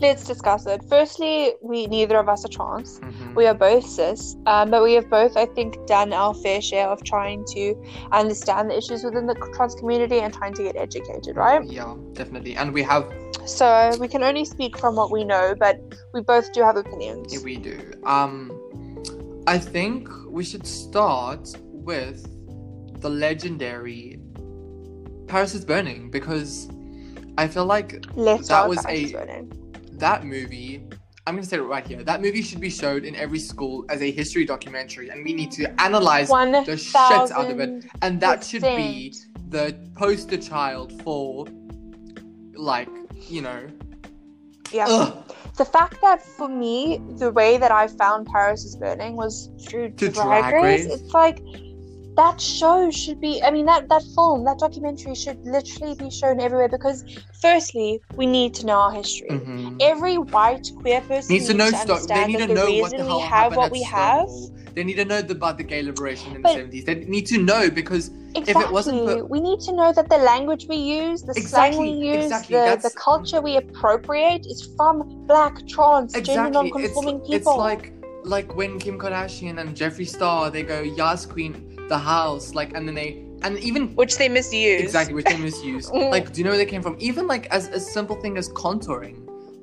Let's 0.00 0.24
discuss 0.24 0.66
it. 0.66 0.82
Firstly, 0.88 1.52
we 1.62 1.86
neither 1.86 2.16
of 2.18 2.28
us 2.28 2.44
are 2.44 2.48
trans. 2.48 3.00
Mhm. 3.00 3.34
We 3.34 3.46
are 3.46 3.54
both 3.54 3.84
cis, 3.86 4.34
um, 4.46 4.70
but 4.70 4.82
we 4.82 4.94
have 4.94 5.08
both, 5.10 5.36
I 5.36 5.46
think, 5.46 5.76
done 5.86 6.12
our 6.12 6.32
fair 6.34 6.60
share 6.62 6.88
of 6.88 7.02
trying 7.04 7.44
to 7.52 7.74
understand 8.12 8.70
the 8.70 8.78
issues 8.78 9.04
within 9.04 9.26
the 9.26 9.34
trans 9.54 9.74
community 9.74 10.20
and 10.20 10.32
trying 10.32 10.54
to 10.54 10.62
get 10.62 10.76
educated, 10.76 11.36
right? 11.36 11.62
Yeah, 11.64 11.94
definitely. 12.14 12.56
And 12.56 12.72
we 12.72 12.82
have, 12.82 13.04
So 13.44 13.90
we 14.00 14.08
can 14.08 14.22
only 14.22 14.44
speak 14.44 14.78
from 14.78 14.96
what 14.96 15.10
we 15.10 15.24
know, 15.24 15.54
but 15.58 15.76
we 16.14 16.20
both 16.22 16.50
do 16.52 16.62
have 16.62 16.76
opinions. 16.76 17.42
we 17.44 17.56
do. 17.56 17.78
Um, 18.04 18.52
I 19.46 19.58
think 19.58 20.08
we 20.28 20.44
should 20.44 20.66
start 20.66 21.52
with 21.72 22.26
the 23.00 23.10
legendary 23.10 24.18
Paris 25.26 25.54
is 25.54 25.64
Burning 25.64 26.10
because 26.10 26.68
I 27.38 27.46
feel 27.48 27.64
like 27.64 28.04
Let's 28.14 28.48
that 28.48 28.68
was 28.68 28.84
a- 28.88 29.12
Burning. 29.12 29.52
That 30.00 30.24
movie 30.24 30.82
i'm 31.26 31.34
going 31.34 31.42
to 31.42 31.48
say 31.48 31.56
it 31.56 31.60
right 31.60 31.86
here 31.86 32.02
that 32.02 32.20
movie 32.20 32.42
should 32.42 32.60
be 32.60 32.70
showed 32.70 33.04
in 33.04 33.14
every 33.14 33.38
school 33.38 33.84
as 33.90 34.00
a 34.02 34.10
history 34.10 34.44
documentary 34.44 35.10
and 35.10 35.24
we 35.24 35.32
need 35.32 35.52
to 35.52 35.64
analyze 35.80 36.28
One 36.28 36.52
the 36.52 36.76
shit 36.76 36.96
out 36.96 37.50
of 37.50 37.60
it 37.60 37.84
and 38.02 38.20
that 38.20 38.42
should 38.44 38.62
be 38.62 39.14
the 39.48 39.76
poster 39.94 40.36
child 40.38 41.02
for 41.02 41.46
like 42.54 42.88
you 43.28 43.42
know 43.42 43.66
Yeah. 44.72 44.86
ugh, 44.88 45.24
The 45.56 45.64
fact 45.64 45.96
that 46.00 46.22
for 46.22 46.48
me, 46.48 47.00
the 47.18 47.30
way 47.32 47.58
that 47.58 47.72
I 47.72 47.88
found 47.88 48.26
Paris 48.26 48.64
is 48.64 48.76
Burning 48.76 49.14
was 49.16 49.50
through 49.64 49.90
To 50.00 50.08
Drag, 50.08 50.42
Drag 50.50 50.54
Race. 50.54 50.86
Race? 50.86 50.94
It's 50.94 51.12
like 51.12 51.38
that 52.20 52.36
show 52.58 52.90
should 53.00 53.20
be. 53.26 53.32
I 53.42 53.50
mean, 53.54 53.66
that 53.72 53.88
that 53.92 54.04
film, 54.16 54.38
that 54.48 54.58
documentary 54.66 55.14
should 55.22 55.38
literally 55.56 55.94
be 56.04 56.08
shown 56.20 56.36
everywhere 56.46 56.68
because, 56.78 56.98
firstly, 57.44 57.88
we 58.20 58.26
need 58.38 58.50
to 58.58 58.62
know 58.68 58.78
our 58.86 58.92
history. 59.00 59.28
mhm. 59.30 59.76
Every 59.92 60.16
white 60.36 60.66
queer 60.80 61.00
person 61.10 61.28
needs 61.34 61.48
to 61.52 61.56
know 61.60 61.70
Sto- 61.70 61.98
they 62.14 62.26
need 62.30 62.38
to 62.46 62.46
the 62.50 62.54
know 62.60 62.70
what 62.82 62.92
the 63.02 63.06
we 63.12 63.18
have 63.34 63.50
what 63.56 63.66
at 63.66 63.72
we 63.78 63.82
have. 63.82 64.28
Stonewall. 64.28 64.56
they 64.76 64.84
need 64.88 64.98
to 65.02 65.06
know 65.12 65.20
about 65.38 65.56
the 65.60 65.66
gay 65.72 65.82
liberation 65.90 66.28
in 66.36 66.42
But- 66.42 66.52
the 66.54 66.60
70s 66.60 66.84
they 66.88 66.96
need 67.16 67.26
to 67.34 67.38
know 67.50 67.62
because 67.80 68.04
Exactly. 68.40 68.64
it 68.66 68.72
wasn't 68.78 68.98
for- 69.08 69.24
we 69.34 69.40
need 69.48 69.60
to 69.68 69.72
know 69.78 69.90
that 69.98 70.06
the 70.14 70.20
language 70.32 70.62
we 70.72 70.76
use, 71.00 71.18
the 71.30 71.34
slang 71.34 71.74
we 71.86 71.90
use, 72.14 72.24
exactly, 72.26 72.56
the, 72.56 72.62
that's- 72.70 72.86
the 72.88 72.94
culture 73.08 73.40
we 73.48 73.54
appropriate 73.64 74.42
is 74.52 74.60
from 74.76 74.94
black, 75.30 75.54
trans, 75.72 76.12
gender 76.12 76.20
exactly 76.20 76.52
non-conforming 76.58 77.18
it's, 77.20 77.30
people. 77.30 77.52
it's 77.54 77.66
like 77.70 77.84
like 78.36 78.48
when 78.54 78.72
kim 78.78 78.96
kardashian 79.02 79.54
and 79.62 79.68
jeffree 79.80 80.06
star 80.16 80.50
they 80.54 80.62
go 80.74 80.78
yas 81.00 81.22
queen 81.32 81.52
the 81.90 81.98
house 81.98 82.54
like 82.54 82.70
and 82.76 82.82
then 82.88 82.94
they 83.00 83.10
and 83.42 83.58
even 83.68 83.82
which 84.00 84.14
they 84.20 84.28
misuse. 84.28 84.80
Exactly, 84.86 85.14
which 85.18 85.26
they 85.32 85.36
misuse. 85.48 85.90
Like, 86.16 86.26
do 86.32 86.36
you 86.38 86.44
know 86.44 86.50
where 86.54 86.62
they 86.64 86.70
came 86.74 86.82
from? 86.86 86.96
Even 87.10 87.24
like 87.34 87.44
as 87.58 87.68
a 87.68 87.80
simple 87.96 88.16
thing 88.22 88.34
as 88.42 88.46
contouring, 88.64 89.16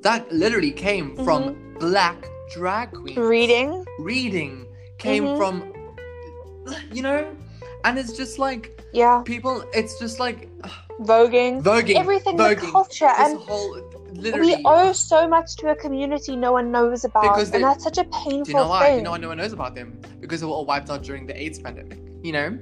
that 0.08 0.22
literally 0.44 0.72
came 0.88 1.08
from 1.26 1.42
Mm-hmm. 1.44 1.80
black 1.86 2.20
drag 2.56 2.88
queens. 3.00 3.18
Reading. 3.36 3.70
reading 4.14 4.54
came 5.06 5.24
Mhm. 5.26 5.38
from, 5.40 5.56
you 6.96 7.02
know, 7.08 7.20
and 7.86 7.94
it's 8.02 8.14
just 8.22 8.40
like 8.48 8.64
Yeah. 8.94 9.22
people. 9.34 9.56
It's 9.80 9.94
just 10.04 10.18
like 10.26 10.40
Voguing. 11.12 11.62
voguing, 11.70 11.98
Everything, 12.04 12.36
the 12.38 12.56
culture, 12.56 13.14
and 13.24 13.38
whole 13.48 13.72
literally. 14.26 14.56
we 14.56 14.64
owe 14.66 14.92
so 15.12 15.20
much 15.36 15.56
to 15.60 15.66
a 15.76 15.76
community 15.76 16.34
no 16.48 16.52
one 16.60 16.68
knows 16.76 17.06
about, 17.10 17.22
Because 17.30 17.52
they- 17.52 17.58
and 17.58 17.64
that's 17.70 17.84
such 17.90 18.00
a 18.00 18.06
painful 18.06 18.46
do 18.46 18.52
you 18.52 18.58
know 18.58 18.70
why? 18.76 18.82
thing. 18.86 18.98
You 19.00 19.04
know 19.08 19.12
why 19.16 19.22
no 19.26 19.30
one 19.34 19.38
knows 19.44 19.54
about 19.60 19.76
them? 19.80 19.90
Because 20.24 20.40
they 20.42 20.48
were 20.50 20.58
all 20.60 20.66
wiped 20.74 20.90
out 20.94 21.04
during 21.04 21.24
the 21.30 21.36
AIDS 21.44 21.60
pandemic. 21.60 22.00
You 22.28 22.34
know. 22.34 22.60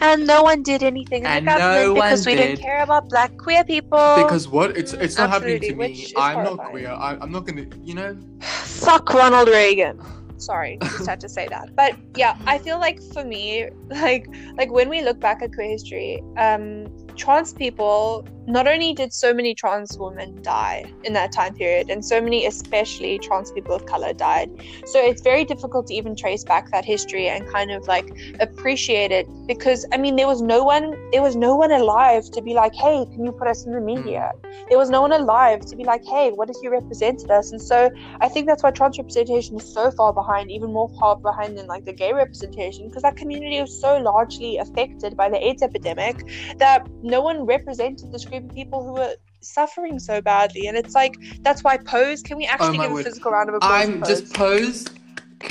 and 0.00 0.28
no 0.28 0.44
one 0.44 0.62
did 0.62 0.84
anything 0.84 1.22
in 1.22 1.26
And 1.26 1.44
no 1.44 1.92
because 1.92 2.24
we 2.24 2.36
didn't 2.36 2.62
care 2.62 2.84
about 2.84 3.08
black 3.08 3.36
queer 3.36 3.64
people. 3.64 4.14
Because 4.22 4.46
what? 4.46 4.76
It's 4.76 4.92
it's 4.92 5.18
not 5.18 5.28
happening 5.28 5.60
to 5.62 5.74
me. 5.74 6.12
I'm 6.16 6.44
not 6.44 6.58
queer. 6.70 6.90
I, 6.90 7.18
I'm 7.20 7.32
not 7.32 7.46
gonna. 7.46 7.66
You 7.82 7.94
know. 7.94 8.16
fuck 8.40 9.12
Ronald 9.12 9.48
Reagan. 9.48 10.00
Sorry, 10.36 10.78
just 10.82 11.08
had 11.08 11.20
to 11.20 11.28
say 11.28 11.48
that. 11.48 11.74
But 11.74 11.96
yeah, 12.14 12.38
I 12.46 12.58
feel 12.58 12.78
like 12.78 13.02
for 13.12 13.24
me, 13.24 13.68
like 13.88 14.28
like 14.56 14.70
when 14.70 14.88
we 14.88 15.02
look 15.02 15.18
back 15.18 15.42
at 15.42 15.52
queer 15.52 15.68
history, 15.68 16.22
um, 16.36 16.86
trans 17.16 17.52
people 17.52 18.24
not 18.50 18.66
only 18.66 18.92
did 18.92 19.12
so 19.12 19.32
many 19.32 19.54
trans 19.54 19.96
women 19.98 20.42
die 20.42 20.84
in 21.04 21.12
that 21.12 21.32
time 21.32 21.54
period, 21.54 21.90
and 21.90 22.04
so 22.04 22.20
many, 22.20 22.46
especially 22.46 23.18
trans 23.18 23.52
people 23.52 23.74
of 23.74 23.86
color, 23.86 24.12
died. 24.12 24.50
So 24.86 25.00
it's 25.00 25.22
very 25.22 25.44
difficult 25.44 25.86
to 25.88 25.94
even 25.94 26.16
trace 26.16 26.44
back 26.44 26.70
that 26.70 26.84
history 26.84 27.28
and 27.28 27.48
kind 27.48 27.70
of 27.70 27.86
like 27.86 28.10
appreciate 28.40 29.12
it 29.12 29.28
because 29.46 29.86
I 29.92 29.96
mean 29.96 30.16
there 30.16 30.26
was 30.26 30.42
no 30.42 30.62
one 30.64 30.96
there 31.12 31.22
was 31.22 31.36
no 31.36 31.56
one 31.56 31.72
alive 31.72 32.30
to 32.32 32.42
be 32.42 32.54
like, 32.54 32.74
hey, 32.74 33.06
can 33.12 33.24
you 33.24 33.32
put 33.32 33.48
us 33.48 33.64
in 33.64 33.72
the 33.72 33.78
hmm. 33.78 33.86
media? 33.86 34.32
There 34.68 34.78
was 34.78 34.90
no 34.90 35.02
one 35.02 35.12
alive 35.12 35.60
to 35.66 35.76
be 35.76 35.84
like, 35.84 36.04
hey, 36.04 36.30
what 36.30 36.50
if 36.50 36.56
you 36.62 36.70
represented 36.70 37.30
us? 37.30 37.52
And 37.52 37.60
so 37.60 37.90
I 38.20 38.28
think 38.28 38.46
that's 38.46 38.62
why 38.62 38.70
trans 38.70 38.98
representation 38.98 39.56
is 39.56 39.72
so 39.72 39.90
far 39.90 40.12
behind, 40.12 40.50
even 40.50 40.72
more 40.72 40.88
far 40.98 41.16
behind 41.16 41.58
than 41.58 41.66
like 41.66 41.84
the 41.84 41.92
gay 41.92 42.12
representation, 42.12 42.88
because 42.88 43.02
that 43.02 43.16
community 43.16 43.60
was 43.60 43.80
so 43.80 43.98
largely 43.98 44.58
affected 44.58 45.16
by 45.16 45.28
the 45.28 45.44
AIDS 45.44 45.62
epidemic 45.62 46.24
that 46.58 46.86
no 47.02 47.20
one 47.20 47.44
represented 47.44 48.12
this 48.12 48.24
group 48.24 48.39
people 48.48 48.84
who 48.84 48.96
are 48.96 49.14
suffering 49.40 49.98
so 49.98 50.20
badly. 50.20 50.66
And 50.66 50.76
it's 50.76 50.94
like 50.94 51.16
that's 51.42 51.64
why 51.64 51.76
Pose. 51.76 52.22
Can 52.22 52.36
we 52.36 52.46
oh 52.46 52.50
actually 52.50 52.78
my 52.78 52.88
give 52.88 52.98
a 52.98 53.04
physical 53.04 53.32
round 53.32 53.48
of 53.48 53.56
applause? 53.56 53.88
I'm 53.88 54.02
just 54.04 54.32
Pose? 54.34 54.86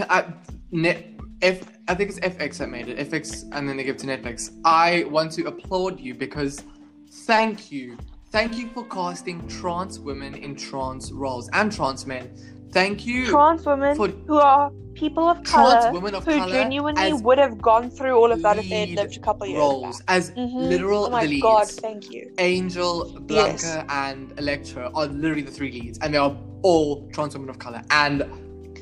I, 0.10 0.26
net, 0.72 1.06
F, 1.42 1.62
I 1.88 1.96
think 1.96 2.10
it's 2.10 2.20
FX 2.20 2.58
that 2.58 2.70
made 2.70 2.90
it. 2.90 3.10
FX, 3.10 3.48
and 3.52 3.68
then 3.68 3.78
they 3.78 3.84
give 3.84 3.96
it 3.96 4.00
to 4.00 4.08
Netflix. 4.08 4.52
I 4.66 5.06
want 5.06 5.32
to 5.34 5.46
applaud 5.46 6.00
you 6.00 6.14
because 6.14 6.64
thank 7.10 7.72
you, 7.72 7.98
thank 8.32 8.58
you 8.58 8.70
for 8.70 8.86
casting 8.86 9.48
trans 9.48 10.00
women 10.00 10.36
in 10.36 10.56
trans 10.56 11.12
roles 11.12 11.50
and 11.54 11.72
trans 11.72 12.06
men. 12.06 12.30
Thank 12.72 13.06
you, 13.06 13.28
trans 13.28 13.66
women 13.66 13.96
for 13.96 14.08
who 14.28 14.38
are 14.38 14.72
people 14.94 15.28
of 15.30 15.42
color 15.44 15.92
women 15.94 16.14
of 16.14 16.26
who 16.26 16.36
color 16.38 16.52
genuinely 16.52 17.14
would 17.14 17.38
have 17.38 17.62
gone 17.62 17.90
through 17.90 18.16
all 18.20 18.32
of 18.32 18.42
that 18.42 18.58
if 18.58 18.68
they 18.70 18.82
had 18.82 18.90
lived 18.90 19.16
a 19.16 19.20
couple 19.22 19.48
years 19.48 19.58
roles 19.60 19.98
back. 20.00 20.06
as 20.18 20.32
Mhm. 20.32 20.68
literal 20.70 21.06
oh 21.06 21.10
my 21.10 21.26
leads. 21.26 21.42
god, 21.42 21.68
thank 21.68 22.12
you. 22.12 22.32
Angel, 22.38 23.06
Blanca, 23.22 23.52
Yes. 23.52 23.86
and 23.90 24.34
Electra 24.38 24.92
are 24.94 25.08
literally 25.08 25.42
the 25.42 25.52
three 25.52 25.72
leads, 25.72 25.98
and 26.00 26.14
they 26.14 26.18
are 26.18 26.36
all 26.64 27.08
trans 27.14 27.34
women 27.34 27.50
of 27.50 27.60
color. 27.60 27.82
And 27.92 28.24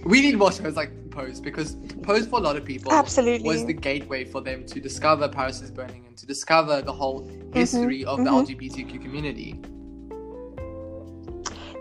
we 0.06 0.22
need 0.22 0.38
more 0.38 0.52
shows 0.52 0.76
like 0.76 0.92
Pose 1.12 1.40
because 1.40 1.78
Pose 2.04 2.28
for 2.28 2.40
a 2.40 2.44
lot 2.44 2.56
of 2.58 2.66
people 2.66 2.92
Absolutely. 2.92 3.48
was 3.48 3.66
the 3.66 3.74
gateway 3.74 4.24
for 4.26 4.42
them 4.42 4.66
to 4.66 4.80
discover 4.80 5.28
Paris 5.28 5.62
is 5.62 5.72
Burning 5.72 6.04
and 6.08 6.18
to 6.18 6.26
discover 6.26 6.82
the 6.82 6.94
whole 6.94 7.30
history 7.54 8.04
of 8.06 8.18
the 8.24 8.30
mhm. 8.30 8.42
LGBTQ 8.46 9.00
community. 9.02 9.60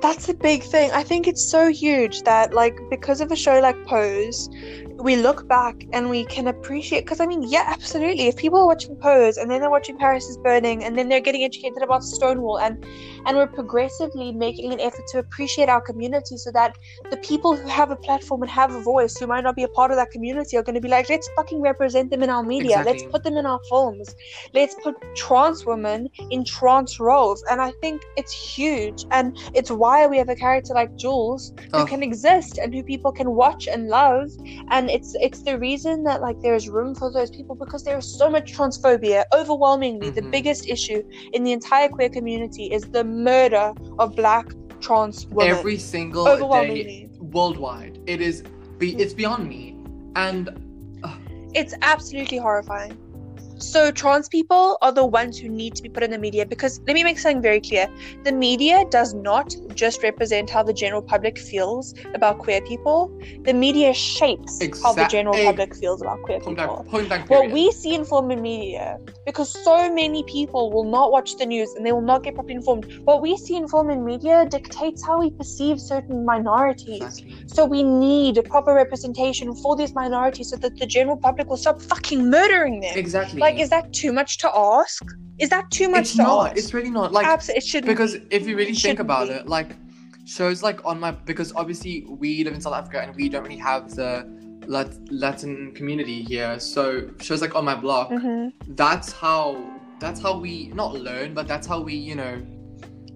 That's 0.07 0.29
a 0.29 0.35
big 0.35 0.63
thing. 0.63 0.93
I 0.93 1.03
think 1.03 1.27
it's 1.27 1.51
so 1.51 1.67
huge 1.73 2.23
that, 2.23 2.55
like, 2.55 2.79
because 2.91 3.21
of 3.21 3.33
a 3.33 3.37
show 3.37 3.59
like 3.59 3.75
Pose, 3.87 4.49
we 4.99 5.17
look 5.17 5.47
back 5.49 5.85
and 5.93 6.09
we 6.11 6.25
can 6.25 6.47
appreciate. 6.49 7.05
Because, 7.05 7.21
I 7.21 7.27
mean, 7.27 7.43
yeah, 7.43 7.65
absolutely. 7.67 8.29
If 8.29 8.37
people 8.37 8.59
are 8.61 8.67
watching 8.67 8.97
Pose 8.97 9.37
and 9.37 9.51
then 9.51 9.61
they're 9.61 9.71
watching 9.71 9.99
Paris 9.99 10.25
is 10.29 10.39
Burning 10.39 10.85
and 10.85 10.97
then 10.99 11.09
they're 11.09 11.21
getting 11.21 11.45
educated 11.45 11.83
about 11.83 12.03
Stonewall 12.05 12.59
and 12.59 12.85
and 13.27 13.37
we're 13.37 13.47
progressively 13.49 14.33
making 14.33 14.73
an 14.73 14.79
effort 14.81 15.07
to 15.09 15.19
appreciate 15.19 15.69
our 15.69 15.81
community 15.81 16.37
so 16.37 16.53
that 16.53 16.77
the 17.11 17.17
people 17.19 17.57
who 17.57 17.67
have 17.69 17.91
a 17.91 17.97
platform 17.97 18.43
and 18.43 18.51
have 18.51 18.73
a 18.73 18.81
voice 18.81 19.17
who 19.17 19.27
might 19.27 19.43
not 19.43 19.57
be 19.57 19.65
a 19.65 19.69
part 19.69 19.91
of 19.91 19.97
that 19.97 20.11
community 20.13 20.57
are 20.57 20.63
going 20.63 20.77
to 20.77 20.81
be 20.81 20.89
like, 20.89 21.09
let's 21.09 21.29
fucking 21.35 21.61
represent 21.61 22.11
them 22.11 22.23
in 22.23 22.31
our 22.31 22.45
media. 22.45 22.83
Let's 22.87 23.03
put 23.03 23.25
them 23.25 23.37
in 23.37 23.45
our 23.45 23.61
films. 23.69 24.15
Let's 24.55 24.77
put 24.83 24.95
trans 25.17 25.67
women 25.67 26.09
in 26.31 26.45
trans 26.45 27.01
roles. 27.01 27.43
And 27.51 27.61
I 27.61 27.73
think 27.81 28.03
it's 28.17 28.33
huge. 28.33 29.05
And 29.11 29.37
it's 29.55 29.71
why 29.73 30.07
we 30.07 30.19
have 30.19 30.29
a 30.29 30.37
character 30.37 30.73
like 30.75 30.95
Jules 30.97 31.53
who 31.73 31.81
Oh. 31.81 31.85
can 31.87 32.03
exist 32.05 32.59
and 32.59 32.73
who 32.73 32.83
people 32.85 33.11
can 33.11 33.33
watch 33.33 33.67
and 33.67 33.89
love. 33.89 34.31
And 34.71 34.86
it's 34.91 35.15
it's 35.21 35.43
the 35.43 35.59
reason 35.59 36.05
that 36.05 36.21
like 36.21 36.37
there's 36.43 36.69
room 36.69 36.95
for 36.95 37.11
those 37.13 37.31
people 37.31 37.55
because 37.57 37.83
there's 37.85 38.07
so 38.19 38.31
much 38.31 38.53
transphobia. 38.57 39.25
Overwhelmingly, 39.35 40.11
the 40.11 40.23
Mhm. 40.23 40.31
biggest 40.31 40.69
issue 40.69 41.03
in 41.33 41.45
the 41.45 41.53
entire 41.53 41.89
queer 41.89 42.09
community 42.09 42.67
is 42.67 42.83
the 42.91 43.05
murder 43.05 43.73
of 43.99 44.15
black 44.17 44.47
trans 44.81 45.27
women. 45.27 45.57
Every 45.59 45.79
single 45.79 46.25
day, 46.25 46.33
Overwhelmingly. 46.33 47.11
worldwide, 47.21 47.99
it 48.07 48.21
is. 48.21 48.43
Be, 48.79 48.95
it's 48.97 49.15
beyond 49.15 49.49
me, 49.49 49.75
and 50.17 50.51
It's 51.55 51.75
absolutely 51.81 52.37
horrifying. 52.37 52.99
So 53.59 53.91
trans 53.91 54.29
people 54.29 54.79
are 54.83 54.93
the 54.93 55.05
ones 55.07 55.39
who 55.39 55.49
need 55.49 55.75
to 55.77 55.83
be 55.83 55.89
put 55.89 56.03
in 56.03 56.11
the 56.11 56.19
media 56.19 56.45
because 56.45 56.81
let 56.87 56.95
me 56.95 57.05
make 57.05 57.19
something 57.19 57.41
very 57.43 57.61
clear. 57.61 57.89
The 58.25 58.33
media 58.33 58.85
does 58.91 59.15
not 59.15 59.55
just 59.75 60.03
represent 60.03 60.51
how 60.51 60.63
the 60.63 60.73
general 60.73 61.03
public 61.03 61.39
feels 61.39 61.95
about 62.15 62.39
queer 62.39 62.61
people. 62.63 63.11
The 63.45 63.55
media 63.55 63.95
shapes 63.95 64.61
how 64.83 64.93
the 64.93 65.07
general 65.09 65.37
public 65.45 65.75
feels 65.77 66.03
about 66.03 66.21
queer 66.23 66.41
Point 66.41 66.59
people. 66.59 66.77
blank, 66.77 66.89
point 66.91 67.09
blank 67.09 67.31
What 67.31 67.51
we 67.51 67.71
see 67.73 67.95
in 67.95 68.05
and 68.13 68.43
media, 68.43 68.99
because 69.25 69.49
so 69.65 69.93
many 69.93 70.23
people 70.25 70.71
will 70.73 70.91
not 70.91 71.11
watch 71.11 71.37
the 71.39 71.47
news 71.47 71.73
and 71.77 71.87
they 71.87 71.93
will 71.93 72.03
not 72.03 72.25
get 72.25 72.35
properly 72.35 72.57
informed. 72.57 72.85
What 73.05 73.23
we 73.23 73.37
see 73.37 73.57
in 73.57 73.67
and 73.73 74.05
media 74.05 74.47
dictates 74.51 75.05
how 75.07 75.21
we 75.21 75.31
perceive 75.31 75.81
certain 75.81 76.25
minorities. 76.25 77.03
Exactly. 77.03 77.35
So 77.47 77.65
we 77.65 77.83
need 77.83 78.39
proper 78.49 78.75
representation 78.75 79.55
for 79.57 79.77
these 79.77 79.95
minorities 79.95 80.51
so 80.51 80.57
that 80.57 80.77
the 80.79 80.87
general 80.87 81.17
public 81.17 81.49
will 81.49 81.57
stop 81.57 81.81
fucking 81.81 82.31
murdering 82.31 82.81
them. 82.81 82.97
Exactly. 82.97 83.41
Like, 83.41 83.46
is 83.55 83.71
that 83.71 83.93
too 83.93 84.13
much 84.13 84.39
to 84.39 84.51
ask? 84.55 85.05
Is 85.39 85.49
that 85.51 85.71
too 85.71 85.89
much 85.89 86.01
it's 86.01 86.17
to 86.17 86.23
not. 86.23 86.49
ask? 86.51 86.57
It's 86.59 86.75
really 86.75 86.91
not. 86.91 87.13
Like 87.13 87.27
Absolutely, 87.27 87.59
it 87.59 87.65
shouldn't. 87.67 87.87
because 87.89 88.15
be. 88.17 88.27
if 88.31 88.47
you 88.49 88.57
really 88.57 88.75
think 88.75 88.99
about 88.99 89.29
be. 89.29 89.35
it, 89.35 89.47
like 89.49 89.77
shows 90.25 90.63
like 90.63 90.85
on 90.85 90.99
my 90.99 91.13
because 91.13 91.53
obviously 91.55 92.05
we 92.09 92.43
live 92.43 92.55
in 92.55 92.61
South 92.61 92.75
Africa 92.75 93.01
and 93.03 93.15
we 93.15 93.29
don't 93.29 93.45
really 93.45 93.57
have 93.59 93.95
the 93.95 94.27
Lat- 94.67 94.99
Latin 95.13 95.73
community 95.75 96.23
here. 96.23 96.59
So 96.59 97.09
shows 97.21 97.41
like 97.41 97.55
on 97.55 97.65
my 97.65 97.75
block, 97.77 98.11
Mhm. 98.11 98.53
that's 98.69 99.13
how 99.13 99.63
that's 100.01 100.21
how 100.21 100.37
we 100.39 100.69
not 100.75 100.95
learn, 100.95 101.33
but 101.35 101.47
that's 101.47 101.67
how 101.67 101.81
we 101.81 101.95
you 101.95 102.15
know 102.17 102.43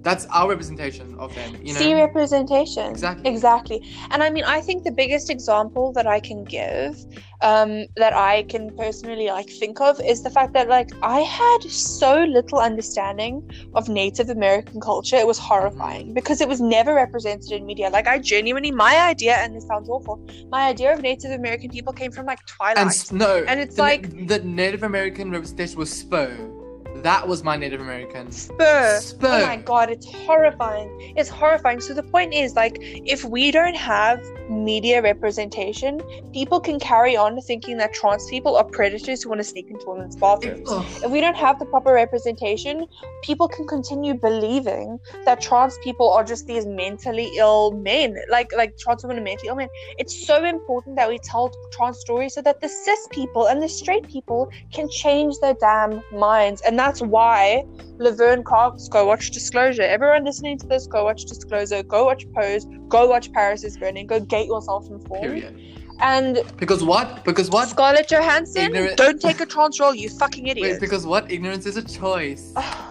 that's 0.02 0.26
our 0.26 0.48
representation 0.48 1.14
of 1.18 1.34
them. 1.34 1.56
You 1.62 1.74
know. 1.74 1.80
See 1.80 1.94
representation. 1.94 2.90
Exactly. 2.90 3.30
Exactly. 3.30 3.82
And 4.10 4.22
I 4.22 4.30
mean, 4.30 4.44
I 4.44 4.60
think 4.60 4.84
the 4.84 4.90
biggest 4.92 5.28
example 5.30 5.92
that 5.92 6.06
I 6.06 6.20
can 6.20 6.44
give, 6.44 6.96
um, 7.42 7.84
that 7.96 8.12
I 8.14 8.44
can 8.44 8.74
personally 8.76 9.26
like 9.26 9.48
think 9.50 9.80
of, 9.80 10.00
is 10.00 10.22
the 10.22 10.30
fact 10.30 10.52
that 10.54 10.68
like 10.68 10.90
I 11.02 11.20
had 11.20 11.62
so 11.64 12.24
little 12.24 12.58
understanding 12.58 13.48
of 13.74 13.88
Native 13.88 14.30
American 14.30 14.80
culture. 14.80 15.16
It 15.16 15.26
was 15.26 15.38
horrifying 15.38 16.14
because 16.14 16.40
it 16.40 16.48
was 16.48 16.60
never 16.60 16.94
represented 16.94 17.52
in 17.52 17.66
media. 17.66 17.90
Like 17.90 18.06
I 18.06 18.18
genuinely, 18.18 18.70
my 18.70 18.96
idea, 18.98 19.34
and 19.36 19.54
this 19.54 19.66
sounds 19.66 19.88
awful, 19.88 20.26
my 20.50 20.68
idea 20.68 20.92
of 20.94 21.02
Native 21.02 21.30
American 21.32 21.70
people 21.70 21.92
came 21.92 22.10
from 22.12 22.26
like 22.26 22.44
Twilight. 22.46 22.78
and 22.78 22.88
s- 22.88 23.12
no, 23.12 23.44
And 23.46 23.60
it's 23.60 23.76
the, 23.76 23.82
like- 23.82 24.26
the 24.28 24.38
Native 24.40 24.82
American 24.82 25.30
representation 25.30 25.78
was 25.78 25.90
Spo. 26.04 26.59
That 27.02 27.26
was 27.26 27.42
my 27.42 27.56
Native 27.56 27.80
American. 27.80 28.30
Spur. 28.30 28.98
Spur. 29.00 29.26
Oh 29.26 29.46
my 29.46 29.56
god, 29.56 29.90
it's 29.90 30.06
horrifying. 30.06 31.14
It's 31.16 31.28
horrifying. 31.28 31.80
So 31.80 31.94
the 31.94 32.02
point 32.02 32.34
is 32.34 32.54
like 32.54 32.76
if 32.80 33.24
we 33.24 33.50
don't 33.50 33.76
have 33.76 34.20
media 34.48 35.00
representation, 35.02 36.00
people 36.32 36.60
can 36.60 36.78
carry 36.78 37.16
on 37.16 37.40
thinking 37.42 37.76
that 37.78 37.92
trans 37.92 38.28
people 38.28 38.56
are 38.56 38.64
predators 38.64 39.22
who 39.22 39.28
want 39.28 39.40
to 39.40 39.44
sneak 39.44 39.68
into 39.70 39.84
women's 39.86 40.16
bathrooms. 40.16 40.68
Ugh. 40.70 40.84
If 41.04 41.10
we 41.10 41.20
don't 41.20 41.36
have 41.36 41.58
the 41.58 41.66
proper 41.66 41.92
representation, 41.92 42.86
people 43.22 43.48
can 43.48 43.66
continue 43.66 44.14
believing 44.14 44.98
that 45.24 45.40
trans 45.40 45.78
people 45.78 46.10
are 46.10 46.24
just 46.24 46.46
these 46.46 46.66
mentally 46.66 47.30
ill 47.36 47.72
men, 47.72 48.16
like 48.30 48.50
like 48.56 48.76
trans 48.78 49.02
women 49.04 49.18
are 49.18 49.22
mentally 49.22 49.48
ill 49.48 49.56
men. 49.56 49.68
It's 49.98 50.26
so 50.26 50.44
important 50.44 50.96
that 50.96 51.08
we 51.08 51.18
tell 51.18 51.52
trans 51.72 51.98
stories 52.00 52.34
so 52.34 52.42
that 52.42 52.60
the 52.60 52.68
cis 52.68 53.08
people 53.10 53.46
and 53.46 53.62
the 53.62 53.68
straight 53.68 54.08
people 54.08 54.50
can 54.72 54.88
change 54.90 55.36
their 55.40 55.54
damn 55.54 56.02
minds, 56.12 56.60
and 56.62 56.78
that's 56.78 56.89
why 56.98 57.64
Laverne 57.98 58.42
Cox, 58.42 58.88
go 58.88 59.04
watch 59.06 59.30
Disclosure. 59.30 59.82
Everyone 59.82 60.24
listening 60.24 60.58
to 60.58 60.66
this, 60.66 60.86
go 60.86 61.04
watch 61.04 61.24
Disclosure. 61.24 61.82
Go 61.82 62.04
watch 62.06 62.24
Pose. 62.32 62.66
Go 62.88 63.06
watch 63.06 63.32
Paris 63.32 63.62
is 63.62 63.76
Burning. 63.76 64.06
Go 64.06 64.18
get 64.18 64.46
yourself 64.46 64.88
informed. 64.90 65.22
Period. 65.22 65.60
And 66.00 66.38
Because 66.56 66.82
what? 66.82 67.24
Because 67.24 67.50
what? 67.50 67.68
Scarlett 67.68 68.08
Johansson, 68.08 68.64
Ignorant- 68.64 68.96
don't 68.96 69.20
take 69.20 69.40
a 69.40 69.46
trans 69.46 69.78
role, 69.78 69.94
you 69.94 70.08
fucking 70.08 70.46
idiot. 70.46 70.72
Wait, 70.72 70.80
because 70.80 71.06
what? 71.06 71.30
Ignorance 71.30 71.66
is 71.66 71.76
a 71.76 71.82
choice. 71.82 72.52
Ah. 72.56 72.89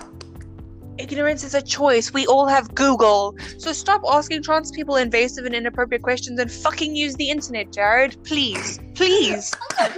Ignorance 0.99 1.43
is 1.43 1.53
a 1.53 1.61
choice. 1.61 2.13
We 2.13 2.27
all 2.27 2.45
have 2.45 2.75
Google. 2.75 3.35
So 3.57 3.71
stop 3.71 4.01
asking 4.07 4.43
trans 4.43 4.69
people 4.69 4.97
invasive 4.97 5.45
and 5.45 5.55
inappropriate 5.55 6.03
questions 6.03 6.39
and 6.39 6.51
fucking 6.51 6.95
use 6.95 7.15
the 7.15 7.29
internet, 7.29 7.71
Jared. 7.71 8.21
Please. 8.23 8.79
Please. 8.95 9.55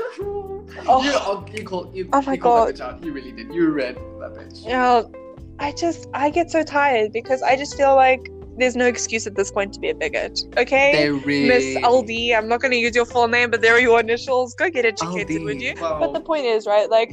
Oh. 0.87 1.03
You, 1.03 1.11
oh, 1.15 1.45
you 1.53 1.63
called, 1.65 1.93
you, 1.93 2.09
Oh 2.13 2.21
my 2.21 2.33
you 2.33 2.41
called 2.41 2.69
that 2.69 2.77
God. 2.77 3.05
You 3.05 3.11
really 3.11 3.33
did. 3.33 3.53
You 3.53 3.69
read 3.71 3.95
that 3.95 4.31
bitch. 4.33 4.65
Know, 4.65 5.11
I 5.59 5.73
just, 5.73 6.07
I 6.13 6.29
get 6.29 6.49
so 6.49 6.63
tired 6.63 7.11
because 7.11 7.41
I 7.41 7.57
just 7.57 7.75
feel 7.75 7.93
like 7.93 8.31
there's 8.57 8.75
no 8.75 8.85
excuse 8.85 9.27
at 9.27 9.35
this 9.35 9.51
point 9.51 9.73
to 9.73 9.79
be 9.79 9.89
a 9.89 9.95
bigot. 9.95 10.39
Okay? 10.57 11.09
Really. 11.09 11.47
Miss 11.47 11.83
LD, 11.83 12.33
I'm 12.35 12.47
not 12.47 12.61
going 12.61 12.71
to 12.71 12.77
use 12.77 12.95
your 12.95 13.05
full 13.05 13.27
name, 13.27 13.51
but 13.51 13.61
there 13.61 13.73
are 13.73 13.79
your 13.79 13.99
initials. 13.99 14.53
Go 14.53 14.69
get 14.69 14.85
educated, 14.85 15.35
LD, 15.35 15.43
would 15.43 15.61
you? 15.61 15.75
wow. 15.79 15.99
But 15.99 16.13
the 16.13 16.21
point 16.21 16.45
is, 16.45 16.65
right, 16.65 16.89
like, 16.89 17.11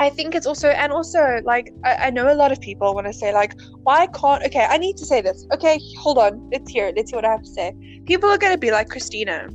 I 0.00 0.10
think 0.10 0.34
it's 0.34 0.46
also, 0.46 0.68
and 0.68 0.92
also, 0.92 1.40
like, 1.44 1.72
I, 1.84 1.94
I 1.94 2.10
know 2.10 2.32
a 2.32 2.34
lot 2.34 2.52
of 2.52 2.60
people 2.60 2.94
want 2.94 3.06
to 3.06 3.12
say, 3.12 3.32
like, 3.32 3.54
why 3.82 4.06
can't, 4.08 4.42
okay, 4.44 4.66
I 4.68 4.78
need 4.78 4.96
to 4.98 5.06
say 5.06 5.20
this. 5.20 5.46
Okay, 5.52 5.80
hold 5.98 6.18
on. 6.18 6.48
Let's 6.52 6.70
hear 6.70 6.86
it. 6.86 6.96
Let's 6.96 7.10
hear 7.10 7.18
what 7.18 7.24
I 7.24 7.32
have 7.32 7.42
to 7.42 7.50
say. 7.50 7.74
People 8.06 8.28
are 8.28 8.38
going 8.38 8.52
to 8.52 8.58
be 8.58 8.70
like, 8.70 8.88
Christina, 8.88 9.48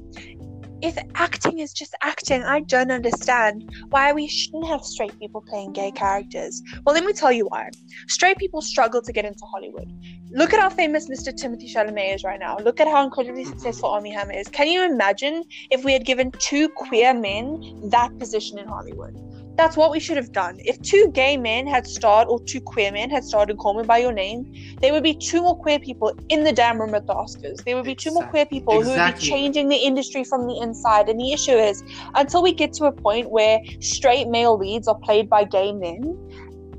if 0.82 0.98
acting 1.16 1.60
is 1.60 1.74
just 1.74 1.96
acting, 2.02 2.44
I 2.44 2.62
don't 2.62 2.92
understand 2.92 3.70
why 3.90 4.14
we 4.14 4.28
shouldn't 4.28 4.68
have 4.68 4.84
straight 4.84 5.18
people 5.20 5.42
playing 5.42 5.74
gay 5.74 5.92
characters. 5.92 6.62
Well, 6.86 6.94
let 6.94 7.04
me 7.04 7.14
tell 7.14 7.32
you 7.32 7.48
why. 7.48 7.70
Straight 8.08 8.38
people 8.38 8.62
struggle 8.62 9.02
to 9.02 9.12
get 9.12 9.26
into 9.26 9.44
Hollywood. 9.46 9.92
Look 10.32 10.54
at 10.54 10.60
how 10.60 10.70
famous 10.70 11.10
Mr. 11.10 11.34
Timothée 11.34 11.74
Chalamet 11.74 12.16
is 12.16 12.24
right 12.24 12.40
now. 12.40 12.58
Look 12.58 12.80
at 12.80 12.88
how 12.88 13.04
incredibly 13.04 13.46
successful 13.46 13.90
Armie 13.90 14.12
Hammer 14.12 14.34
is. 14.34 14.48
Can 14.48 14.68
you 14.68 14.84
imagine 14.84 15.44
if 15.72 15.84
we 15.84 15.94
had 15.94 16.06
given 16.06 16.32
two 16.32 16.70
queer 16.70 17.14
men 17.14 17.90
that 17.90 18.16
position 18.20 18.60
in 18.60 18.68
Hollywood? 18.68 19.16
That's 19.58 19.76
what 19.76 19.90
we 19.90 20.00
should 20.00 20.18
have 20.18 20.32
done. 20.32 20.60
If 20.60 20.80
two 20.84 21.10
gay 21.14 21.36
men 21.36 21.66
had 21.66 21.88
starred, 21.88 22.28
or 22.28 22.40
two 22.44 22.62
queer 22.62 22.92
men 22.92 23.10
had 23.10 23.24
starred 23.24 23.50
in 23.50 23.58
Call 23.58 23.74
Me 23.74 23.84
By 23.84 23.98
Your 23.98 24.12
Name, 24.12 24.54
there 24.82 24.94
would 24.94 25.02
be 25.02 25.16
two 25.16 25.42
more 25.42 25.58
queer 25.58 25.80
people 25.80 26.16
in 26.30 26.44
the 26.44 26.54
damn 26.54 26.80
room 26.80 26.94
at 26.94 27.08
the 27.08 27.14
Oscars. 27.14 27.64
There 27.64 27.76
would 27.76 27.86
be 27.86 27.96
two 27.96 28.14
more 28.14 28.28
queer 28.28 28.46
people 28.46 28.84
who 28.84 28.92
would 28.92 29.16
be 29.16 29.20
changing 29.20 29.70
the 29.70 29.76
industry 29.76 30.24
from 30.24 30.46
the 30.46 30.60
inside. 30.62 31.10
And 31.10 31.20
the 31.20 31.34
issue 31.34 31.54
is, 31.54 31.84
until 32.14 32.44
we 32.44 32.54
get 32.54 32.74
to 32.74 32.86
a 32.86 32.92
point 32.92 33.32
where 33.32 33.60
straight 33.80 34.28
male 34.28 34.58
leads 34.58 34.88
are 34.88 35.00
played 35.00 35.28
by 35.28 35.44
gay 35.44 35.74
men, 35.74 36.16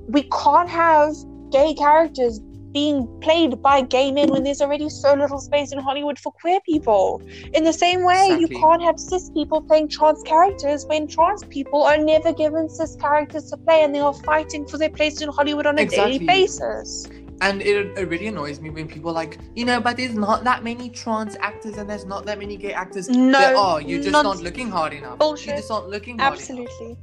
we 0.07 0.23
can't 0.31 0.69
have 0.69 1.15
gay 1.51 1.75
characters 1.75 2.41
being 2.79 3.21
played 3.21 3.53
by 3.69 3.77
gay 3.97 4.09
men 4.19 4.29
when 4.35 4.43
there's 4.45 4.61
already 4.61 4.89
so 4.89 5.11
little 5.23 5.41
space 5.49 5.73
in 5.73 5.79
Hollywood 5.89 6.19
for 6.25 6.31
queer 6.41 6.61
people. 6.71 7.21
In 7.59 7.63
the 7.71 7.73
same 7.85 8.01
way, 8.11 8.25
you 8.43 8.49
can't 8.63 8.83
have 8.89 8.99
cis 9.09 9.31
people 9.39 9.59
playing 9.69 9.89
trans 9.97 10.23
characters 10.33 10.87
when 10.87 11.09
trans 11.15 11.43
people 11.57 11.83
are 11.83 11.99
never 12.13 12.33
given 12.43 12.69
cis 12.77 12.95
characters 13.07 13.45
to 13.51 13.57
play 13.57 13.79
and 13.85 13.91
they 13.95 14.03
are 14.09 14.15
fighting 14.33 14.63
for 14.71 14.79
their 14.83 14.91
place 14.99 15.21
in 15.21 15.29
Hollywood 15.29 15.67
on 15.67 15.77
a 15.79 15.83
Exactly. 15.83 16.19
daily 16.19 16.27
basis. 16.27 17.09
And 17.41 17.63
it, 17.63 17.99
it 17.99 18.09
really 18.13 18.29
annoys 18.29 18.61
me 18.61 18.71
when 18.71 18.87
people 18.95 19.11
are 19.11 19.19
like, 19.23 19.39
you 19.57 19.65
know, 19.65 19.81
but 19.81 19.97
there's 19.97 20.15
not 20.27 20.45
that 20.45 20.63
many 20.63 20.89
trans 21.01 21.35
actors 21.51 21.77
and 21.79 21.91
there's 21.91 22.07
not 22.15 22.27
that 22.27 22.39
many 22.39 22.57
gay 22.57 22.73
actors. 22.85 23.09
No, 23.09 23.39
there 23.39 23.57
are. 23.57 23.81
You're 23.81 24.03
just 24.07 24.13
nonsense. 24.13 24.39
not 24.39 24.45
looking 24.45 24.69
hard 24.71 24.93
enough. 24.93 25.19
Bullshit. 25.19 25.47
You're 25.47 25.57
just 25.57 25.71
not 25.71 25.89
looking 25.89 26.19
hard 26.19 26.35
enough. 26.35 26.41
Absolutely. 26.41 26.97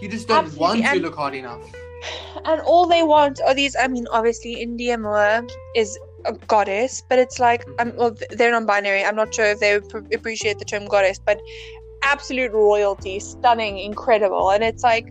You 0.00 0.08
just 0.08 0.28
don't 0.28 0.44
Absolutely, 0.46 0.80
want 0.82 0.94
to 0.94 1.00
look 1.06 1.16
hard 1.16 1.34
enough. 1.34 1.64
And 2.44 2.60
all 2.62 2.86
they 2.86 3.02
want 3.02 3.40
are 3.46 3.54
these. 3.54 3.76
I 3.78 3.88
mean, 3.88 4.06
obviously, 4.10 4.56
Indya 4.64 5.00
Moore 5.00 5.46
is 5.74 5.98
a 6.24 6.32
goddess, 6.32 7.02
but 7.08 7.18
it's 7.18 7.38
like, 7.38 7.64
I'm, 7.78 7.94
well, 7.96 8.16
they're 8.30 8.50
non-binary. 8.50 9.04
I'm 9.04 9.16
not 9.16 9.34
sure 9.34 9.46
if 9.46 9.60
they 9.60 9.78
would 9.78 9.88
pr- 9.88 10.14
appreciate 10.14 10.58
the 10.58 10.64
term 10.64 10.86
goddess, 10.86 11.18
but 11.18 11.40
absolute 12.02 12.52
royalty, 12.52 13.18
stunning, 13.20 13.78
incredible, 13.78 14.50
and 14.50 14.62
it's 14.64 14.82
like. 14.82 15.06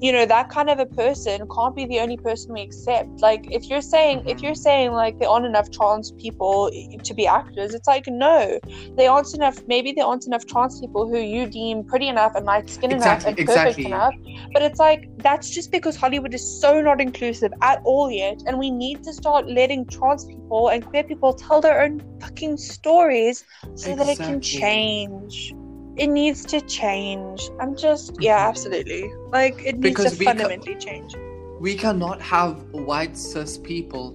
You 0.00 0.12
know 0.12 0.26
that 0.26 0.48
kind 0.48 0.70
of 0.70 0.78
a 0.78 0.86
person 0.86 1.46
can't 1.54 1.74
be 1.74 1.86
the 1.86 1.98
only 2.00 2.16
person 2.18 2.54
we 2.54 2.62
accept. 2.62 3.08
Like, 3.20 3.40
if 3.50 3.68
you're 3.68 3.82
saying, 3.82 4.22
if 4.26 4.38
Mhm. 4.38 4.42
you're 4.42 4.54
saying 4.54 4.92
like 4.92 5.18
there 5.18 5.28
aren't 5.28 5.46
enough 5.46 5.70
trans 5.70 6.12
people 6.12 6.70
to 7.04 7.14
be 7.14 7.26
actors, 7.26 7.74
it's 7.74 7.88
like 7.88 8.06
no, 8.06 8.58
there 8.96 9.10
aren't 9.10 9.34
enough. 9.34 9.58
Maybe 9.66 9.92
there 9.92 10.06
aren't 10.06 10.26
enough 10.26 10.46
trans 10.46 10.80
people 10.80 11.08
who 11.08 11.18
you 11.18 11.46
deem 11.46 11.84
pretty 11.84 12.08
enough 12.08 12.32
and 12.34 12.46
light 12.46 12.68
skin 12.70 12.92
enough 12.92 13.24
Exactly, 13.24 13.34
and 13.36 13.46
perfect 13.46 13.78
enough 13.78 14.14
but 14.52 14.62
it's 14.62 14.78
like 14.78 15.08
that's 15.18 15.50
just 15.50 15.70
because 15.72 15.96
Hollywood 15.96 16.34
is 16.34 16.60
so 16.60 16.80
not 16.80 17.00
inclusive 17.00 17.52
at 17.62 17.80
all 17.84 18.10
yet, 18.10 18.38
and 18.46 18.58
we 18.58 18.70
need 18.70 19.02
to 19.04 19.12
start 19.12 19.48
letting 19.48 19.86
trans 19.88 20.24
people 20.24 20.68
and 20.68 20.84
queer 20.84 21.04
people 21.04 21.34
tell 21.34 21.60
their 21.60 21.82
own 21.82 22.00
fucking 22.20 22.56
stories 22.56 23.44
so 23.76 23.94
that 23.96 24.08
it 24.08 24.18
can 24.18 24.40
change. 24.40 25.52
It 25.98 26.06
needs 26.08 26.44
to 26.46 26.60
change. 26.60 27.50
I'm 27.60 27.76
just 27.76 28.12
yeah, 28.20 28.44
Mhm. 28.44 28.48
absolutely. 28.48 29.12
Like 29.32 29.56
it 29.64 29.78
needs 29.78 29.98
Because 29.98 30.18
to 30.18 30.24
fundamentally 30.24 30.76
change. 30.76 31.14
We 31.60 31.74
cannot 31.74 32.22
have 32.22 32.62
white 32.72 33.16
cis 33.16 33.58
people, 33.58 34.12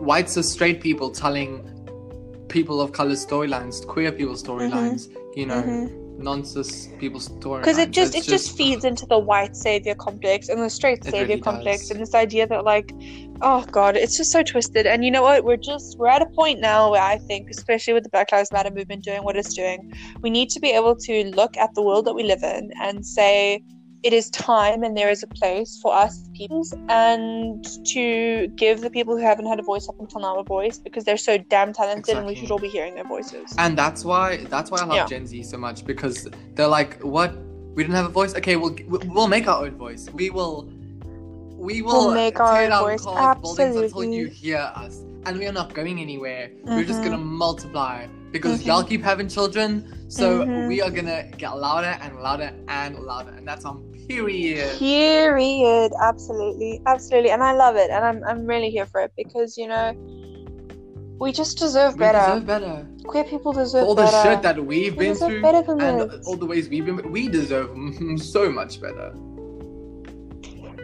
white 0.00 0.30
cis 0.30 0.50
straight 0.50 0.80
people 0.80 1.10
telling 1.10 1.68
people 2.48 2.80
of 2.80 2.92
color 2.92 3.16
storylines, 3.16 3.84
queer 3.86 4.12
people 4.12 4.34
storylines, 4.34 5.08
you 5.34 5.46
know, 5.46 5.60
non 5.60 6.05
cis 6.44 6.88
people 6.98 7.20
storylines. 7.20 7.60
Because 7.60 7.78
it 7.78 7.90
just 7.90 8.14
it 8.14 8.18
It's 8.18 8.26
just 8.26 8.56
feeds 8.56 8.84
into 8.84 9.06
the 9.06 9.18
white 9.18 9.56
savior 9.56 9.94
complex 9.94 10.48
and 10.48 10.60
the 10.62 10.70
straight 10.70 11.04
savior 11.04 11.26
really 11.26 11.40
complex 11.40 11.82
does. 11.82 11.90
and 11.92 12.00
this 12.00 12.14
idea 12.14 12.46
that 12.46 12.64
like 12.64 12.92
oh 13.42 13.64
god 13.70 13.96
it's 13.96 14.16
just 14.16 14.32
so 14.32 14.42
twisted 14.42 14.86
and 14.86 15.04
you 15.04 15.10
know 15.10 15.22
what 15.22 15.44
we're 15.44 15.56
just 15.56 15.98
we're 15.98 16.08
at 16.08 16.22
a 16.22 16.26
point 16.26 16.58
now 16.60 16.90
where 16.90 17.02
i 17.02 17.18
think 17.18 17.50
especially 17.50 17.92
with 17.92 18.02
the 18.02 18.08
black 18.08 18.32
lives 18.32 18.50
matter 18.50 18.70
movement 18.70 19.04
doing 19.04 19.22
what 19.22 19.36
it's 19.36 19.54
doing 19.54 19.92
we 20.22 20.30
need 20.30 20.48
to 20.48 20.60
be 20.60 20.70
able 20.70 20.96
to 20.96 21.24
look 21.34 21.56
at 21.56 21.74
the 21.74 21.82
world 21.82 22.06
that 22.06 22.14
we 22.14 22.22
live 22.22 22.42
in 22.42 22.70
and 22.80 23.04
say 23.04 23.62
it 24.02 24.12
is 24.12 24.30
time 24.30 24.82
and 24.82 24.96
there 24.96 25.10
is 25.10 25.22
a 25.22 25.26
place 25.26 25.78
for 25.82 25.94
us 25.94 26.28
peoples 26.34 26.74
and 26.88 27.64
to 27.86 28.46
give 28.56 28.80
the 28.80 28.90
people 28.90 29.16
who 29.16 29.22
haven't 29.22 29.46
had 29.46 29.58
a 29.58 29.62
voice 29.62 29.88
up 29.88 29.98
until 29.98 30.20
now 30.20 30.38
a 30.38 30.44
voice 30.44 30.78
because 30.78 31.04
they're 31.04 31.16
so 31.16 31.38
damn 31.38 31.72
talented 31.72 32.16
and 32.16 32.26
we 32.26 32.34
should 32.34 32.50
all 32.50 32.58
be 32.58 32.68
hearing 32.68 32.94
their 32.94 33.04
voices. 33.04 33.54
And 33.58 33.76
that's 33.76 34.04
why 34.04 34.36
that's 34.48 34.70
why 34.70 34.78
I 34.78 34.84
love 34.84 34.96
Yeah. 34.96 35.06
Gen 35.06 35.26
Z 35.26 35.42
so 35.44 35.58
much 35.58 35.84
because 35.84 36.28
they're 36.54 36.68
like, 36.68 37.00
what? 37.02 37.36
We 37.74 37.82
don't 37.82 37.92
have 37.92 38.06
a 38.06 38.10
voice. 38.10 38.34
Okay, 38.34 38.56
we'll 38.56 38.76
we'll 38.86 39.28
make 39.28 39.48
our 39.48 39.64
own 39.64 39.76
voice. 39.76 40.08
We 40.14 40.30
will 40.30 40.68
we 41.56 41.82
will 41.82 42.06
We'll 42.06 42.14
make 42.14 42.38
our 42.38 42.62
own 42.62 42.70
voice, 42.70 43.04
buildings 43.04 43.76
until 43.76 43.82
absolutely. 43.82 44.16
you 44.16 44.26
hear 44.28 44.72
us. 44.74 45.02
And 45.26 45.40
we 45.40 45.46
are 45.46 45.52
not 45.52 45.74
going 45.74 45.98
anywhere. 46.00 46.50
We're 46.64 46.84
just 46.84 47.02
gonna 47.02 47.18
multiply 47.18 48.06
because 48.30 48.60
Mhm. 48.62 48.66
y'all 48.66 48.84
keep 48.84 49.02
having 49.02 49.28
children. 49.28 49.68
So 50.08 50.46
Mhm. 50.46 50.68
we 50.68 50.80
are 50.80 50.90
gonna 50.90 51.24
get 51.36 51.50
louder 51.58 51.98
and 52.00 52.16
louder 52.20 52.52
and 52.68 52.96
louder, 53.00 53.32
and 53.36 53.46
that's 53.46 53.64
on 53.64 53.82
period. 54.06 54.78
Period. 54.78 55.90
Absolutely. 56.00 56.80
Absolutely. 56.86 57.30
And 57.32 57.42
I 57.42 57.52
love 57.54 57.74
it. 57.74 57.90
And 57.90 58.04
I'm, 58.04 58.22
I'm 58.24 58.46
really 58.46 58.70
here 58.70 58.86
for 58.86 59.00
it 59.00 59.10
because, 59.16 59.58
you 59.58 59.66
know, 59.66 59.94
we 61.18 61.32
just 61.32 61.58
deserve 61.58 61.98
better. 61.98 62.18
We 62.18 62.22
better. 62.22 62.34
deserve 62.34 62.46
better. 62.46 62.86
Queer 63.08 63.24
people 63.24 63.52
For 63.52 63.60
deserve 63.64 63.82
all 63.84 63.94
the 63.96 64.06
shit 64.22 64.42
that 64.42 64.64
we've 64.64 64.96
We 64.96 65.06
been 65.06 65.16
through 65.16 65.42
better 65.42 65.62
than 65.66 65.80
and 65.82 66.10
all 66.24 66.36
the 66.36 66.46
ways 66.46 66.68
we've 66.68 66.86
been, 66.86 67.10
we 67.10 67.26
deserve 67.26 67.70
so 68.18 68.48
much 68.48 68.80
better. 68.80 69.12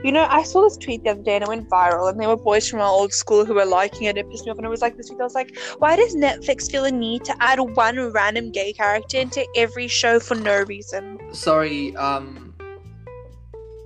You 0.04 0.12
know, 0.12 0.26
I 0.28 0.42
saw 0.42 0.62
this 0.62 0.76
tweet 0.76 1.04
the 1.04 1.10
other 1.10 1.22
day 1.22 1.36
and 1.36 1.44
it 1.44 1.48
went 1.48 1.68
viral, 1.68 2.10
and 2.10 2.18
there 2.18 2.28
were 2.28 2.36
boys 2.36 2.68
from 2.68 2.80
our 2.80 2.88
old 2.88 3.12
school 3.12 3.44
who 3.44 3.54
were 3.54 3.64
liking 3.64 4.04
it. 4.04 4.16
It 4.16 4.28
pissed 4.30 4.46
me 4.46 4.52
off, 4.52 4.58
and 4.58 4.66
it 4.66 4.70
was 4.70 4.82
like 4.82 4.96
this 4.96 5.10
week. 5.10 5.20
I 5.20 5.24
was 5.24 5.34
like, 5.34 5.56
why 5.78 5.96
does 5.96 6.14
Netflix 6.14 6.70
feel 6.70 6.84
a 6.84 6.90
need 6.90 7.24
to 7.24 7.34
add 7.40 7.60
one 7.60 8.12
random 8.12 8.50
gay 8.50 8.72
character 8.72 9.18
into 9.18 9.46
every 9.56 9.88
show 9.88 10.18
for 10.18 10.34
no 10.34 10.62
reason? 10.62 11.18
sorry 11.32 11.96
um 11.96 12.54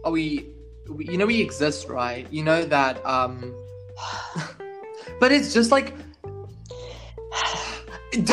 are 0.05 0.11
we, 0.11 0.49
we 0.89 1.07
you 1.07 1.17
know 1.17 1.27
we 1.27 1.41
exist 1.41 1.89
right 1.89 2.27
you 2.33 2.43
know 2.43 2.65
that 2.65 3.05
um 3.07 3.55
but 5.21 5.33
it's 5.33 5.55
just 5.55 5.71
like 5.71 5.95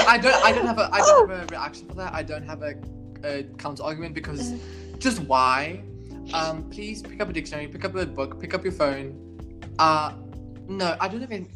i 0.08 0.18
don't 0.18 0.44
i 0.44 0.52
don't 0.52 0.66
have 0.66 0.80
a 0.80 0.90
i 0.92 1.00
don't 1.00 1.30
have 1.30 1.44
a 1.44 1.46
reaction 1.48 1.88
for 1.88 1.96
that 1.96 2.14
i 2.14 2.24
don't 2.24 2.44
have 2.44 2.64
a, 2.64 2.76
a 3.24 3.44
counter 3.58 3.84
argument 3.84 4.14
because 4.14 4.54
just 4.98 5.20
why 5.22 5.82
um 6.34 6.70
please 6.70 7.02
pick 7.02 7.20
up 7.22 7.30
a 7.30 7.34
dictionary 7.34 7.68
pick 7.68 7.84
up 7.86 7.96
a 7.96 8.06
book 8.06 8.40
pick 8.40 8.54
up 8.54 8.64
your 8.64 8.74
phone. 8.74 9.38
Uh 9.80 10.14
no 10.68 10.96
i 11.00 11.08
don't 11.08 11.24
even 11.24 11.48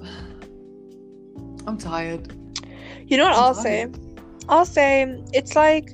i'm 1.66 1.76
tired. 1.76 2.32
You 3.06 3.16
know 3.16 3.24
what 3.24 3.34
I'm 3.34 3.42
I'll 3.42 3.54
say? 3.54 3.88
I'll 4.48 4.66
say 4.66 5.22
it's 5.32 5.56
like 5.56 5.90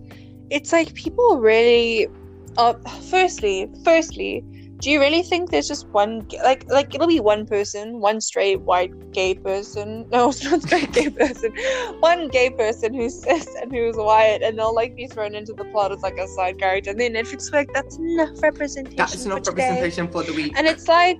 it's 0.50 0.72
like 0.72 0.94
people 0.94 1.38
really 1.40 2.08
uh 2.56 2.74
firstly 3.10 3.70
firstly 3.84 4.44
do 4.78 4.90
you 4.90 5.00
really 5.00 5.22
think 5.22 5.50
there's 5.50 5.68
just 5.68 5.88
one 5.88 6.26
like 6.42 6.68
like 6.70 6.94
it'll 6.94 7.06
be 7.06 7.20
one 7.20 7.46
person 7.46 8.00
one 8.00 8.20
straight 8.20 8.60
white 8.62 8.92
gay 9.12 9.34
person 9.34 10.06
no 10.12 10.28
it's 10.28 10.44
not 10.44 10.62
straight 10.62 10.92
gay 10.92 11.08
person 11.10 11.52
one 12.00 12.28
gay 12.28 12.50
person 12.50 12.92
who's 12.92 13.22
cis 13.22 13.46
and 13.60 13.72
who's 13.72 13.96
white 13.96 14.40
and 14.42 14.58
they'll 14.58 14.74
like 14.74 14.94
be 14.96 15.06
thrown 15.06 15.34
into 15.34 15.52
the 15.54 15.64
plot 15.66 15.92
as 15.92 16.02
like 16.02 16.18
a 16.18 16.28
side 16.28 16.58
character 16.58 16.90
and 16.90 17.00
then 17.00 17.14
Netflix 17.14 17.52
like 17.52 17.68
that's 17.72 17.96
enough 17.98 18.42
representation 18.42 18.96
that 18.96 19.14
is 19.14 19.22
for 19.22 19.28
enough 19.32 19.42
today." 19.42 19.68
representation 19.68 20.08
for 20.08 20.22
the 20.22 20.32
week 20.32 20.52
and 20.56 20.66
it's 20.66 20.88
like 20.88 21.18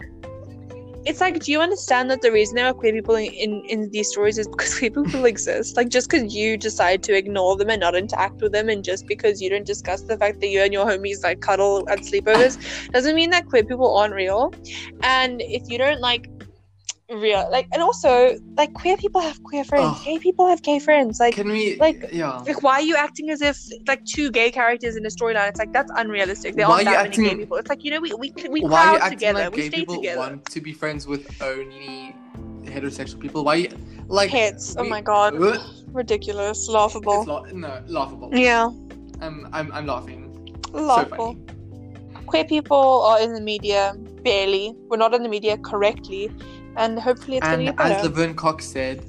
it's 1.07 1.21
like 1.21 1.39
do 1.41 1.53
you 1.53 1.61
understand 1.61 2.11
that 2.11 2.23
the 2.23 2.33
reason 2.33 2.57
there 2.57 2.67
are 2.67 2.75
queer 2.75 2.93
people 2.93 3.15
in, 3.15 3.27
in, 3.33 3.63
in 3.67 3.91
these 3.91 4.09
stories 4.11 4.39
is 4.39 4.49
because 4.49 4.75
queer 4.79 4.91
people 4.91 5.25
exist? 5.25 5.77
Like 5.77 5.89
just 5.89 6.11
because 6.11 6.35
you 6.35 6.57
decide 6.57 7.03
to 7.05 7.17
ignore 7.17 7.57
them 7.57 7.71
and 7.71 7.81
not 7.81 7.95
interact 7.95 8.41
with 8.41 8.53
them 8.53 8.69
and 8.69 8.83
just 8.83 9.07
because 9.07 9.41
you 9.41 9.51
don't 9.51 9.67
discuss 9.67 10.03
the 10.03 10.17
fact 10.17 10.41
that 10.41 10.49
you 10.49 10.61
and 10.61 10.73
your 10.73 10.87
homies 10.87 11.23
like 11.23 11.41
cuddle 11.41 11.89
at 11.89 12.01
sleepovers 12.01 12.59
doesn't 12.93 13.15
mean 13.15 13.31
that 13.31 13.47
queer 13.47 13.65
people 13.65 13.97
aren't 13.97 14.15
real. 14.15 14.53
And 15.03 15.41
if 15.43 15.69
you 15.69 15.79
don't 15.79 16.01
like 16.01 16.29
real 17.15 17.49
like 17.51 17.67
and 17.73 17.83
also 17.83 18.37
like 18.57 18.73
queer 18.75 18.97
people 18.97 19.21
have 19.21 19.43
queer 19.43 19.65
friends 19.65 19.87
Ugh. 19.99 20.05
gay 20.05 20.19
people 20.19 20.47
have 20.47 20.63
gay 20.63 20.79
friends 20.79 21.21
like 21.21 21.35
can 21.35 21.49
we 21.49 21.77
like- 21.77 22.09
yeah 22.13 22.39
like 22.47 22.63
why 22.63 22.75
are 22.75 22.83
you 22.83 22.97
acting 22.97 23.31
as 23.31 23.41
if 23.43 23.59
like 23.87 24.05
two 24.05 24.31
gay 24.31 24.51
characters 24.51 24.97
in 24.97 25.05
a 25.07 25.09
storyline 25.09 25.49
it's 25.49 25.59
like 25.59 25.73
that's 25.73 25.91
unrealistic 25.97 26.55
there 26.57 26.69
Why 26.69 26.77
aren't 26.85 26.89
are 26.89 26.91
you 26.91 26.97
that 26.97 27.05
many 27.11 27.17
gay 27.17 27.25
acting- 27.25 27.39
people 27.39 27.57
it's 27.59 27.69
like 27.69 27.85
you 27.85 27.91
know 27.93 28.01
we 28.01 28.13
we, 28.15 28.33
we 28.51 28.61
why 28.63 28.97
crowd 28.99 29.11
together 29.11 29.39
like 29.45 29.53
we 29.55 29.63
gay 29.63 29.69
stay 29.69 29.77
people 29.81 29.97
together 29.97 30.19
want 30.21 30.45
to 30.47 30.61
be 30.61 30.73
friends 30.73 31.07
with 31.07 31.43
only 31.43 32.15
heterosexual 32.65 33.21
people? 33.21 33.45
Why 33.45 33.55
you 33.57 33.69
like 34.09 34.31
Heads. 34.31 34.75
Oh 34.79 34.85
my 34.85 35.01
god. 35.01 35.35
Ridiculous. 35.93 36.67
Laughable. 36.69 37.21
It's 37.21 37.29
la- 37.29 37.45
no 37.53 37.83
laughable. 37.87 38.31
yeah. 38.33 38.71
I'm 39.21 39.47
I'm 39.53 39.71
I'm 39.73 39.87
laughing. 39.87 40.21
Laughable. 40.73 41.37
Queer 42.27 42.45
people 42.45 43.03
are 43.03 43.21
in 43.21 43.35
the 43.35 43.41
media 43.41 43.95
barely. 44.23 44.75
We're 44.89 44.97
not 44.97 45.15
in 45.15 45.23
the 45.23 45.29
media 45.29 45.59
correctly. 45.59 46.31
And 46.77 46.99
hopefully 46.99 47.37
it's 47.39 47.47
And 47.47 47.55
gonna 47.61 47.65
get 47.65 47.77
better. 47.77 47.95
as 47.95 48.05
Laverne 48.05 48.35
Cox 48.35 48.67
said, 48.67 49.05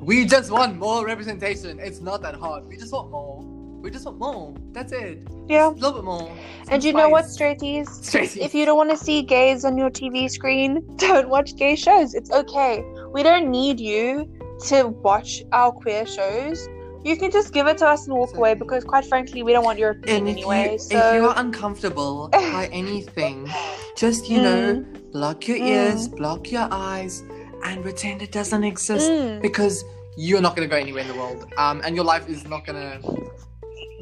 we 0.00 0.24
just 0.24 0.50
want 0.50 0.76
more 0.76 1.04
representation. 1.06 1.78
It's 1.80 2.00
not 2.00 2.22
that 2.22 2.34
hard. 2.34 2.66
We 2.68 2.76
just 2.76 2.92
want 2.92 3.10
more. 3.10 3.42
We 3.80 3.90
just 3.90 4.04
want 4.04 4.18
more. 4.18 4.54
That's 4.72 4.92
it. 4.92 5.20
yeah. 5.48 5.70
Just 5.70 5.78
a 5.78 5.80
little 5.86 5.92
bit 6.00 6.04
more. 6.04 6.30
And 6.70 6.82
Some 6.82 6.86
you 6.88 6.92
know 6.92 7.08
what, 7.08 7.24
straighties? 7.26 7.86
Straighties. 8.10 8.36
If 8.38 8.54
you 8.54 8.64
don't 8.66 8.76
want 8.76 8.90
to 8.90 8.96
see 8.96 9.22
gays 9.22 9.64
on 9.64 9.76
your 9.78 9.90
TV 9.90 10.28
screen, 10.30 10.82
don't 10.96 11.28
watch 11.28 11.56
gay 11.56 11.76
shows. 11.76 12.14
It's 12.14 12.30
okay. 12.30 12.84
We 13.12 13.22
don't 13.22 13.50
need 13.50 13.78
you 13.80 14.28
to 14.68 14.88
watch 14.88 15.42
our 15.52 15.70
queer 15.72 16.04
shows. 16.06 16.68
You 17.06 17.16
can 17.16 17.30
just 17.30 17.52
give 17.52 17.68
it 17.68 17.78
to 17.78 17.86
us 17.86 18.08
and 18.08 18.16
walk 18.16 18.36
away 18.36 18.54
because, 18.54 18.82
quite 18.82 19.06
frankly, 19.06 19.44
we 19.44 19.52
don't 19.52 19.64
want 19.64 19.78
your 19.78 19.90
opinion 19.90 20.26
anyway. 20.26 20.72
you 20.72 20.78
so, 20.80 20.98
if 20.98 21.14
you 21.14 21.24
are 21.28 21.34
uncomfortable 21.36 22.28
by 22.32 22.68
anything, 22.72 23.48
just 23.96 24.28
you 24.28 24.40
know, 24.40 24.84
block 25.12 25.46
your 25.46 25.56
Mm. 25.56 25.68
ears, 25.68 26.08
block 26.08 26.50
your 26.50 26.66
eyes, 26.72 27.22
and 27.62 27.84
pretend 27.84 28.22
it 28.22 28.32
doesn't 28.32 28.64
exist. 28.64 29.08
Mm. 29.08 29.40
because 29.40 29.84
you're 30.16 30.40
not 30.40 30.56
going 30.56 30.68
to 30.68 30.72
go 30.74 30.80
anywhere 30.80 31.02
in 31.02 31.08
the 31.08 31.14
world 31.14 31.44
um 31.58 31.82
and 31.84 31.94
your 31.94 32.04
life 32.04 32.26
is 32.26 32.46
not 32.46 32.64
going 32.66 32.80
to 32.80 32.96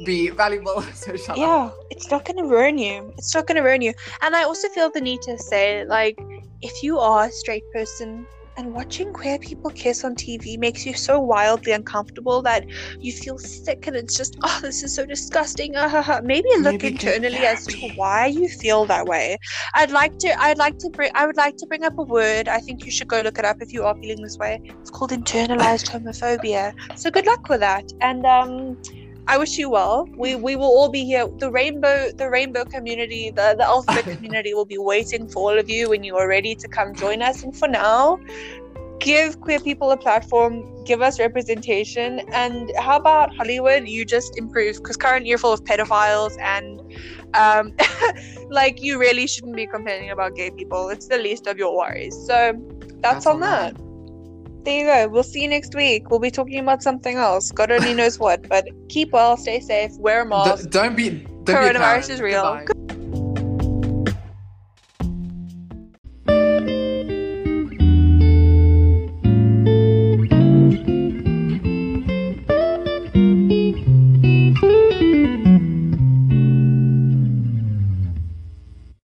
be 0.05 0.29
valuable 0.29 0.81
so 0.93 1.15
shut 1.17 1.31
up 1.31 1.37
yeah 1.37 1.69
it's 1.89 2.09
not 2.09 2.23
going 2.25 2.37
to 2.37 2.47
ruin 2.55 2.77
you 2.77 3.13
it's 3.17 3.35
not 3.35 3.45
going 3.45 3.57
to 3.57 3.61
ruin 3.61 3.81
you 3.81 3.93
and 4.21 4.33
i 4.33 4.43
also 4.43 4.69
feel 4.69 4.89
the 4.89 5.01
need 5.01 5.21
to 5.21 5.37
say 5.37 5.83
like 5.85 6.17
if 6.61 6.81
you 6.81 6.97
are 6.97 7.25
a 7.25 7.31
straight 7.31 7.63
person 7.73 8.25
and 8.57 8.73
watching 8.73 9.11
queer 9.13 9.37
people 9.39 9.71
kiss 9.71 10.03
on 10.03 10.15
tv 10.15 10.57
makes 10.57 10.85
you 10.85 10.93
so 10.93 11.19
wildly 11.19 11.71
uncomfortable 11.71 12.41
that 12.41 12.65
you 12.99 13.11
feel 13.11 13.37
sick 13.37 13.87
and 13.87 13.95
it's 13.95 14.15
just 14.15 14.37
oh 14.43 14.59
this 14.61 14.83
is 14.83 14.95
so 14.95 15.05
disgusting. 15.05 15.73
Ha." 15.73 16.21
maybe 16.23 16.49
look 16.59 16.81
Maybe 16.83 16.87
internally 16.87 17.45
as 17.45 17.65
to 17.67 17.77
why 17.95 18.27
you 18.27 18.47
feel 18.47 18.85
that 18.87 19.05
way. 19.05 19.37
I'd 19.73 19.91
like 19.91 20.17
to 20.19 20.43
i'd 20.43 20.57
like 20.57 20.77
to 20.79 20.89
bring 20.89 21.11
i 21.15 21.25
would 21.25 21.37
like 21.37 21.57
to 21.57 21.65
bring 21.67 21.83
up 21.83 21.97
a 21.97 22.03
word. 22.03 22.47
I 22.47 22.59
think 22.59 22.85
you 22.85 22.91
should 22.91 23.07
go 23.07 23.21
look 23.21 23.37
it 23.39 23.45
up 23.45 23.57
if 23.61 23.73
you 23.73 23.83
are 23.83 23.95
feeling 23.95 24.21
this 24.21 24.37
way. 24.37 24.61
It's 24.63 24.89
called 24.89 25.11
internalized 25.11 25.89
homophobia. 25.91 26.73
So 26.95 27.11
good 27.11 27.25
luck 27.25 27.49
with 27.49 27.59
that. 27.59 27.85
And 28.01 28.25
um 28.25 28.77
I 29.27 29.37
wish 29.37 29.57
you 29.57 29.69
well. 29.69 30.07
We 30.15 30.35
we 30.35 30.55
will 30.55 30.65
all 30.65 30.89
be 30.89 31.03
here. 31.03 31.27
The 31.37 31.49
rainbow 31.49 32.11
the 32.11 32.29
rainbow 32.29 32.65
community, 32.65 33.31
the 33.31 33.55
the 33.57 33.65
alphabet 33.65 34.05
community 34.15 34.53
will 34.53 34.65
be 34.65 34.77
waiting 34.77 35.27
for 35.27 35.51
all 35.51 35.57
of 35.57 35.69
you 35.69 35.89
when 35.89 36.03
you 36.03 36.15
are 36.15 36.27
ready 36.27 36.55
to 36.55 36.67
come 36.67 36.93
join 36.93 37.21
us. 37.21 37.43
And 37.43 37.55
for 37.55 37.67
now, 37.67 38.19
give 38.99 39.41
queer 39.41 39.59
people 39.59 39.91
a 39.91 39.97
platform, 39.97 40.83
give 40.83 41.01
us 41.01 41.19
representation, 41.19 42.21
and 42.33 42.71
how 42.77 42.97
about 42.97 43.35
Hollywood? 43.35 43.87
You 43.87 44.05
just 44.05 44.37
improve 44.37 44.77
because 44.77 44.97
currently 44.97 45.29
you're 45.29 45.39
full 45.39 45.53
of 45.53 45.63
pedophiles 45.63 46.37
and 46.39 46.81
um 47.33 47.73
like 48.49 48.81
you 48.81 48.99
really 48.99 49.25
shouldn't 49.25 49.55
be 49.55 49.65
complaining 49.65 50.11
about 50.11 50.35
gay 50.35 50.51
people. 50.51 50.89
It's 50.89 51.07
the 51.07 51.17
least 51.17 51.47
of 51.47 51.57
your 51.57 51.75
worries. 51.75 52.15
So 52.27 52.53
that's, 53.01 53.25
on 53.25 53.39
that. 53.41 53.75
There 54.65 54.79
you 54.79 54.85
go. 54.85 55.07
We'll 55.09 55.23
see 55.23 55.43
you 55.43 55.47
next 55.47 55.75
week. 55.75 56.09
We'll 56.09 56.19
be 56.19 56.31
talking 56.31 56.59
about 56.59 56.81
something 56.81 57.17
else. 57.17 57.51
God 57.51 57.71
only 57.71 57.93
knows 57.93 58.17
what. 58.17 58.49
But 58.49 58.67
keep 58.89 59.11
well, 59.11 59.37
stay 59.37 59.59
safe, 59.59 59.91
wear 59.99 60.23
a 60.23 60.25
mask. 60.25 60.63
D- 60.63 60.69
don't 60.71 60.95
be 60.95 61.09
don't 61.09 61.45
be 61.45 61.53
Coronavirus 61.53 61.77
Karen. 61.77 62.11
is 62.11 62.21
real. 62.21 62.59
Goodbye. 62.65 62.84